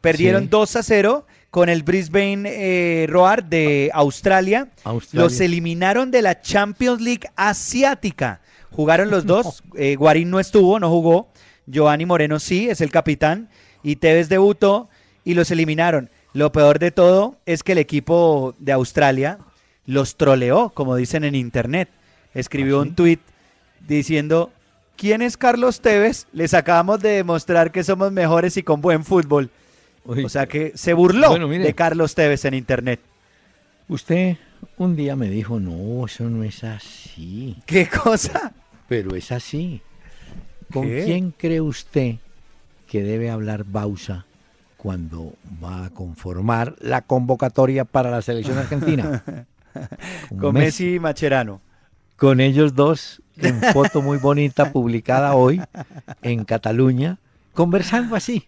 Perdieron 0.00 0.44
Sí. 0.44 0.48
2 0.50 0.76
a 0.76 0.82
0 0.82 1.26
con 1.50 1.68
el 1.68 1.82
Brisbane 1.82 2.44
eh, 2.46 3.06
Roar 3.08 3.44
de 3.44 3.90
Australia. 3.94 4.68
Australia. 4.84 5.24
Los 5.24 5.40
eliminaron 5.40 6.10
de 6.10 6.22
la 6.22 6.40
Champions 6.40 7.00
League 7.00 7.28
asiática. 7.34 8.40
Jugaron 8.70 9.10
los 9.10 9.26
dos. 9.26 9.62
eh, 9.76 9.96
Guarín 9.96 10.30
no 10.30 10.38
estuvo, 10.38 10.78
no 10.78 10.90
jugó. 10.90 11.28
Giovanni 11.66 12.06
Moreno 12.06 12.38
sí, 12.38 12.68
es 12.68 12.80
el 12.80 12.90
capitán. 12.90 13.48
Y 13.82 13.96
Tevez 13.96 14.28
debutó 14.28 14.88
y 15.24 15.34
los 15.34 15.50
eliminaron. 15.50 16.10
Lo 16.36 16.52
peor 16.52 16.78
de 16.78 16.90
todo 16.90 17.38
es 17.46 17.62
que 17.62 17.72
el 17.72 17.78
equipo 17.78 18.54
de 18.58 18.72
Australia 18.72 19.38
los 19.86 20.16
troleó, 20.16 20.68
como 20.68 20.94
dicen 20.94 21.24
en 21.24 21.34
internet. 21.34 21.88
Escribió 22.34 22.82
un 22.82 22.94
tuit 22.94 23.20
diciendo, 23.88 24.52
¿quién 24.98 25.22
es 25.22 25.38
Carlos 25.38 25.80
Tevez? 25.80 26.26
Les 26.34 26.52
acabamos 26.52 27.00
de 27.00 27.08
demostrar 27.08 27.72
que 27.72 27.82
somos 27.82 28.12
mejores 28.12 28.58
y 28.58 28.62
con 28.62 28.82
buen 28.82 29.02
fútbol. 29.02 29.48
o 30.04 30.28
sea 30.28 30.44
que 30.46 30.72
se 30.74 30.92
burló 30.92 31.30
Bueno, 31.30 31.48
de 31.48 31.74
Carlos 31.74 32.14
Tevez 32.14 32.44
en 32.44 32.52
internet. 32.52 33.00
Usted 33.88 34.36
un 34.76 34.94
día 34.94 35.16
me 35.16 35.30
dijo, 35.30 35.58
no, 35.58 36.04
eso 36.04 36.24
no 36.24 36.44
es 36.44 36.62
así. 36.64 37.56
¿Qué 37.64 37.88
cosa? 37.88 38.52
Pero 38.90 39.16
es 39.16 39.32
así. 39.32 39.80
¿Con 40.70 40.86
¿Qué? 40.86 41.04
quién 41.06 41.30
cree 41.30 41.62
usted 41.62 42.16
que 42.86 43.02
debe 43.02 43.30
hablar 43.30 43.64
Bausa 43.64 44.26
cuando 44.86 45.32
va 45.60 45.86
a 45.86 45.90
conformar 45.90 46.76
la 46.78 47.02
convocatoria 47.02 47.84
para 47.84 48.08
la 48.08 48.22
selección 48.22 48.56
argentina? 48.56 49.20
Con 50.40 50.54
Messi 50.54 50.94
y 50.94 51.00
Macherano. 51.00 51.60
Con 52.16 52.38
ellos 52.38 52.76
dos, 52.76 53.20
en 53.36 53.60
foto 53.72 54.00
muy 54.00 54.18
bonita 54.18 54.70
publicada 54.72 55.34
hoy 55.34 55.60
en 56.22 56.44
Cataluña, 56.44 57.18
conversando 57.52 58.14
así. 58.14 58.46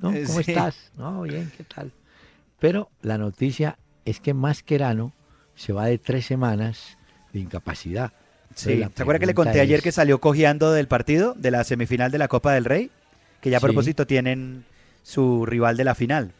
¿no? 0.00 0.12
Eh, 0.12 0.24
¿Cómo 0.26 0.42
sí. 0.42 0.50
estás? 0.50 0.90
No, 0.98 1.22
bien, 1.22 1.52
¿qué 1.56 1.62
tal? 1.62 1.92
Pero 2.58 2.90
la 3.00 3.16
noticia 3.16 3.78
es 4.04 4.18
que 4.18 4.34
Mascherano 4.34 5.12
se 5.54 5.72
va 5.72 5.86
de 5.86 5.98
tres 5.98 6.26
semanas 6.26 6.98
de 7.32 7.38
incapacidad. 7.38 8.10
Sí. 8.56 8.72
Entonces, 8.72 8.80
la 8.80 8.90
¿Se 8.96 9.02
acuerda 9.04 9.20
que 9.20 9.26
le 9.26 9.34
conté 9.34 9.60
ayer 9.60 9.82
que 9.82 9.92
salió 9.92 10.20
cojeando 10.20 10.72
del 10.72 10.88
partido, 10.88 11.34
de 11.34 11.52
la 11.52 11.62
semifinal 11.62 12.10
de 12.10 12.18
la 12.18 12.26
Copa 12.26 12.52
del 12.54 12.64
Rey? 12.64 12.90
Que 13.40 13.50
ya 13.50 13.58
a 13.58 13.60
Sí. 13.60 13.66
propósito 13.66 14.04
tienen 14.04 14.64
su 15.06 15.46
rival 15.46 15.76
de 15.76 15.84
la 15.84 15.94
final. 15.94 16.32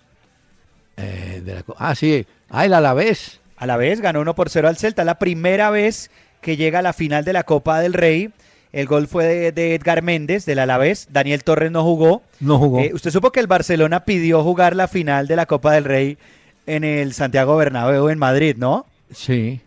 Eh, 0.96 1.40
de 1.44 1.54
la 1.54 1.64
ah, 1.78 1.94
sí. 1.94 2.26
Ah, 2.50 2.64
el 2.64 2.74
Alavés. 2.74 3.40
A 3.56 3.66
la 3.66 3.76
vez 3.76 4.00
ganó 4.00 4.20
1 4.20 4.34
por 4.34 4.50
0 4.50 4.66
al 4.66 4.76
Celta. 4.76 5.04
La 5.04 5.18
primera 5.18 5.70
vez 5.70 6.10
que 6.40 6.56
llega 6.56 6.80
a 6.80 6.82
la 6.82 6.92
final 6.92 7.24
de 7.24 7.32
la 7.32 7.44
Copa 7.44 7.80
del 7.80 7.92
Rey. 7.92 8.30
El 8.72 8.86
gol 8.86 9.06
fue 9.06 9.24
de, 9.24 9.52
de 9.52 9.74
Edgar 9.74 10.02
Méndez, 10.02 10.44
del 10.44 10.58
Alavés. 10.58 11.06
Daniel 11.10 11.44
Torres 11.44 11.70
no 11.70 11.84
jugó. 11.84 12.22
No 12.40 12.58
jugó. 12.58 12.80
Eh, 12.80 12.90
Usted 12.92 13.10
supo 13.10 13.30
que 13.30 13.40
el 13.40 13.46
Barcelona 13.46 14.04
pidió 14.04 14.42
jugar 14.42 14.74
la 14.74 14.88
final 14.88 15.28
de 15.28 15.36
la 15.36 15.46
Copa 15.46 15.72
del 15.72 15.84
Rey 15.84 16.18
en 16.66 16.82
el 16.82 17.14
Santiago 17.14 17.56
Bernabéu 17.56 18.08
en 18.08 18.18
Madrid, 18.18 18.56
¿no? 18.58 18.84
Sí. 19.12 19.60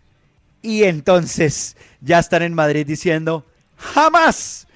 Y 0.62 0.84
entonces 0.84 1.78
ya 2.02 2.20
están 2.20 2.44
en 2.44 2.54
Madrid 2.54 2.86
diciendo, 2.86 3.46
jamás, 3.78 4.68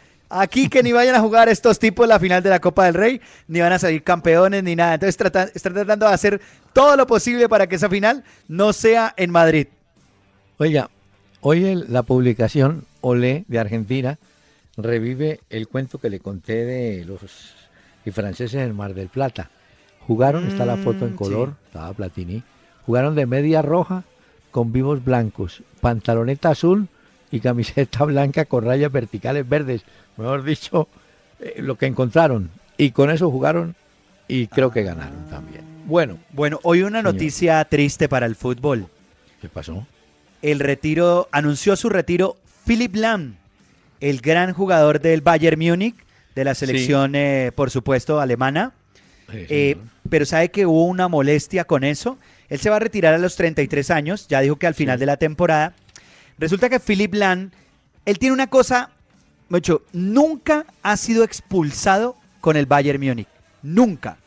aquí 0.41 0.69
que 0.69 0.83
ni 0.83 0.91
vayan 0.91 1.15
a 1.15 1.19
jugar 1.19 1.49
estos 1.49 1.79
tipos 1.79 2.07
la 2.07 2.19
final 2.19 2.41
de 2.43 2.49
la 2.49 2.59
Copa 2.59 2.85
del 2.85 2.93
Rey, 2.93 3.21
ni 3.47 3.59
van 3.61 3.73
a 3.73 3.79
salir 3.79 4.03
campeones 4.03 4.63
ni 4.63 4.75
nada. 4.75 4.95
Entonces 4.95 5.17
tratan- 5.17 5.51
están 5.53 5.73
tratando 5.73 6.07
de 6.07 6.13
hacer 6.13 6.41
todo 6.73 6.95
lo 6.97 7.05
posible 7.07 7.47
para 7.49 7.67
que 7.67 7.75
esa 7.75 7.89
final 7.89 8.23
no 8.47 8.73
sea 8.73 9.13
en 9.17 9.31
Madrid. 9.31 9.67
Oiga, 10.57 10.89
hoy 11.41 11.65
el- 11.65 11.85
la 11.91 12.03
publicación 12.03 12.85
Olé 13.01 13.45
de 13.47 13.59
Argentina 13.59 14.17
revive 14.77 15.41
el 15.49 15.67
cuento 15.67 15.99
que 15.99 16.09
le 16.09 16.19
conté 16.19 16.65
de 16.65 17.05
los 17.05 17.21
y 18.05 18.11
franceses 18.11 18.55
en 18.55 18.61
el 18.61 18.73
Mar 18.73 18.93
del 18.93 19.09
Plata. 19.09 19.49
Jugaron, 20.07 20.45
está 20.47 20.65
la 20.65 20.77
foto 20.77 21.05
en 21.05 21.13
Mm, 21.13 21.15
color, 21.15 21.49
sí. 21.49 21.55
estaba 21.67 21.93
Platini. 21.93 22.43
Jugaron 22.85 23.15
de 23.15 23.25
media 23.25 23.61
roja 23.61 24.03
con 24.51 24.71
vivos 24.73 25.03
blancos, 25.03 25.63
pantaloneta 25.79 26.49
azul 26.49 26.89
y 27.33 27.39
camiseta 27.39 28.03
blanca 28.05 28.45
con 28.45 28.63
rayas 28.63 28.91
verticales 28.91 29.49
verdes. 29.49 29.81
Mejor 30.17 30.43
dicho, 30.43 30.87
eh, 31.39 31.55
lo 31.57 31.77
que 31.79 31.87
encontraron. 31.87 32.51
Y 32.77 32.91
con 32.91 33.09
eso 33.09 33.31
jugaron 33.31 33.75
y 34.27 34.45
creo 34.47 34.71
que 34.71 34.83
ganaron 34.83 35.27
también. 35.29 35.63
Bueno, 35.85 36.19
Bueno, 36.31 36.59
hoy 36.63 36.83
una 36.83 36.99
Señor. 36.99 37.13
noticia 37.15 37.65
triste 37.65 38.07
para 38.07 38.27
el 38.27 38.35
fútbol. 38.35 38.87
¿qué 39.41 39.49
pasó? 39.49 39.85
El 40.43 40.59
retiro, 40.59 41.27
anunció 41.31 41.75
su 41.75 41.89
retiro 41.89 42.37
Philip 42.65 42.95
Lahm, 42.95 43.35
el 43.99 44.21
gran 44.21 44.53
jugador 44.53 45.01
del 45.01 45.21
Bayern 45.21 45.59
Múnich, 45.59 45.95
de 46.35 46.43
la 46.43 46.53
selección, 46.55 47.15
eh, 47.15 47.51
por 47.55 47.71
supuesto, 47.71 48.21
alemana. 48.21 48.73
Eh, 49.31 49.77
pero 50.09 50.25
sabe 50.25 50.51
que 50.51 50.65
hubo 50.67 50.85
una 50.85 51.07
molestia 51.07 51.63
con 51.65 51.83
eso. 51.83 52.17
Él 52.49 52.59
se 52.59 52.69
va 52.69 52.75
a 52.75 52.79
retirar 52.79 53.13
a 53.15 53.17
los 53.17 53.35
33 53.35 53.89
años, 53.89 54.27
ya 54.27 54.41
dijo 54.41 54.57
que 54.57 54.67
al 54.67 54.75
final 54.75 54.99
de 54.99 55.07
la 55.07 55.17
temporada. 55.17 55.73
Resulta 56.37 56.69
que 56.69 56.79
Philip 56.79 57.13
Lahm, 57.13 57.51
él 58.05 58.19
tiene 58.19 58.33
una 58.33 58.47
cosa, 58.47 58.89
mucho, 59.49 59.83
nunca 59.93 60.65
ha 60.81 60.97
sido 60.97 61.23
expulsado 61.23 62.15
con 62.41 62.57
el 62.57 62.65
Bayern 62.65 63.01
Múnich. 63.01 63.27
Nunca. 63.61 64.17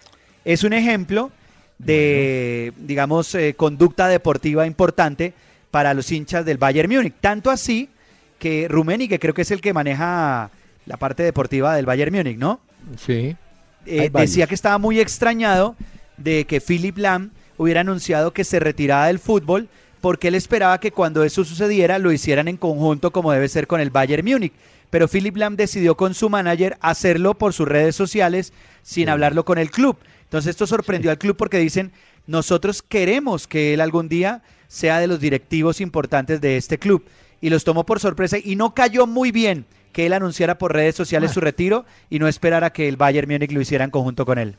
Es 0.45 0.65
un 0.65 0.73
ejemplo 0.73 1.31
de, 1.79 2.73
digamos, 2.77 3.35
eh, 3.35 3.55
conducta 3.57 4.09
deportiva 4.09 4.67
importante 4.67 5.35
para 5.71 5.93
los 5.93 6.11
hinchas 6.11 6.45
del 6.45 6.59
Bayern 6.59 6.91
Múnich. 6.91 7.15
Tanto 7.21 7.51
así 7.51 7.91
que 8.39 8.67
Rumeni, 8.69 9.09
que 9.09 9.19
creo 9.19 9.35
que 9.35 9.43
es 9.43 9.51
el 9.51 9.61
que 9.61 9.73
maneja 9.73 10.51
la 10.87 10.97
parte 10.97 11.23
deportiva 11.23 11.75
del 11.75 11.87
Bayern 11.87 12.15
Múnich, 12.15 12.39
¿no? 12.39 12.61
Sí. 13.05 13.37
Eh, 13.85 14.11
decía 14.13 14.47
que 14.47 14.55
estaba 14.55 14.79
muy 14.79 15.01
extrañado 15.01 15.77
de 16.17 16.45
que 16.47 16.61
Philip 16.61 16.97
Lam 16.99 17.31
hubiera 17.59 17.81
anunciado 17.81 18.33
que 18.33 18.45
se 18.45 18.61
retiraba 18.61 19.07
del 19.07 19.19
fútbol 19.19 19.69
porque 20.07 20.29
él 20.29 20.37
esperaba 20.37 20.79
que 20.79 20.93
cuando 20.93 21.25
eso 21.25 21.45
sucediera 21.45 21.99
lo 21.99 22.13
hicieran 22.13 22.47
en 22.47 22.57
conjunto 22.59 23.11
como 23.11 23.33
debe 23.33 23.49
ser 23.49 23.67
con 23.67 23.81
el 23.81 23.91
Bayern 23.91 24.25
Múnich. 24.25 24.53
Pero 24.89 25.09
Philip 25.09 25.37
Lam 25.37 25.57
decidió 25.57 25.97
con 25.97 26.15
su 26.15 26.31
manager 26.31 26.79
hacerlo 26.81 27.35
por 27.35 27.53
sus 27.53 27.67
redes 27.67 27.97
sociales 27.97 28.53
sin 28.85 29.09
hablarlo 29.09 29.45
con 29.45 29.59
el 29.59 29.69
club. 29.69 29.97
Entonces 30.23 30.51
esto 30.51 30.65
sorprendió 30.69 31.11
al 31.11 31.19
club 31.19 31.37
porque 31.37 31.59
dicen, 31.59 31.91
nosotros 32.29 32.83
queremos 32.83 33.49
que 33.49 33.75
él 33.75 33.81
algún 33.81 34.09
día 34.09 34.43
sea 34.69 35.01
de 35.01 35.09
los 35.09 35.19
directivos 35.19 35.81
importantes 35.81 36.41
de 36.41 36.57
este 36.57 36.79
club. 36.79 37.05
Y 37.41 37.51
los 37.51 37.65
tomó 37.65 37.85
por 37.85 37.99
sorpresa 37.99 38.37
y 38.39 38.55
no 38.55 38.75
cayó 38.75 39.09
muy 39.09 39.33
bien 39.33 39.65
que 39.93 40.07
él 40.07 40.13
anunciara 40.13 40.57
por 40.57 40.73
redes 40.73 40.95
sociales 40.95 41.33
Ah. 41.33 41.35
su 41.35 41.41
retiro 41.41 41.85
y 42.11 42.21
no 42.21 42.29
esperara 42.29 42.71
que 42.71 42.87
el 42.87 42.97
Bayern 42.97 43.29
Múnich 43.29 43.51
lo 43.51 43.61
hiciera 43.61 43.83
en 43.83 43.91
conjunto 43.91 44.25
con 44.25 44.39
él. 44.39 44.55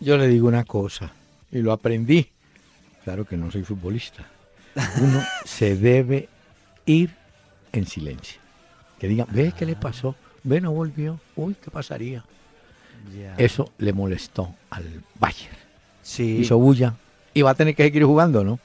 Yo 0.00 0.16
le 0.16 0.28
digo 0.28 0.48
una 0.48 0.64
cosa, 0.64 1.12
y 1.52 1.58
lo 1.58 1.72
aprendí. 1.72 2.28
Claro 3.04 3.26
que 3.26 3.36
no 3.36 3.50
soy 3.50 3.62
futbolista. 3.62 4.24
Uno 5.00 5.22
se 5.44 5.76
debe 5.76 6.28
ir 6.84 7.10
en 7.72 7.86
silencio. 7.86 8.40
Que 8.98 9.08
digan, 9.08 9.26
ve 9.30 9.52
qué 9.56 9.66
le 9.66 9.76
pasó, 9.76 10.14
ve 10.42 10.60
no 10.60 10.72
volvió, 10.72 11.18
uy, 11.34 11.54
¿qué 11.62 11.70
pasaría? 11.70 12.24
Eso 13.38 13.72
le 13.78 13.92
molestó 13.92 14.54
al 14.70 14.84
Bayern. 15.18 15.56
Sí. 16.02 16.38
Hizo 16.40 16.58
bulla 16.58 16.94
y 17.34 17.42
va 17.42 17.50
a 17.50 17.54
tener 17.54 17.74
que 17.74 17.84
seguir 17.84 18.04
jugando, 18.04 18.42
¿no? 18.44 18.58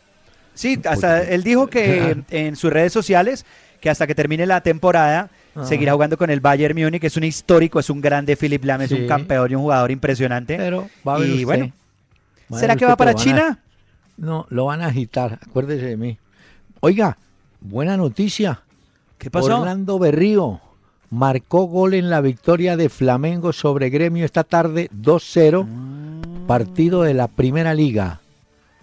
Sí, 0.53 0.80
hasta 0.86 1.22
él 1.24 1.43
dijo 1.43 1.68
que 1.68 1.97
Claro. 1.97 2.24
en 2.30 2.55
sus 2.55 2.72
redes 2.72 2.91
sociales 2.93 3.45
que 3.80 3.89
hasta 3.89 4.05
que 4.07 4.16
termine 4.16 4.45
la 4.45 4.62
temporada 4.62 5.30
Ah. 5.53 5.66
seguirá 5.66 5.91
jugando 5.93 6.18
con 6.18 6.30
el 6.30 6.39
Bayern 6.39 6.78
Múnich, 6.80 7.03
es 7.03 7.18
un 7.18 7.26
histórico, 7.26 7.80
es 7.80 7.89
un 7.89 7.99
grande 7.99 8.38
Philip 8.38 8.64
Lahm, 8.64 8.82
es 8.84 8.91
un 8.91 9.05
campeón 9.05 9.51
y 9.51 9.55
un 9.55 9.62
jugador 9.64 9.91
impresionante. 9.91 10.55
Pero 10.55 10.89
va 11.05 11.16
a 11.16 11.20
ver 11.20 11.28
y 11.30 11.34
usted. 11.34 11.45
bueno, 11.45 11.74
¿será 12.57 12.76
que 12.78 12.86
va 12.86 12.95
para 12.95 13.14
China? 13.16 13.59
No, 14.22 14.45
lo 14.49 14.65
van 14.65 14.82
a 14.82 14.88
agitar, 14.88 15.39
acuérdese 15.41 15.86
de 15.88 15.97
mí. 15.97 16.17
Oiga, 16.80 17.17
buena 17.59 17.97
noticia. 17.97 18.61
¿Qué 19.17 19.32
pasó? 19.32 19.59
Orlando 19.59 19.97
Berrío 19.97 20.61
marcó 21.09 21.63
gol 21.63 21.95
en 21.95 22.09
la 22.11 22.22
victoria 22.22 22.78
de 22.78 22.89
Flamengo 22.89 23.51
sobre 23.51 23.89
Gremio 23.89 24.24
esta 24.24 24.43
tarde 24.43 24.89
2-0, 24.93 25.65
partido 26.47 27.01
de 27.01 27.15
la 27.15 27.28
Primera 27.28 27.74
Liga. 27.74 28.22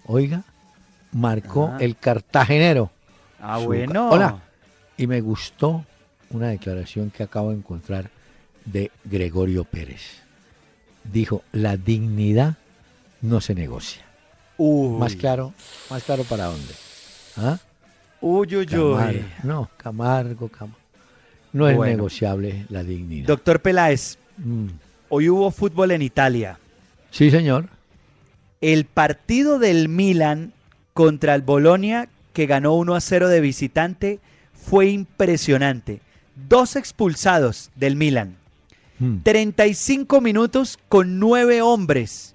Oiga, 0.07 0.43
marcó 1.12 1.70
Ah. 1.72 1.76
el 1.80 1.97
cartagenero. 1.97 2.91
Ah, 3.41 3.59
Su- 3.61 3.66
bueno. 3.66 4.11
Hola. 4.11 4.41
Y 4.97 5.07
me 5.07 5.20
gustó 5.20 5.84
una 6.30 6.49
declaración 6.49 7.11
que 7.11 7.22
acabo 7.22 7.51
de 7.51 7.59
encontrar 7.59 8.11
de 8.64 8.91
Gregorio 9.05 9.62
Pérez. 9.62 10.20
Dijo, 11.05 11.43
la 11.53 11.76
dignidad 11.76 12.57
no 13.22 13.41
se 13.41 13.55
negocia. 13.55 14.03
Uy. 14.59 14.99
Más 14.99 15.15
claro, 15.17 15.53
más 15.89 16.03
claro 16.03 16.25
para 16.25 16.47
dónde. 16.47 16.75
¿Ah? 17.37 17.59
Uy, 18.21 18.55
uy, 18.57 18.67
Camargo. 18.67 19.19
uy. 19.21 19.25
No, 19.45 19.71
Camargo, 19.77 20.49
Camargo. 20.49 20.79
No 21.53 21.69
es 21.69 21.79
negociable 21.79 22.67
la 22.69 22.83
dignidad. 22.85 23.27
Doctor 23.29 23.61
Peláez, 23.61 24.19
Mm. 24.37 24.67
hoy 25.09 25.29
hubo 25.29 25.51
fútbol 25.51 25.91
en 25.93 26.03
Italia. 26.03 26.59
Sí, 27.11 27.31
señor. 27.31 27.69
El 28.61 28.85
partido 28.85 29.59
del 29.59 29.89
Milan 29.89 30.53
contra 30.95 31.35
el 31.35 31.43
Bolonia, 31.43 32.09
que 32.33 32.47
ganó 32.47 32.75
1 32.75 32.95
a 32.95 33.01
0 33.01 33.29
de 33.29 33.41
visitante, 33.41 34.21
fue 34.53 34.89
impresionante. 34.91 36.01
Dos 36.49 36.77
expulsados 36.77 37.71
del 37.77 37.97
Milan. 37.97 38.37
Mm. 38.99 39.19
35 39.23 40.21
minutos 40.21 40.79
con 40.89 41.19
nueve 41.19 41.63
hombres. 41.63 42.35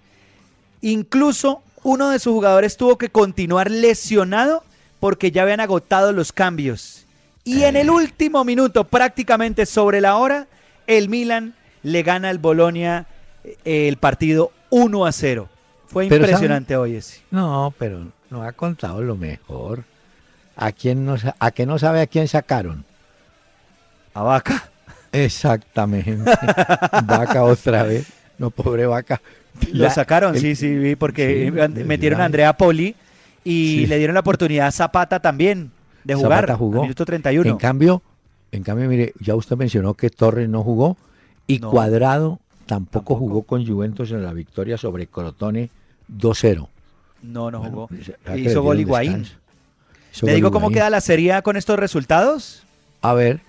Incluso 0.81 1.61
uno 1.83 2.09
de 2.09 2.19
sus 2.19 2.33
jugadores 2.33 2.77
tuvo 2.77 2.97
que 2.97 3.09
continuar 3.09 3.69
lesionado 3.71 4.63
porque 4.99 5.31
ya 5.31 5.43
habían 5.43 5.59
agotado 5.59 6.11
los 6.13 6.31
cambios. 6.31 7.05
Y 7.43 7.63
en 7.63 7.75
el 7.75 7.89
último 7.89 8.43
minuto, 8.45 8.85
prácticamente 8.85 9.65
sobre 9.65 9.99
la 9.99 10.15
hora, 10.15 10.47
el 10.87 11.09
Milan 11.09 11.55
le 11.83 12.01
gana 12.03 12.29
al 12.29 12.37
Bolonia 12.39 13.05
eh, 13.43 13.87
el 13.89 13.97
partido 13.97 14.51
1 14.69 15.05
a 15.05 15.11
0. 15.11 15.49
Fue 15.87 16.07
Pero 16.07 16.23
impresionante 16.25 16.77
hoy 16.77 16.95
ese. 16.95 17.21
No, 17.31 17.73
pero 17.77 18.07
no 18.29 18.43
ha 18.43 18.51
contado 18.53 19.01
lo 19.01 19.15
mejor. 19.17 19.83
¿A 20.55 20.71
quién 20.71 21.05
no, 21.05 21.17
sa- 21.17 21.35
a 21.39 21.51
que 21.51 21.65
no 21.65 21.77
sabe 21.77 22.01
a 22.01 22.07
quién 22.07 22.27
sacaron? 22.27 22.85
A 24.13 24.21
Vaca. 24.23 24.69
Exactamente. 25.11 26.31
vaca 27.03 27.43
otra 27.43 27.83
vez. 27.83 28.07
No, 28.37 28.49
pobre 28.49 28.85
vaca. 28.85 29.21
Lo 29.71 29.89
sacaron, 29.89 30.35
el- 30.35 30.41
sí, 30.41 30.55
sí, 30.55 30.75
vi, 30.75 30.95
porque 30.95 31.45
Sí, 31.75 31.83
metieron 31.85 32.21
a. 32.21 32.25
Andrea 32.25 32.53
Poli 32.57 32.95
y 33.43 33.79
Sí. 33.81 33.87
le 33.87 33.97
dieron 33.97 34.13
la 34.15 34.21
oportunidad 34.21 34.67
a 34.67 34.71
Zapata 34.71 35.19
también 35.19 35.71
de 36.03 36.15
jugar. 36.15 36.41
Zapata 36.41 36.55
jugó. 36.57 36.81
minuto 36.81 37.05
31. 37.05 37.49
En 37.49 37.57
cambio, 37.57 38.01
en 38.51 38.63
cambio, 38.63 38.89
mire, 38.89 39.13
ya 39.19 39.35
usted 39.35 39.55
mencionó 39.55 39.93
que 39.93 40.09
Torres 40.09 40.49
no 40.49 40.63
jugó 40.63 40.97
y 41.47 41.59
No. 41.59 41.69
Cuadrado 41.71 42.39
tampoco, 42.65 43.15
jugó 43.15 43.43
con 43.43 43.65
Juventus 43.65 44.11
en 44.11 44.23
la 44.23 44.33
victoria 44.33 44.77
sobre 44.77 45.07
Crotone 45.07 45.69
2-0. 46.07 46.69
No, 47.21 47.51
no 47.51 47.61
jugó. 47.63 47.87
pues, 47.87 48.11
Hizo 48.37 48.61
gol 48.63 48.79
Higuaín. 48.79 49.25
Hizo 50.13 50.25
¿Le 50.25 50.35
digo 50.35 50.51
cómo 50.51 50.69
queda 50.69 50.89
la 50.89 51.01
serie 51.01 51.41
con 51.41 51.57
estos 51.57 51.79
resultados? 51.79 52.63
A 53.01 53.13
ver, 53.13 53.41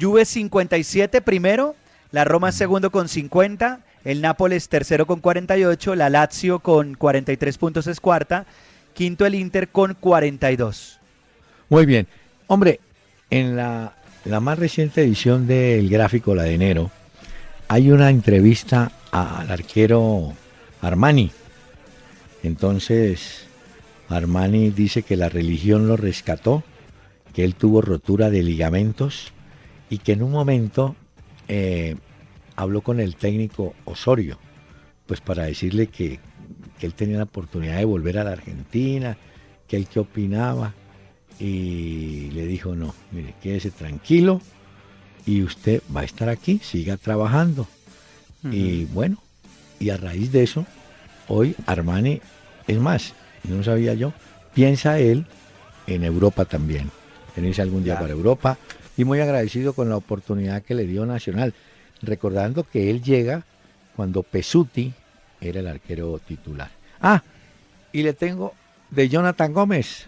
Juve 0.00 0.24
57 0.24 1.20
primero, 1.22 1.74
la 2.12 2.24
Roma 2.24 2.52
segundo 2.52 2.90
con 2.90 3.08
50, 3.08 3.80
el 4.06 4.20
Nápoles 4.20 4.68
tercero 4.68 5.04
con 5.04 5.18
48, 5.20 5.96
la 5.96 6.08
Lazio 6.08 6.60
con 6.60 6.94
43 6.94 7.58
puntos 7.58 7.88
es 7.88 7.98
cuarta, 7.98 8.46
quinto 8.94 9.26
el 9.26 9.34
Inter 9.34 9.68
con 9.68 9.94
42. 9.94 11.00
muy 11.68 11.86
bien. 11.86 12.06
Hombre, 12.46 12.78
en 13.30 13.56
la, 13.56 13.94
más 14.40 14.58
reciente 14.60 15.02
edición 15.02 15.48
del 15.48 15.88
gráfico, 15.88 16.36
la 16.36 16.44
de 16.44 16.54
enero, 16.54 16.92
hay 17.66 17.90
una 17.90 18.10
entrevista 18.10 18.92
al 19.10 19.50
arquero 19.50 20.34
Armani. 20.80 21.32
Entonces, 22.44 23.48
Armani 24.08 24.70
dice 24.70 25.02
que 25.02 25.16
la 25.16 25.28
religión 25.28 25.88
lo 25.88 25.96
rescató, 25.96 26.62
que 27.34 27.42
él 27.42 27.56
tuvo 27.56 27.82
rotura 27.82 28.30
de 28.30 28.44
ligamentos 28.44 29.32
y 29.90 29.98
que 29.98 30.12
en 30.12 30.22
un 30.22 30.30
momento 30.30 30.94
eh, 31.48 31.96
habló 32.56 32.80
con 32.80 33.00
el 33.00 33.16
técnico 33.16 33.74
Osorio, 33.84 34.38
pues 35.06 35.20
para 35.20 35.44
decirle 35.44 35.86
que, 35.86 36.18
que 36.78 36.86
él 36.86 36.94
tenía 36.94 37.18
la 37.18 37.24
oportunidad 37.24 37.76
de 37.76 37.84
volver 37.84 38.18
a 38.18 38.24
la 38.24 38.32
Argentina, 38.32 39.16
que 39.68 39.76
él 39.76 39.86
qué 39.86 40.00
opinaba, 40.00 40.74
y 41.38 42.30
le 42.32 42.46
dijo, 42.46 42.74
no, 42.74 42.94
mire, 43.12 43.34
quédese 43.42 43.70
tranquilo 43.70 44.40
y 45.26 45.42
usted 45.42 45.82
va 45.94 46.00
a 46.00 46.04
estar 46.04 46.28
aquí, 46.28 46.60
siga 46.62 46.96
trabajando. 46.96 47.68
Y 48.50 48.84
bueno, 48.84 49.18
y 49.80 49.90
a 49.90 49.96
raíz 49.96 50.30
de 50.30 50.44
eso, 50.44 50.64
hoy 51.26 51.56
Armani, 51.66 52.20
es 52.68 52.78
más, 52.78 53.12
no 53.42 53.62
sabía 53.64 53.92
yo, 53.94 54.12
piensa 54.54 55.00
él 55.00 55.26
en 55.88 56.04
Europa 56.04 56.44
también, 56.44 56.90
venirse 57.34 57.60
algún 57.60 57.82
día 57.82 57.94
Claro. 57.94 58.04
para 58.04 58.14
Europa, 58.14 58.58
y 58.96 59.04
muy 59.04 59.18
agradecido 59.18 59.72
con 59.72 59.88
la 59.88 59.96
oportunidad 59.96 60.62
que 60.62 60.76
le 60.76 60.86
dio 60.86 61.04
Nacional, 61.06 61.54
recordando 62.02 62.64
que 62.64 62.90
él 62.90 63.02
llega 63.02 63.44
cuando 63.94 64.22
Pesuti 64.22 64.92
era 65.40 65.60
el 65.60 65.66
arquero 65.68 66.18
titular. 66.18 66.70
Ah, 67.00 67.22
y 67.92 68.02
le 68.02 68.12
tengo 68.12 68.54
de 68.90 69.08
Jonathan 69.08 69.52
Gómez. 69.52 70.06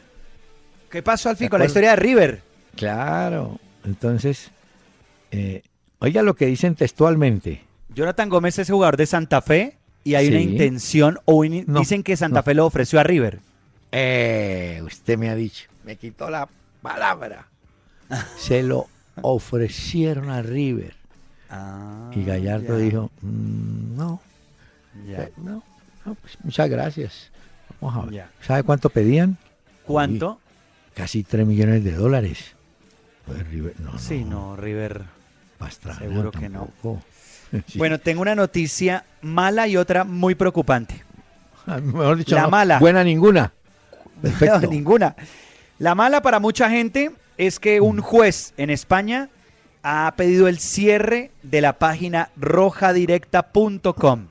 ¿Qué 0.91 1.03
pasó 1.03 1.29
al 1.31 1.37
fin 1.37 1.47
¿De 1.47 1.51
con 1.51 1.59
la 1.61 1.67
historia 1.67 1.91
de 1.91 1.97
River? 1.97 2.43
Claro, 2.77 3.59
entonces, 3.85 4.51
eh, 5.31 5.63
oiga 5.99 6.23
lo 6.23 6.35
que 6.35 6.47
dicen 6.47 6.75
textualmente. 6.75 7.63
Jonathan 7.95 8.29
Gómez 8.29 8.59
es 8.59 8.71
jugador 8.71 8.97
de 8.97 9.07
Santa 9.07 9.43
Fe 9.43 9.77
y 10.05 10.15
hay 10.15 10.29
una 10.29 10.41
intención, 10.41 11.19
o 11.25 11.45
in- 11.45 11.65
No, 11.67 11.81
dicen 11.81 12.03
que 12.03 12.17
Santa 12.17 12.41
no. 12.41 12.43
Fe 12.43 12.55
lo 12.55 12.67
ofreció 12.67 13.01
a 13.01 13.03
River. 13.03 13.41
Eh, 13.93 14.81
usted 14.85 15.19
me 15.19 15.29
ha 15.31 15.35
dicho, 15.35 15.69
me 15.85 15.97
quitó 15.97 16.31
la 16.31 16.49
palabra. 16.83 17.49
Se 18.39 18.63
lo 18.63 18.87
ofrecieron 19.23 20.31
a 20.31 20.43
River. 20.43 20.95
Y 22.13 22.25
Gallardo 22.25 22.75
Ah, 22.75 22.79
ya. 22.79 22.85
dijo, 22.85 23.11
"Mm, 23.23 23.97
no, 23.97 24.21
Ya. 25.07 25.23
eh, 25.25 25.33
no, 25.39 25.63
no, 26.05 26.15
pues, 26.15 26.37
muchas 26.45 26.69
gracias. 26.69 27.31
Vamos 27.81 27.97
a 27.97 28.07
ver. 28.07 28.15
Ya. 28.15 28.31
¿Sabe 28.47 28.63
cuánto 28.63 28.91
pedían? 28.91 29.37
¿Cuánto? 29.85 30.33
Uy, 30.33 30.39
casi 30.95 31.23
3 31.23 31.47
millones 31.47 31.85
de 31.85 31.93
dólares. 31.93 32.55
Pues 33.27 33.47
River, 33.49 33.75
no, 33.81 33.99
Sí, 33.99 34.25
no, 34.25 34.57
River. 34.57 35.05
Pastrana 35.59 35.99
seguro 35.99 36.31
que 36.31 36.49
no. 36.49 36.69
Sí. 37.67 37.79
Bueno, 37.79 37.99
tengo 37.99 38.21
una 38.21 38.35
noticia 38.35 39.05
mala 39.23 39.67
y 39.69 39.79
otra 39.79 40.05
muy 40.05 40.35
preocupante. 40.35 41.03
Ah, 41.67 41.79
Mejor 41.79 42.19
dicho, 42.19 42.35
La 42.35 42.43
no, 42.43 42.51
mala. 42.51 42.79
Buena 42.79 43.03
ninguna. 43.03 43.53
Perfecto. 44.23 44.67
Ninguna. 44.71 45.17
La 45.79 45.95
mala 45.95 46.21
para 46.21 46.41
mucha 46.41 46.69
gente 46.69 47.11
es 47.39 47.59
que 47.59 47.81
un 47.81 48.01
juez 48.03 48.53
en 48.59 48.69
España 48.69 49.31
ha 49.83 50.13
pedido 50.17 50.49
el 50.49 50.59
cierre 50.59 51.31
de 51.43 51.61
la 51.61 51.79
página 51.79 52.31
rojadirecta.com. 52.37 54.27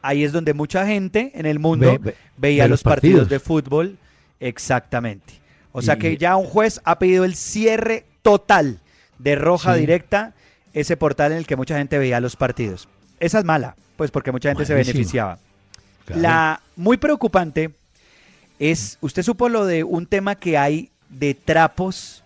Ahí 0.00 0.24
es 0.24 0.32
donde 0.32 0.52
mucha 0.54 0.86
gente 0.86 1.30
en 1.34 1.46
el 1.46 1.58
mundo 1.58 1.86
Ve- 1.92 1.98
ve- 1.98 2.14
veía 2.36 2.64
ve 2.64 2.68
los 2.70 2.82
partidos. 2.82 3.20
partidos. 3.22 3.28
de 3.28 3.40
fútbol. 3.40 3.96
Exactamente. 4.40 5.34
O 5.72 5.80
sea 5.80 5.96
que 5.96 6.16
ya 6.16 6.36
un 6.36 6.44
juez 6.46 6.80
ha 6.84 6.98
pedido 6.98 7.24
el 7.24 7.34
cierre 7.34 8.04
total 8.22 8.80
de 9.18 9.36
Roja 9.36 9.74
Sí. 9.74 9.80
Directa, 9.80 10.34
ese 10.74 10.96
portal 10.96 11.32
en 11.32 11.38
el 11.38 11.46
que 11.46 11.56
mucha 11.56 11.78
gente 11.78 11.98
veía 11.98 12.20
los 12.20 12.36
partidos. 12.36 12.88
Esa 13.20 13.38
es 13.38 13.44
mala, 13.44 13.76
pues 13.96 14.10
porque 14.10 14.32
mucha 14.32 14.48
gente 14.50 14.66
se 14.66 14.74
beneficiaba. 14.74 15.38
Claro. 16.04 16.20
La 16.20 16.60
muy 16.76 16.96
preocupante 16.96 17.70
es, 18.58 18.98
usted 19.00 19.22
supo 19.22 19.48
lo 19.48 19.64
de 19.64 19.84
un 19.84 20.06
tema 20.06 20.34
que 20.34 20.58
hay 20.58 20.90
de 21.08 21.34
trapos 21.34 22.24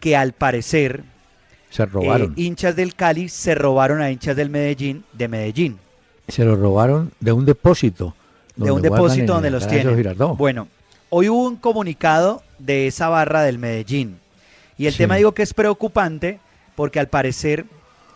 que 0.00 0.16
al 0.16 0.32
parecer 0.34 1.02
Se 1.74 1.86
robaron. 1.86 2.30
eh, 2.36 2.42
hinchas 2.42 2.76
del 2.76 2.94
Cali 2.94 3.28
se 3.28 3.54
robaron 3.54 4.00
a 4.00 4.10
hinchas 4.10 4.36
del 4.36 4.48
Medellín 4.50 5.04
de 5.12 5.26
Medellín, 5.28 5.78
Se 6.28 6.44
lo 6.44 6.54
robaron 6.56 7.10
de 7.20 7.32
un 7.32 7.44
depósito. 7.44 8.14
de 8.56 8.70
un 8.70 8.80
depósito 8.80 9.32
donde 9.34 9.50
los 9.50 9.66
tienen. 9.66 10.14
Bueno, 10.38 10.68
hoy 11.10 11.28
hubo 11.28 11.44
un 11.48 11.56
comunicado 11.56 12.42
de 12.60 12.86
esa 12.86 13.08
barra 13.08 13.42
del 13.42 13.58
Medellín 13.58 14.20
y 14.78 14.86
el 14.86 14.92
Sí. 14.92 14.98
tema 14.98 15.16
digo 15.16 15.32
que 15.32 15.42
es 15.42 15.52
preocupante 15.52 16.38
porque 16.76 17.00
al 17.00 17.08
parecer 17.08 17.64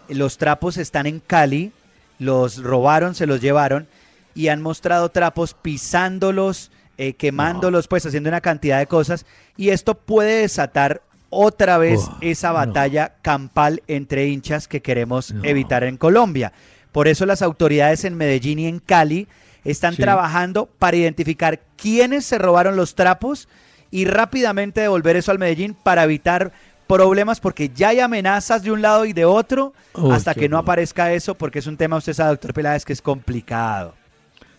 los 0.08 0.38
trapos 0.38 0.76
están 0.76 1.06
en 1.06 1.18
Cali, 1.20 1.72
los 2.20 2.62
robaron, 2.62 3.14
se 3.16 3.26
los 3.26 3.40
llevaron 3.40 3.88
y 4.34 4.48
han 4.48 4.62
mostrado 4.62 5.08
trapos 5.08 5.54
pisándolos, 5.54 6.70
eh, 6.96 7.14
quemándolos, 7.14 7.88
pues 7.88 8.06
haciendo 8.06 8.28
una 8.28 8.40
cantidad 8.40 8.78
de 8.78 8.86
cosas 8.86 9.26
y 9.56 9.70
esto 9.70 9.94
puede 9.96 10.42
desatar 10.42 11.02
otra 11.30 11.78
vez 11.78 12.00
esa 12.20 12.48
no. 12.48 12.54
batalla 12.54 13.12
campal 13.22 13.82
entre 13.86 14.26
hinchas 14.28 14.68
que 14.68 14.80
queremos 14.82 15.32
No. 15.32 15.44
evitar 15.44 15.84
en 15.84 15.96
Colombia. 15.96 16.52
Por 16.92 17.06
eso 17.08 17.26
las 17.26 17.42
autoridades 17.42 18.04
en 18.04 18.16
Medellín 18.16 18.58
y 18.58 18.66
en 18.66 18.78
Cali 18.80 19.28
están 19.64 19.94
Sí. 19.94 20.02
trabajando 20.02 20.66
para 20.78 20.96
identificar 20.96 21.60
quiénes 21.76 22.24
se 22.24 22.38
robaron 22.38 22.76
los 22.76 22.94
trapos 22.94 23.48
y 23.90 24.04
rápidamente 24.06 24.80
devolver 24.80 25.16
eso 25.16 25.30
al 25.30 25.38
Medellín 25.38 25.74
para 25.74 26.04
evitar 26.04 26.52
problemas 26.86 27.40
porque 27.40 27.68
ya 27.68 27.88
hay 27.90 28.00
amenazas 28.00 28.62
de 28.62 28.70
un 28.72 28.80
lado 28.80 29.04
y 29.04 29.12
de 29.12 29.26
otro 29.26 29.74
hasta 30.10 30.34
que 30.34 30.48
no 30.48 30.56
aparezca 30.56 31.12
eso 31.12 31.34
porque 31.34 31.58
es 31.58 31.66
un 31.66 31.76
tema, 31.76 31.96
usted 31.98 32.14
sabe, 32.14 32.30
doctor 32.30 32.54
Peláez, 32.54 32.84
que 32.86 32.94
es 32.94 33.02
complicado. 33.02 33.94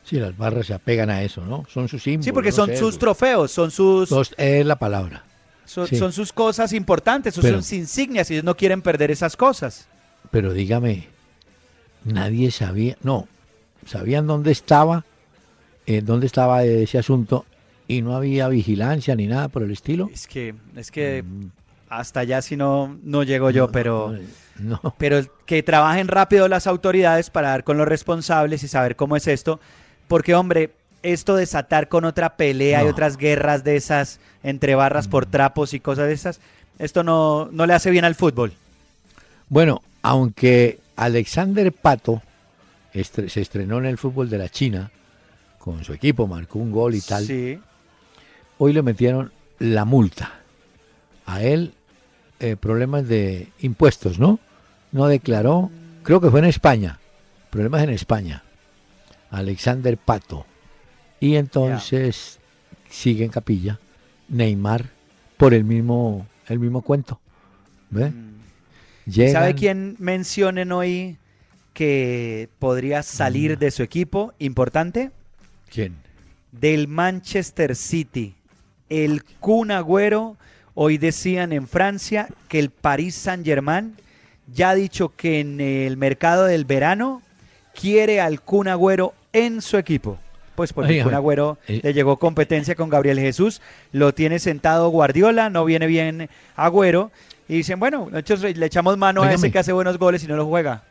Sí, 0.04 0.18
las 0.18 0.36
barras 0.38 0.68
se 0.68 0.74
apegan 0.74 1.10
a 1.10 1.24
eso, 1.24 1.44
¿no? 1.46 1.66
Son 1.72 1.88
sus 1.88 2.02
símbolos. 2.04 2.26
Sí, 2.26 2.32
porque 2.32 2.52
son 2.52 2.76
sus 2.76 2.98
trofeos, 3.00 3.52
son 3.52 3.72
sus, 3.72 4.10
Los- 4.12 4.34
es 4.38 4.66
la 4.66 4.76
palabra. 4.78 5.24
Son, 5.70 5.88
sí. 5.88 5.98
son 5.98 6.12
sus 6.12 6.34
cosas 6.34 6.74
importantes, 6.74 7.36
son 7.36 7.44
Pero- 7.44 7.62
sus 7.62 7.74
insignias 7.74 8.30
y 8.32 8.34
ellos 8.34 8.44
no 8.44 8.58
quieren 8.58 8.82
perder 8.82 9.12
esas 9.12 9.38
cosas. 9.38 9.88
Pero 10.32 10.52
dígame, 10.52 11.08
nadie 12.04 12.50
sabía, 12.52 12.98
no, 13.04 13.28
sabían 13.86 14.26
dónde 14.26 14.52
estaba, 14.52 15.06
eh, 15.86 16.02
dónde 16.02 16.26
estaba 16.26 16.64
ese 16.64 16.98
asunto 16.98 17.46
y 17.88 18.02
no 18.02 18.16
había 18.16 18.48
vigilancia 18.48 19.16
ni 19.16 19.28
nada 19.28 19.48
por 19.48 19.62
el 19.62 19.72
estilo. 19.72 20.10
Es 20.12 20.28
que, 20.28 20.56
es 20.76 20.90
que 20.90 21.24
hasta 21.88 22.22
allá 22.22 22.42
si 22.42 22.56
no, 22.58 22.98
no 23.04 23.24
llego 23.24 23.52
yo, 23.52 23.72
pero, 23.72 24.16
no. 24.58 24.96
pero 24.98 25.22
que 25.46 25.62
trabajen 25.62 26.08
rápido 26.08 26.48
las 26.48 26.66
autoridades 26.66 27.30
para 27.30 27.50
dar 27.50 27.64
con 27.64 27.78
los 27.78 27.88
responsables 27.88 28.64
y 28.64 28.68
saber 28.68 28.96
cómo 28.96 29.16
es 29.16 29.28
esto. 29.28 29.60
Porque, 30.08 30.34
hombre, 30.34 30.72
esto 31.04 31.36
de 31.36 31.42
desatar 31.42 31.88
con 31.88 32.06
otra 32.06 32.36
pelea 32.36 32.84
y 32.84 32.88
otras 32.88 33.18
guerras 33.18 33.64
de 33.64 33.76
esas 33.76 34.20
entre 34.44 34.76
barras 34.76 35.08
por 35.08 35.26
trapos 35.26 35.74
y 35.74 35.80
cosas 35.80 36.08
de 36.08 36.14
esas, 36.14 36.40
esto 36.78 37.04
no, 37.04 37.50
no 37.52 37.66
le 37.66 37.74
hace 37.74 37.92
bien 37.92 38.06
al 38.06 38.16
fútbol. 38.16 38.54
Bueno, 39.50 39.82
aunque 40.02 40.80
Alexander 40.96 41.72
Pato 41.72 42.22
estre- 42.94 43.30
se 43.30 43.42
estrenó 43.42 43.78
en 43.80 43.86
el 43.86 43.98
fútbol 43.98 44.30
de 44.30 44.38
la 44.38 44.50
China 44.50 44.92
con 45.58 45.84
su 45.84 45.94
equipo, 45.94 46.28
marcó 46.28 46.60
un 46.60 46.72
gol 46.72 46.96
y 46.96 47.02
tal, 47.02 47.26
Sí. 47.26 47.60
hoy 48.58 48.74
le 48.74 48.82
metieron 48.82 49.32
la 49.60 49.86
multa. 49.86 50.34
A 51.26 51.42
él 51.44 51.74
eh, 52.40 52.56
problemas 52.56 53.08
de 53.08 53.50
impuestos, 53.60 54.18
¿no? 54.20 54.40
No 54.94 55.08
declaró, 55.08 55.70
creo 56.04 56.22
que 56.22 56.30
fue 56.32 56.40
en 56.40 56.46
España, 56.46 57.00
problemas 57.50 57.84
en 57.84 57.90
España. 57.90 58.44
Alexander 59.30 59.98
Pato. 59.98 60.46
Y 61.20 61.36
entonces 61.36 62.40
sigue 62.90 63.26
en 63.26 63.32
capilla 63.32 63.80
Neymar 64.30 64.86
por 65.38 65.54
el 65.54 65.64
mismo, 65.64 66.26
el 66.48 66.60
mismo 66.60 66.82
cuento. 66.82 67.20
¿Ve? 67.90 68.12
¿Y 69.06 69.28
¿Sabe 69.30 69.56
quién 69.56 69.96
mencionen 70.00 70.72
hoy 70.72 71.18
que 71.74 72.50
podría 72.60 73.04
salir 73.04 73.56
Mm. 73.58 73.60
de 73.60 73.72
su 73.72 73.84
equipo? 73.84 74.34
Importante. 74.40 75.12
¿Quién? 75.72 75.96
Del 76.52 76.88
Manchester 76.88 77.76
City. 77.76 78.36
El 78.90 79.24
Kun 79.40 79.72
Agüero. 79.72 80.38
Hoy 80.76 80.98
decían 80.98 81.52
en 81.52 81.68
Francia 81.68 82.30
que 82.48 82.60
el 82.60 82.70
Paris 82.70 83.16
Saint-Germain 83.16 83.96
ya 84.54 84.70
ha 84.72 84.76
dicho 84.76 85.14
que 85.16 85.40
en 85.42 85.60
el 85.60 85.98
mercado 85.98 86.46
del 86.46 86.66
verano 86.66 87.22
quiere 87.80 88.22
al 88.22 88.42
Kun 88.42 88.68
Agüero 88.68 89.14
en 89.34 89.62
su 89.62 89.78
equipo. 89.78 90.18
Pues 90.60 90.74
porque 90.74 90.92
Óigame, 90.92 91.06
Kun 91.12 91.14
Agüero 91.16 91.58
eh. 91.70 91.80
le 91.82 91.94
llegó 91.94 92.18
competencia 92.18 92.76
con 92.76 92.90
Gabriel 92.90 93.18
Jesús, 93.18 93.62
lo 93.94 94.14
tiene 94.14 94.40
sentado 94.40 94.90
Guardiola, 94.90 95.50
no 95.50 95.64
viene 95.64 95.88
bien 95.88 96.30
Agüero. 96.58 97.12
Y 97.48 97.54
dicen, 97.54 97.80
bueno, 97.80 98.10
nosotros 98.12 98.42
le 98.58 98.66
echamos 98.66 98.98
mano 98.98 99.24
a 99.24 99.32
ese 99.34 99.52
que 99.52 99.58
hace 99.60 99.72
buenos 99.72 99.98
goles 99.98 100.22
y 100.26 100.28
no 100.28 100.36
lo 100.36 100.46
juega. 100.48 100.84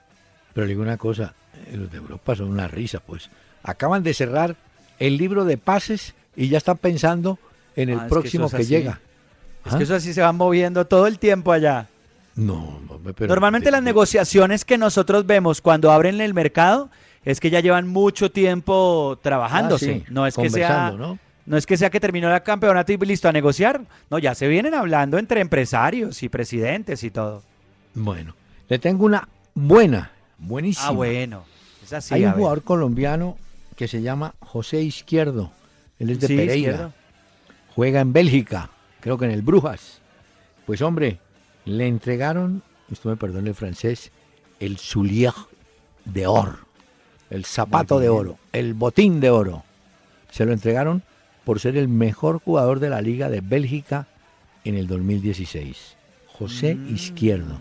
Pero 0.54 0.66
le 0.66 0.70
digo 0.72 0.80
una 0.80 0.96
cosa, 0.96 1.34
eh, 1.70 1.76
los 1.76 1.92
de 1.92 1.98
Europa 1.98 2.34
son 2.34 2.48
una 2.48 2.66
risa, 2.66 3.00
pues. 3.00 3.28
Acaban 3.62 4.02
de 4.02 4.14
cerrar 4.14 4.56
el 4.98 5.18
libro 5.18 5.44
de 5.44 5.58
pases 5.58 6.14
y 6.34 6.48
ya 6.48 6.56
están 6.56 6.78
pensando 6.78 7.38
en 7.76 7.90
el 7.90 7.98
Ah, 8.00 8.06
próximo 8.08 8.48
que, 8.48 8.62
es 8.62 8.68
llega. 8.70 9.00
Es 9.66 9.74
¿Ah? 9.74 9.76
que 9.76 9.84
eso 9.84 9.94
así 9.96 10.14
se 10.14 10.22
van 10.22 10.34
moviendo 10.36 10.86
todo 10.86 11.06
el 11.06 11.18
tiempo 11.18 11.52
allá. 11.52 11.88
No, 12.36 12.80
pero 13.14 13.28
Normalmente 13.28 13.66
de- 13.66 13.72
las 13.72 13.82
de- 13.82 13.84
negociaciones 13.84 14.64
que 14.64 14.78
nosotros 14.78 15.26
vemos 15.26 15.60
cuando 15.60 15.92
abren 15.92 16.22
el 16.22 16.32
mercado 16.32 16.88
es 17.24 17.40
que 17.40 17.50
ya 17.50 17.60
llevan 17.60 17.88
mucho 17.88 18.30
tiempo 18.30 19.18
trabajándose. 19.22 20.02
Ah, 20.02 20.06
sí, 20.06 20.12
no 20.12 20.26
es 20.26 20.36
que 20.36 20.50
sea 20.50 20.92
¿no? 20.92 21.18
¿no? 21.46 21.56
es 21.56 21.66
que 21.66 21.76
sea 21.76 21.90
que 21.90 22.00
terminó 22.00 22.34
el 22.34 22.42
campeonato 22.42 22.92
y 22.92 22.96
listo 22.98 23.28
a 23.28 23.32
negociar. 23.32 23.80
No, 24.10 24.18
ya 24.18 24.34
se 24.34 24.48
vienen 24.48 24.74
hablando 24.74 25.18
entre 25.18 25.40
empresarios 25.40 26.22
y 26.22 26.28
presidentes 26.28 27.02
y 27.04 27.10
todo. 27.10 27.42
Bueno, 27.94 28.34
le 28.68 28.78
tengo 28.78 29.04
una 29.04 29.28
buena, 29.54 30.12
buenísima. 30.38 30.88
Ah, 30.88 30.92
bueno. 30.92 31.44
Es 31.82 31.92
así. 31.92 32.14
Hay 32.14 32.24
un 32.24 32.30
ver. 32.30 32.38
jugador 32.38 32.62
colombiano 32.62 33.36
que 33.76 33.88
se 33.88 34.02
llama 34.02 34.34
José 34.40 34.82
Izquierdo. 34.82 35.52
Él 35.98 36.10
es 36.10 36.20
de 36.20 36.26
Sí, 36.26 36.36
Pereira. 36.36 36.70
Izquierdo. 36.72 36.92
Juega 37.74 38.00
en 38.00 38.12
Bélgica, 38.12 38.70
creo 39.00 39.16
que 39.18 39.24
en 39.24 39.30
el 39.30 39.42
Brujas. 39.42 40.00
Pues 40.66 40.82
hombre, 40.82 41.20
le 41.64 41.86
entregaron, 41.86 42.62
esto 42.90 43.08
me 43.08 43.16
perdone 43.16 43.50
el 43.50 43.54
francés, 43.54 44.10
el 44.60 44.78
soulier 44.78 45.32
de 46.04 46.26
oro, 46.26 46.58
el 47.30 47.44
zapato 47.44 47.98
de 48.00 48.08
oro, 48.08 48.38
el 48.52 48.74
botín 48.74 49.20
de 49.20 49.30
oro. 49.30 49.64
Se 50.30 50.44
lo 50.44 50.52
entregaron 50.52 51.02
por 51.44 51.60
ser 51.60 51.76
el 51.76 51.88
mejor 51.88 52.40
jugador 52.40 52.80
de 52.80 52.90
la 52.90 53.00
Liga 53.00 53.28
de 53.28 53.40
Bélgica 53.40 54.06
en 54.64 54.74
el 54.74 54.86
2016. 54.86 55.96
José 56.38 56.74
Mm. 56.74 56.94
Izquierdo. 56.94 57.58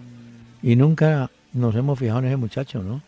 Y 0.61 0.75
nunca 0.75 1.29
nos 1.53 1.75
hemos 1.75 1.97
fijado 1.97 2.19
en 2.19 2.25
ese 2.25 2.37
muchacho, 2.37 2.83
¿no? 2.83 3.01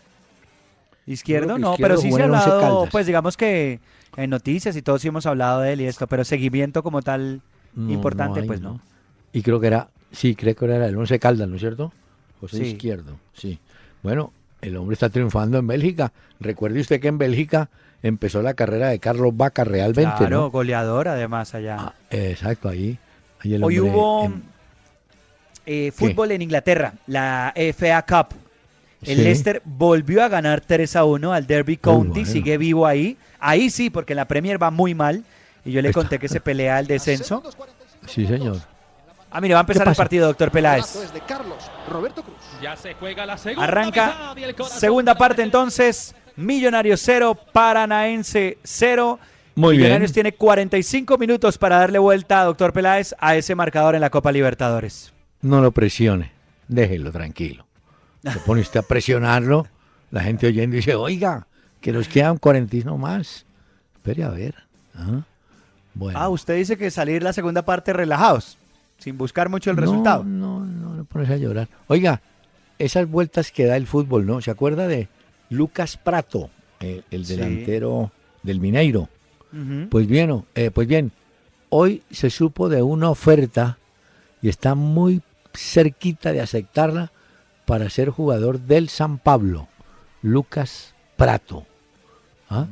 Izquierdo 1.05 1.57
no, 1.57 1.71
Izquierdo 1.71 1.77
pero 1.95 1.97
sí 2.01 2.11
se 2.11 2.21
ha 2.21 2.25
hablado, 2.25 2.87
pues 2.91 3.07
digamos 3.07 3.35
que 3.35 3.79
en 4.15 4.29
noticias 4.29 4.75
y 4.75 4.81
todos 4.81 5.01
sí 5.01 5.07
hemos 5.07 5.25
hablado 5.25 5.61
de 5.61 5.73
él 5.73 5.81
y 5.81 5.85
esto, 5.85 6.07
pero 6.07 6.23
seguimiento 6.23 6.83
como 6.83 7.01
tal 7.01 7.41
No, 7.73 7.91
importante, 7.91 8.39
no 8.39 8.41
hay, 8.43 8.47
pues 8.47 8.61
no. 8.61 8.79
Y 9.33 9.41
creo 9.41 9.59
que 9.59 9.67
era, 9.67 9.89
sí, 10.11 10.35
creo 10.35 10.55
que 10.55 10.65
era 10.65 10.87
el 10.87 10.95
Once 10.95 11.17
Caldas, 11.19 11.47
¿no 11.49 11.55
es 11.55 11.61
cierto? 11.61 11.91
José 12.39 12.57
Sí. 12.57 12.63
Izquierdo, 12.63 13.17
sí. 13.33 13.59
Bueno, 14.03 14.31
el 14.61 14.77
hombre 14.77 14.93
está 14.93 15.09
triunfando 15.09 15.57
en 15.57 15.67
Bélgica. 15.67 16.11
Recuerde 16.39 16.79
usted 16.81 16.99
que 16.99 17.07
en 17.07 17.17
Bélgica 17.17 17.69
empezó 18.03 18.41
la 18.41 18.53
carrera 18.53 18.89
de 18.89 18.99
Carlos 18.99 19.35
Vaca 19.35 19.63
realmente, 19.63 20.11
Claro, 20.17 20.29
¿no? 20.41 20.51
goleador 20.51 21.07
además 21.07 21.53
allá. 21.55 21.93
Exacto, 22.09 22.69
ahí. 22.69 22.97
ahí 23.43 23.53
el 23.55 23.63
Hoy 23.63 23.79
hubo 23.79 24.31
eh, 25.65 25.91
fútbol 25.95 26.31
en 26.31 26.41
Inglaterra, 26.41 26.93
la 27.07 27.53
FA 27.55 28.01
Cup. 28.05 28.35
El 29.01 29.15
Sí. 29.17 29.23
Leicester 29.23 29.61
volvió 29.63 30.23
a 30.23 30.27
ganar 30.27 30.59
3 30.61 30.95
a 30.97 31.05
1 31.05 31.31
al 31.33 31.47
Derby 31.47 31.77
County, 31.77 32.09
bueno. 32.21 32.25
sigue 32.25 32.57
vivo 32.57 32.85
ahí. 32.85 33.17
Ahí 33.39 33.69
sí, 33.69 33.89
porque 33.89 34.13
la 34.13 34.25
Premier 34.25 34.61
va 34.61 34.71
muy 34.71 34.93
mal. 34.93 35.23
Y 35.63 35.71
yo 35.71 35.81
le 35.81 35.93
conté 35.93 36.19
que 36.19 36.27
se 36.27 36.41
pelea 36.41 36.79
el 36.79 36.87
descenso. 36.87 37.41
Sí, 38.07 38.25
señor. 38.27 38.57
Ah, 39.31 39.39
mire, 39.41 39.53
va 39.53 39.59
a 39.59 39.61
empezar 39.61 39.87
el 39.87 39.95
partido, 39.95 40.27
doctor 40.27 40.51
Peláez. 40.51 40.95
Es 40.95 41.13
de 41.13 41.21
Carlos 41.21 41.57
Roberto 41.89 42.23
Cruz. 42.23 42.37
Ya 42.61 42.75
se 42.75 42.93
juega 42.95 43.25
la 43.25 43.37
segunda. 43.37 43.63
Arranca 43.63 44.33
segunda 44.69 45.15
parte 45.15 45.41
entonces. 45.43 46.15
Millonarios 46.35 47.01
0, 47.03 47.37
Paranaense 47.51 48.57
0. 48.63 49.19
Muy 49.55 49.75
Millonarios 49.77 50.11
bien. 50.11 50.13
tiene 50.13 50.33
45 50.33 51.17
minutos 51.17 51.57
para 51.57 51.77
darle 51.79 51.99
vuelta, 51.99 52.43
doctor 52.43 52.71
Peláez, 52.71 53.13
a 53.19 53.35
ese 53.35 53.55
marcador 53.55 53.95
en 53.95 54.01
la 54.01 54.09
Copa 54.09 54.31
Libertadores. 54.31 55.11
No 55.41 55.61
lo 55.61 55.71
presione, 55.71 56.31
déjelo 56.67 57.11
tranquilo. 57.11 57.65
Se 58.23 58.39
pone 58.45 58.61
usted 58.61 58.79
a 58.79 58.83
presionarlo, 58.83 59.67
la 60.11 60.21
gente 60.21 60.47
oyendo 60.47 60.75
dice, 60.77 60.95
oiga, 60.95 61.45
que 61.81 61.91
nos 61.91 62.07
quedan 62.07 62.37
40 62.37 62.89
más. 62.95 63.45
Espere 63.95 64.23
a 64.23 64.29
ver. 64.29 64.55
Ah, 64.95 65.21
Bueno. 65.93 66.17
Ah, 66.19 66.29
usted 66.29 66.55
dice 66.55 66.77
que 66.77 66.89
salir 66.89 67.21
la 67.21 67.33
segunda 67.33 67.63
parte 67.63 67.91
relajados, 67.91 68.57
sin 68.99 69.17
buscar 69.17 69.49
mucho 69.49 69.71
el 69.71 69.75
No, 69.77 69.81
resultado. 69.81 70.23
No, 70.23 70.63
no, 70.65 70.93
no 70.95 71.03
pones 71.05 71.29
a 71.29 71.37
llorar. 71.37 71.67
Oiga, 71.87 72.21
esas 72.77 73.09
vueltas 73.09 73.51
que 73.51 73.65
da 73.65 73.75
el 73.77 73.87
fútbol, 73.87 74.25
¿no? 74.25 74.41
¿Se 74.41 74.51
acuerda 74.51 74.87
de 74.87 75.07
Lucas 75.49 75.97
Prato, 75.97 76.49
eh, 76.79 77.01
el 77.11 77.25
Sí. 77.25 77.35
delantero 77.35 78.11
del 78.43 78.59
Mineiro? 78.59 79.09
Pues 79.89 80.05
bien, 80.07 80.43
eh, 80.53 80.69
pues 80.69 80.87
bien, 80.87 81.11
hoy 81.69 82.03
se 82.11 82.29
supo 82.29 82.69
de 82.69 82.83
una 82.83 83.09
oferta 83.09 83.79
y 84.43 84.47
está 84.49 84.75
muy 84.75 85.23
cerquita 85.55 86.31
de 86.31 86.41
aceptarla 86.41 87.11
para 87.65 87.89
ser 87.89 88.09
jugador 88.09 88.59
del 88.59 88.89
San 88.89 89.17
Pablo, 89.17 89.67
Lucas 90.21 90.93
Prato. 91.17 91.65
¿Ah? 92.49 92.65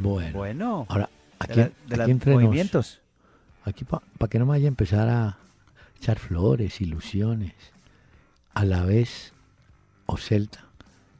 bueno, 0.00 0.30
Mm, 0.30 0.32
bueno. 0.32 0.86
ahora 0.88 1.08
De 1.40 1.44
aquí, 1.52 1.60
la- 1.60 1.96
de 1.96 2.02
aquí 2.02 2.14
nos, 2.14 2.26
movimientos. 2.26 3.00
Aquí 3.66 3.84
para 3.84 4.02
que 4.30 4.38
no 4.38 4.46
me 4.46 4.50
vaya 4.50 4.66
a 4.66 4.68
empezar 4.68 5.08
a 5.08 5.36
echar 6.00 6.18
flores, 6.18 6.80
ilusiones. 6.80 7.52
A 8.54 8.64
la 8.64 8.82
vez, 8.84 9.32
o 10.06 10.16
Celta 10.16 10.64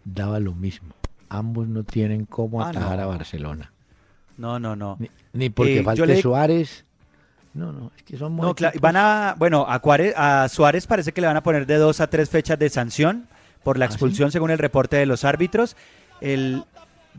daba 0.04 0.38
lo 0.40 0.54
mismo. 0.54 0.94
Ambos 1.28 1.66
no 1.68 1.82
tienen 1.82 2.24
cómo 2.24 2.62
Ah, 2.64 2.70
atajar 2.70 2.96
no. 2.98 3.02
a 3.02 3.06
Barcelona. 3.06 3.72
No, 4.38 4.58
no, 4.58 4.76
no. 4.76 4.96
Ni, 4.98 5.10
ni 5.32 5.50
porque 5.50 5.80
Eh, 5.80 5.82
falte 5.84 6.06
le- 6.06 6.22
Suárez. 6.22 6.84
No, 7.52 7.72
no, 7.72 7.90
es 7.96 8.02
que 8.02 8.16
son 8.18 8.32
muy 8.32 8.46
No, 8.46 8.54
van 8.80 8.96
a, 8.96 9.34
bueno, 9.38 9.64
a, 9.66 9.80
a 10.44 10.48
Suárez 10.48 10.86
parece 10.86 11.12
que 11.12 11.20
le 11.22 11.26
van 11.26 11.38
a 11.38 11.42
poner 11.42 11.66
de 11.66 11.76
dos 11.76 12.00
a 12.00 12.06
tres 12.08 12.28
fechas 12.28 12.58
de 12.58 12.68
sanción 12.68 13.26
por 13.64 13.78
la 13.78 13.86
¿Ah, 13.86 13.88
sí? 13.88 13.94
expulsión 13.94 14.30
según 14.30 14.50
el 14.50 14.58
reporte 14.58 14.96
de 14.96 15.06
los 15.06 15.24
árbitros. 15.24 15.74
El, 16.20 16.64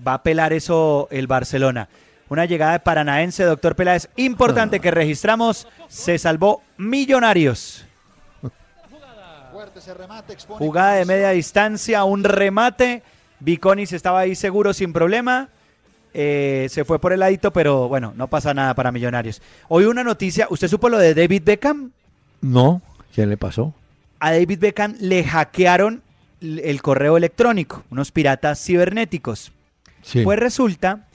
va 0.07 0.11
a 0.13 0.15
apelar 0.15 0.53
eso 0.53 1.07
el 1.11 1.25
Barcelona. 1.27 1.89
Una 2.29 2.45
llegada 2.45 2.73
de 2.73 2.79
Paranaense, 2.79 3.43
doctor 3.43 3.75
Peláez, 3.75 4.09
importante 4.17 4.79
que 4.79 4.91
registramos, 4.91 5.67
se 5.87 6.17
salvó 6.17 6.61
Millonarios. 6.77 7.85
Jugada 10.47 10.93
de 10.93 11.05
media 11.05 11.29
distancia, 11.29 12.03
un 12.03 12.23
remate. 12.23 13.01
Viconis 13.39 13.93
estaba 13.93 14.19
ahí 14.19 14.35
seguro, 14.35 14.73
sin 14.73 14.93
problema. 14.93 15.49
Eh, 16.13 16.67
se 16.69 16.83
fue 16.83 16.99
por 16.99 17.13
el 17.13 17.19
ladito, 17.19 17.53
pero 17.53 17.87
bueno, 17.87 18.13
no 18.15 18.27
pasa 18.27 18.53
nada 18.53 18.73
para 18.73 18.91
Millonarios. 18.91 19.41
Hoy 19.69 19.85
una 19.85 20.03
noticia, 20.03 20.47
¿usted 20.49 20.67
supo 20.67 20.89
lo 20.89 20.97
de 20.97 21.13
David 21.13 21.43
Beckham? 21.45 21.91
No, 22.41 22.81
¿qué 23.13 23.25
le 23.25 23.37
pasó? 23.37 23.73
A 24.19 24.31
David 24.31 24.59
Beckham 24.59 24.95
le 24.99 25.23
hackearon 25.23 26.01
el 26.41 26.81
correo 26.81 27.17
electrónico, 27.17 27.83
unos 27.89 28.11
piratas 28.11 28.63
cibernéticos. 28.63 29.51
Sí. 30.01 30.23
Pues 30.23 30.39
resulta 30.39 31.06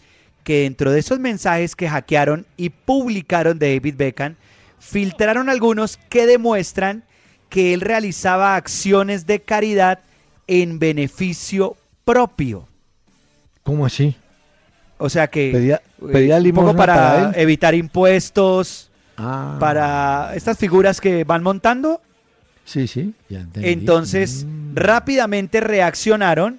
que 0.44 0.62
dentro 0.62 0.90
de 0.92 1.00
esos 1.00 1.18
mensajes 1.18 1.76
que 1.76 1.88
hackearon 1.88 2.46
y 2.56 2.70
publicaron 2.70 3.58
de 3.58 3.74
David 3.76 3.94
Beckham, 3.96 4.36
filtraron 4.78 5.48
algunos 5.48 5.98
que 6.08 6.26
demuestran 6.26 7.04
que 7.48 7.74
él 7.74 7.80
realizaba 7.80 8.56
acciones 8.56 9.26
de 9.26 9.40
caridad 9.40 10.00
en 10.46 10.78
beneficio 10.78 11.76
propio. 12.04 12.66
¿Cómo 13.62 13.86
así? 13.86 14.16
O 14.98 15.08
sea 15.08 15.28
que 15.28 15.50
Pedía, 15.52 15.82
pedía 16.12 16.36
un 16.38 16.52
poco 16.52 16.74
para, 16.76 16.94
para 16.94 17.32
evitar 17.40 17.74
impuestos, 17.74 18.88
Ah, 19.18 19.56
para 19.60 20.32
estas 20.34 20.56
figuras 20.58 21.00
que 21.00 21.22
van 21.24 21.42
montando. 21.42 22.00
Sí, 22.64 22.88
sí, 22.88 23.12
ya 23.28 23.40
entendí. 23.40 23.68
Entonces, 23.68 24.44
Mm. 24.46 24.74
rápidamente 24.74 25.60
reaccionaron 25.60 26.58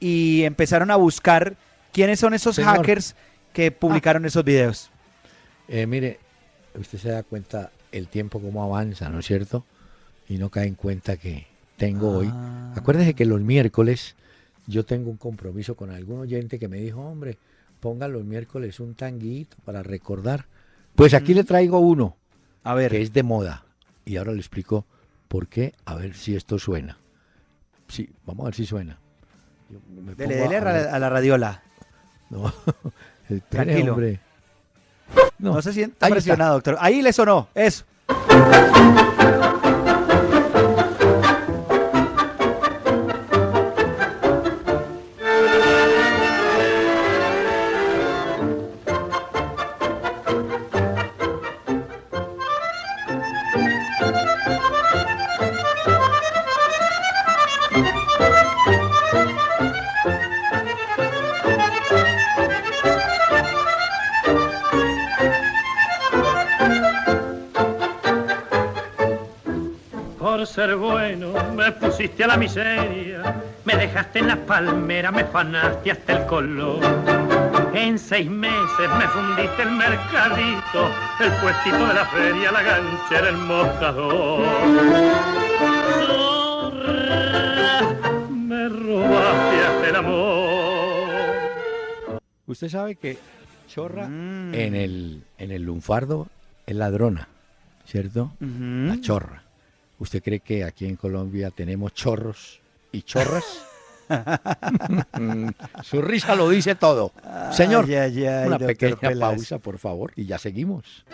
y 0.00 0.42
empezaron 0.42 0.90
a 0.90 0.96
buscar 0.96 1.54
quiénes 1.94 2.20
son 2.20 2.34
esos 2.34 2.56
Señor. 2.56 2.76
hackers 2.76 3.14
que 3.54 3.70
publicaron 3.70 4.26
esos 4.26 4.44
videos. 4.44 4.90
Eh, 5.68 5.86
mire, 5.86 6.18
usted 6.74 6.98
se 6.98 7.08
da 7.08 7.22
cuenta 7.22 7.70
el 7.92 8.08
tiempo 8.08 8.40
cómo 8.40 8.62
avanza, 8.62 9.08
¿no 9.08 9.20
es 9.20 9.26
cierto? 9.26 9.64
Y 10.28 10.36
no 10.36 10.50
cae 10.50 10.66
en 10.66 10.74
cuenta 10.74 11.16
que 11.16 11.46
tengo 11.76 12.18
hoy. 12.18 12.30
Ah. 12.30 12.74
Acuérdese 12.76 13.14
que 13.14 13.24
los 13.24 13.40
miércoles 13.40 14.16
yo 14.66 14.84
tengo 14.84 15.10
un 15.10 15.16
compromiso 15.16 15.76
con 15.76 15.90
algún 15.90 16.20
oyente 16.20 16.58
que 16.58 16.68
me 16.68 16.78
dijo, 16.78 17.00
hombre, 17.00 17.38
ponga 17.80 18.08
los 18.08 18.24
miércoles 18.24 18.80
un 18.80 18.94
tanguito 18.94 19.56
para 19.64 19.82
recordar. 19.82 20.46
Pues 20.96 21.14
aquí 21.14 21.34
le 21.34 21.44
traigo 21.44 21.78
uno 21.78 22.16
A 22.62 22.74
ver, 22.74 22.90
que 22.90 23.02
es 23.02 23.12
de 23.12 23.22
moda. 23.22 23.64
Y 24.04 24.16
ahora 24.16 24.32
le 24.32 24.38
explico 24.38 24.84
por 25.28 25.46
qué, 25.48 25.74
a 25.84 25.94
ver 25.94 26.14
si 26.14 26.34
esto 26.34 26.58
suena. 26.58 26.98
Sí, 27.88 28.10
vamos 28.26 28.44
a 28.44 28.46
ver 28.46 28.54
si 28.54 28.66
suena. 28.66 28.98
Yo 29.70 29.78
me 30.02 30.14
dele, 30.14 30.36
dele 30.36 30.56
a 30.56 30.98
la 30.98 31.08
radiola. 31.08 31.62
No, 32.34 32.48
espere, 33.28 33.40
Tranquilo. 33.48 33.92
hombre. 33.92 34.20
No, 35.38 35.62
se 35.62 35.72
sienta 35.72 36.08
presionado, 36.08 36.54
doctor. 36.54 36.76
Ahí 36.80 37.00
le 37.02 37.12
sonó, 37.12 37.48
eso. 37.54 37.84
Pusiste 72.04 72.24
a 72.24 72.26
la 72.26 72.36
miseria, 72.36 73.42
me 73.64 73.76
dejaste 73.76 74.18
en 74.18 74.26
las 74.26 74.36
palmeras, 74.38 75.10
me 75.10 75.24
fanaste 75.24 75.90
hasta 75.90 76.12
el 76.20 76.26
color. 76.26 76.80
En 77.72 77.98
seis 77.98 78.28
meses 78.28 78.90
me 78.98 79.08
fundiste 79.08 79.62
el 79.62 79.70
mercadito, 79.70 80.90
el 81.20 81.30
puestito 81.40 81.86
de 81.86 81.94
la 81.94 82.04
feria, 82.04 82.52
la 82.52 82.62
ganchera, 82.62 83.28
el 83.30 83.38
mostrador. 83.38 84.44
Zorra, 86.06 87.94
me 88.30 88.68
robaste 88.68 89.64
hasta 89.66 89.88
el 89.88 89.96
amor. 89.96 91.08
Usted 92.46 92.68
sabe 92.68 92.96
que 92.96 93.16
chorra 93.66 94.06
Mm. 94.08 94.54
en 94.54 94.74
el 94.74 95.22
en 95.38 95.50
el 95.52 95.62
lunfardo 95.62 96.28
es 96.66 96.76
ladrona, 96.76 97.28
¿cierto? 97.86 98.32
La 98.40 99.00
chorra. 99.00 99.43
¿Usted 99.98 100.22
cree 100.22 100.40
que 100.40 100.64
aquí 100.64 100.86
en 100.86 100.96
Colombia 100.96 101.50
tenemos 101.50 101.94
chorros 101.94 102.60
y 102.92 103.02
chorras? 103.02 103.44
Su 105.82 106.02
risa 106.02 106.34
lo 106.34 106.48
dice 106.48 106.74
todo. 106.74 107.12
Señor, 107.52 107.86
Ay, 107.86 107.94
ay, 107.94 108.26
ay, 108.26 108.46
una 108.46 108.58
pequeña 108.58 109.12
pausa, 109.18 109.58
por 109.58 109.78
favor, 109.78 110.12
y 110.16 110.26
ya 110.26 110.38
seguimos. 110.38 111.04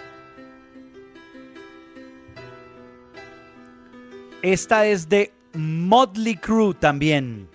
Esta 4.42 4.86
es 4.86 5.08
de 5.08 5.32
Motley 5.52 6.36
Crue 6.36 6.74
también. 6.74 7.48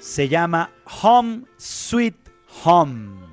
Se 0.00 0.28
llama 0.28 0.70
Home 1.02 1.44
Sweet 1.56 2.16
Home. 2.64 3.23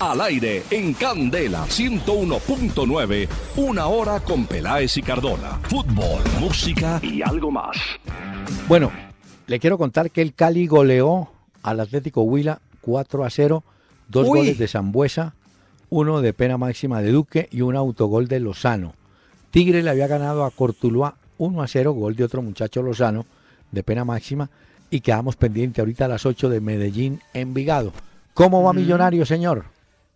Al 0.00 0.18
aire 0.22 0.62
en 0.70 0.94
Candela 0.94 1.66
101.9, 1.66 3.28
una 3.56 3.86
hora 3.88 4.18
con 4.20 4.46
Peláez 4.46 4.96
y 4.96 5.02
Cardona. 5.02 5.60
Fútbol, 5.64 6.22
música 6.40 6.98
y 7.02 7.20
algo 7.20 7.50
más. 7.50 7.76
Bueno, 8.66 8.90
le 9.46 9.60
quiero 9.60 9.76
contar 9.76 10.10
que 10.10 10.22
el 10.22 10.32
Cali 10.32 10.66
goleó 10.66 11.28
al 11.62 11.80
Atlético 11.80 12.22
Huila 12.22 12.62
4 12.80 13.26
a 13.26 13.28
0, 13.28 13.62
dos 14.08 14.26
Uy. 14.26 14.38
goles 14.38 14.58
de 14.58 14.68
Zambuesa, 14.68 15.34
uno 15.90 16.22
de 16.22 16.32
pena 16.32 16.56
máxima 16.56 17.02
de 17.02 17.12
Duque 17.12 17.50
y 17.52 17.60
un 17.60 17.76
autogol 17.76 18.26
de 18.26 18.40
Lozano. 18.40 18.94
Tigre 19.50 19.82
le 19.82 19.90
había 19.90 20.06
ganado 20.06 20.46
a 20.46 20.50
Cortuluá 20.50 21.16
1 21.36 21.60
a 21.60 21.68
0, 21.68 21.92
gol 21.92 22.16
de 22.16 22.24
otro 22.24 22.40
muchacho 22.40 22.80
Lozano 22.80 23.26
de 23.70 23.82
pena 23.82 24.06
máxima 24.06 24.48
y 24.90 25.00
quedamos 25.00 25.36
pendientes 25.36 25.80
ahorita 25.80 26.06
a 26.06 26.08
las 26.08 26.24
8 26.24 26.48
de 26.48 26.62
Medellín 26.62 27.20
Envigado. 27.34 27.92
¿Cómo 28.32 28.62
va 28.62 28.72
Millonario, 28.72 29.26
señor? 29.26 29.66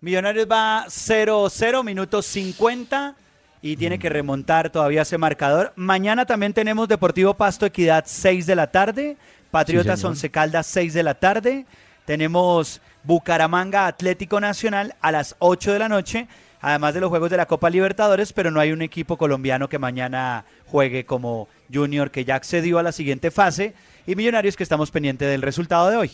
Millonarios 0.05 0.47
va 0.47 0.85
0-0, 0.87 1.83
minutos 1.83 2.27
50 2.27 3.17
y 3.63 3.75
tiene 3.79 3.99
que 3.99 4.11
remontar 4.11 4.69
todavía 4.69 5.01
ese 5.01 5.17
marcador. 5.17 5.73
Mañana 5.77 6.27
también 6.27 6.53
tenemos 6.53 6.89
Deportivo 6.89 7.33
Pasto 7.33 7.65
Equidad 7.65 8.05
6 8.07 8.45
de 8.45 8.55
la 8.55 8.71
tarde, 8.71 9.17
Patriotas 9.51 10.01
señor. 10.01 10.11
Once 10.11 10.31
Caldas 10.31 10.67
6 10.67 10.93
de 10.93 11.03
la 11.05 11.15
tarde, 11.15 11.65
tenemos 12.05 12.83
Bucaramanga 13.03 13.87
Atlético 13.87 14.41
Nacional 14.41 14.95
a 15.01 15.11
las 15.11 15.37
8 15.39 15.73
de 15.73 15.79
la 15.79 15.89
noche, 15.89 16.29
además 16.61 16.93
de 16.93 17.01
los 17.01 17.09
juegos 17.09 17.31
de 17.31 17.39
la 17.39 17.47
Copa 17.47 17.71
Libertadores, 17.71 18.35
pero 18.35 18.51
no 18.51 18.61
hay 18.61 18.73
un 18.73 18.83
equipo 18.83 19.17
colombiano 19.17 19.71
que 19.71 19.79
mañana 19.79 20.45
juegue 20.67 21.07
como 21.07 21.49
Junior 21.73 22.11
que 22.11 22.27
ya 22.27 22.35
accedió 22.35 22.79
a 22.79 22.83
la 22.83 22.93
siguiente 22.93 23.31
fase 23.31 23.73
y 24.07 24.17
Millonarios 24.17 24.55
que 24.55 24.65
estamos 24.65 24.91
pendientes 24.91 25.31
del 25.31 25.41
resultado 25.41 25.89
de 25.89 25.97
hoy. 25.97 26.11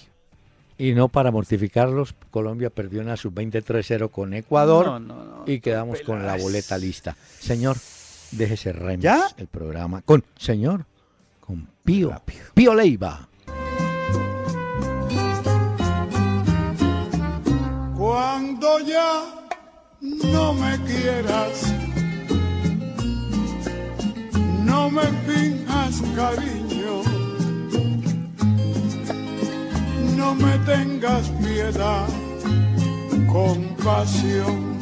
Y 0.80 0.94
no 0.94 1.08
para 1.08 1.30
mortificarlos, 1.30 2.14
Colombia 2.30 2.70
perdió 2.70 3.02
una 3.02 3.14
sub-20 3.14 3.62
3-0 3.62 4.10
con 4.10 4.32
Ecuador 4.32 4.86
No, 4.86 4.98
no, 4.98 5.24
no, 5.24 5.44
y 5.46 5.60
quedamos 5.60 6.00
con 6.00 6.24
la 6.24 6.36
boleta 6.38 6.78
lista. 6.78 7.14
Señor, 7.38 7.76
déjese 8.30 8.72
remix 8.72 9.02
¿Ya? 9.02 9.28
el 9.36 9.46
programa 9.46 10.00
con, 10.00 10.24
señor, 10.38 10.86
con 11.40 11.68
Pío, 11.84 12.22
Pío 12.54 12.74
Leiva. 12.74 13.28
Cuando 17.98 18.80
ya 18.80 19.44
no 20.00 20.54
me 20.54 20.78
quieras, 20.86 21.74
no 24.64 24.90
me 24.90 25.02
finjas 25.02 26.02
cariño, 26.16 26.69
no 30.20 30.34
me 30.34 30.58
tengas 30.58 31.30
piedad, 31.30 32.06
compasión 33.26 34.78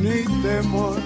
ni 0.00 0.24
temor. 0.42 1.00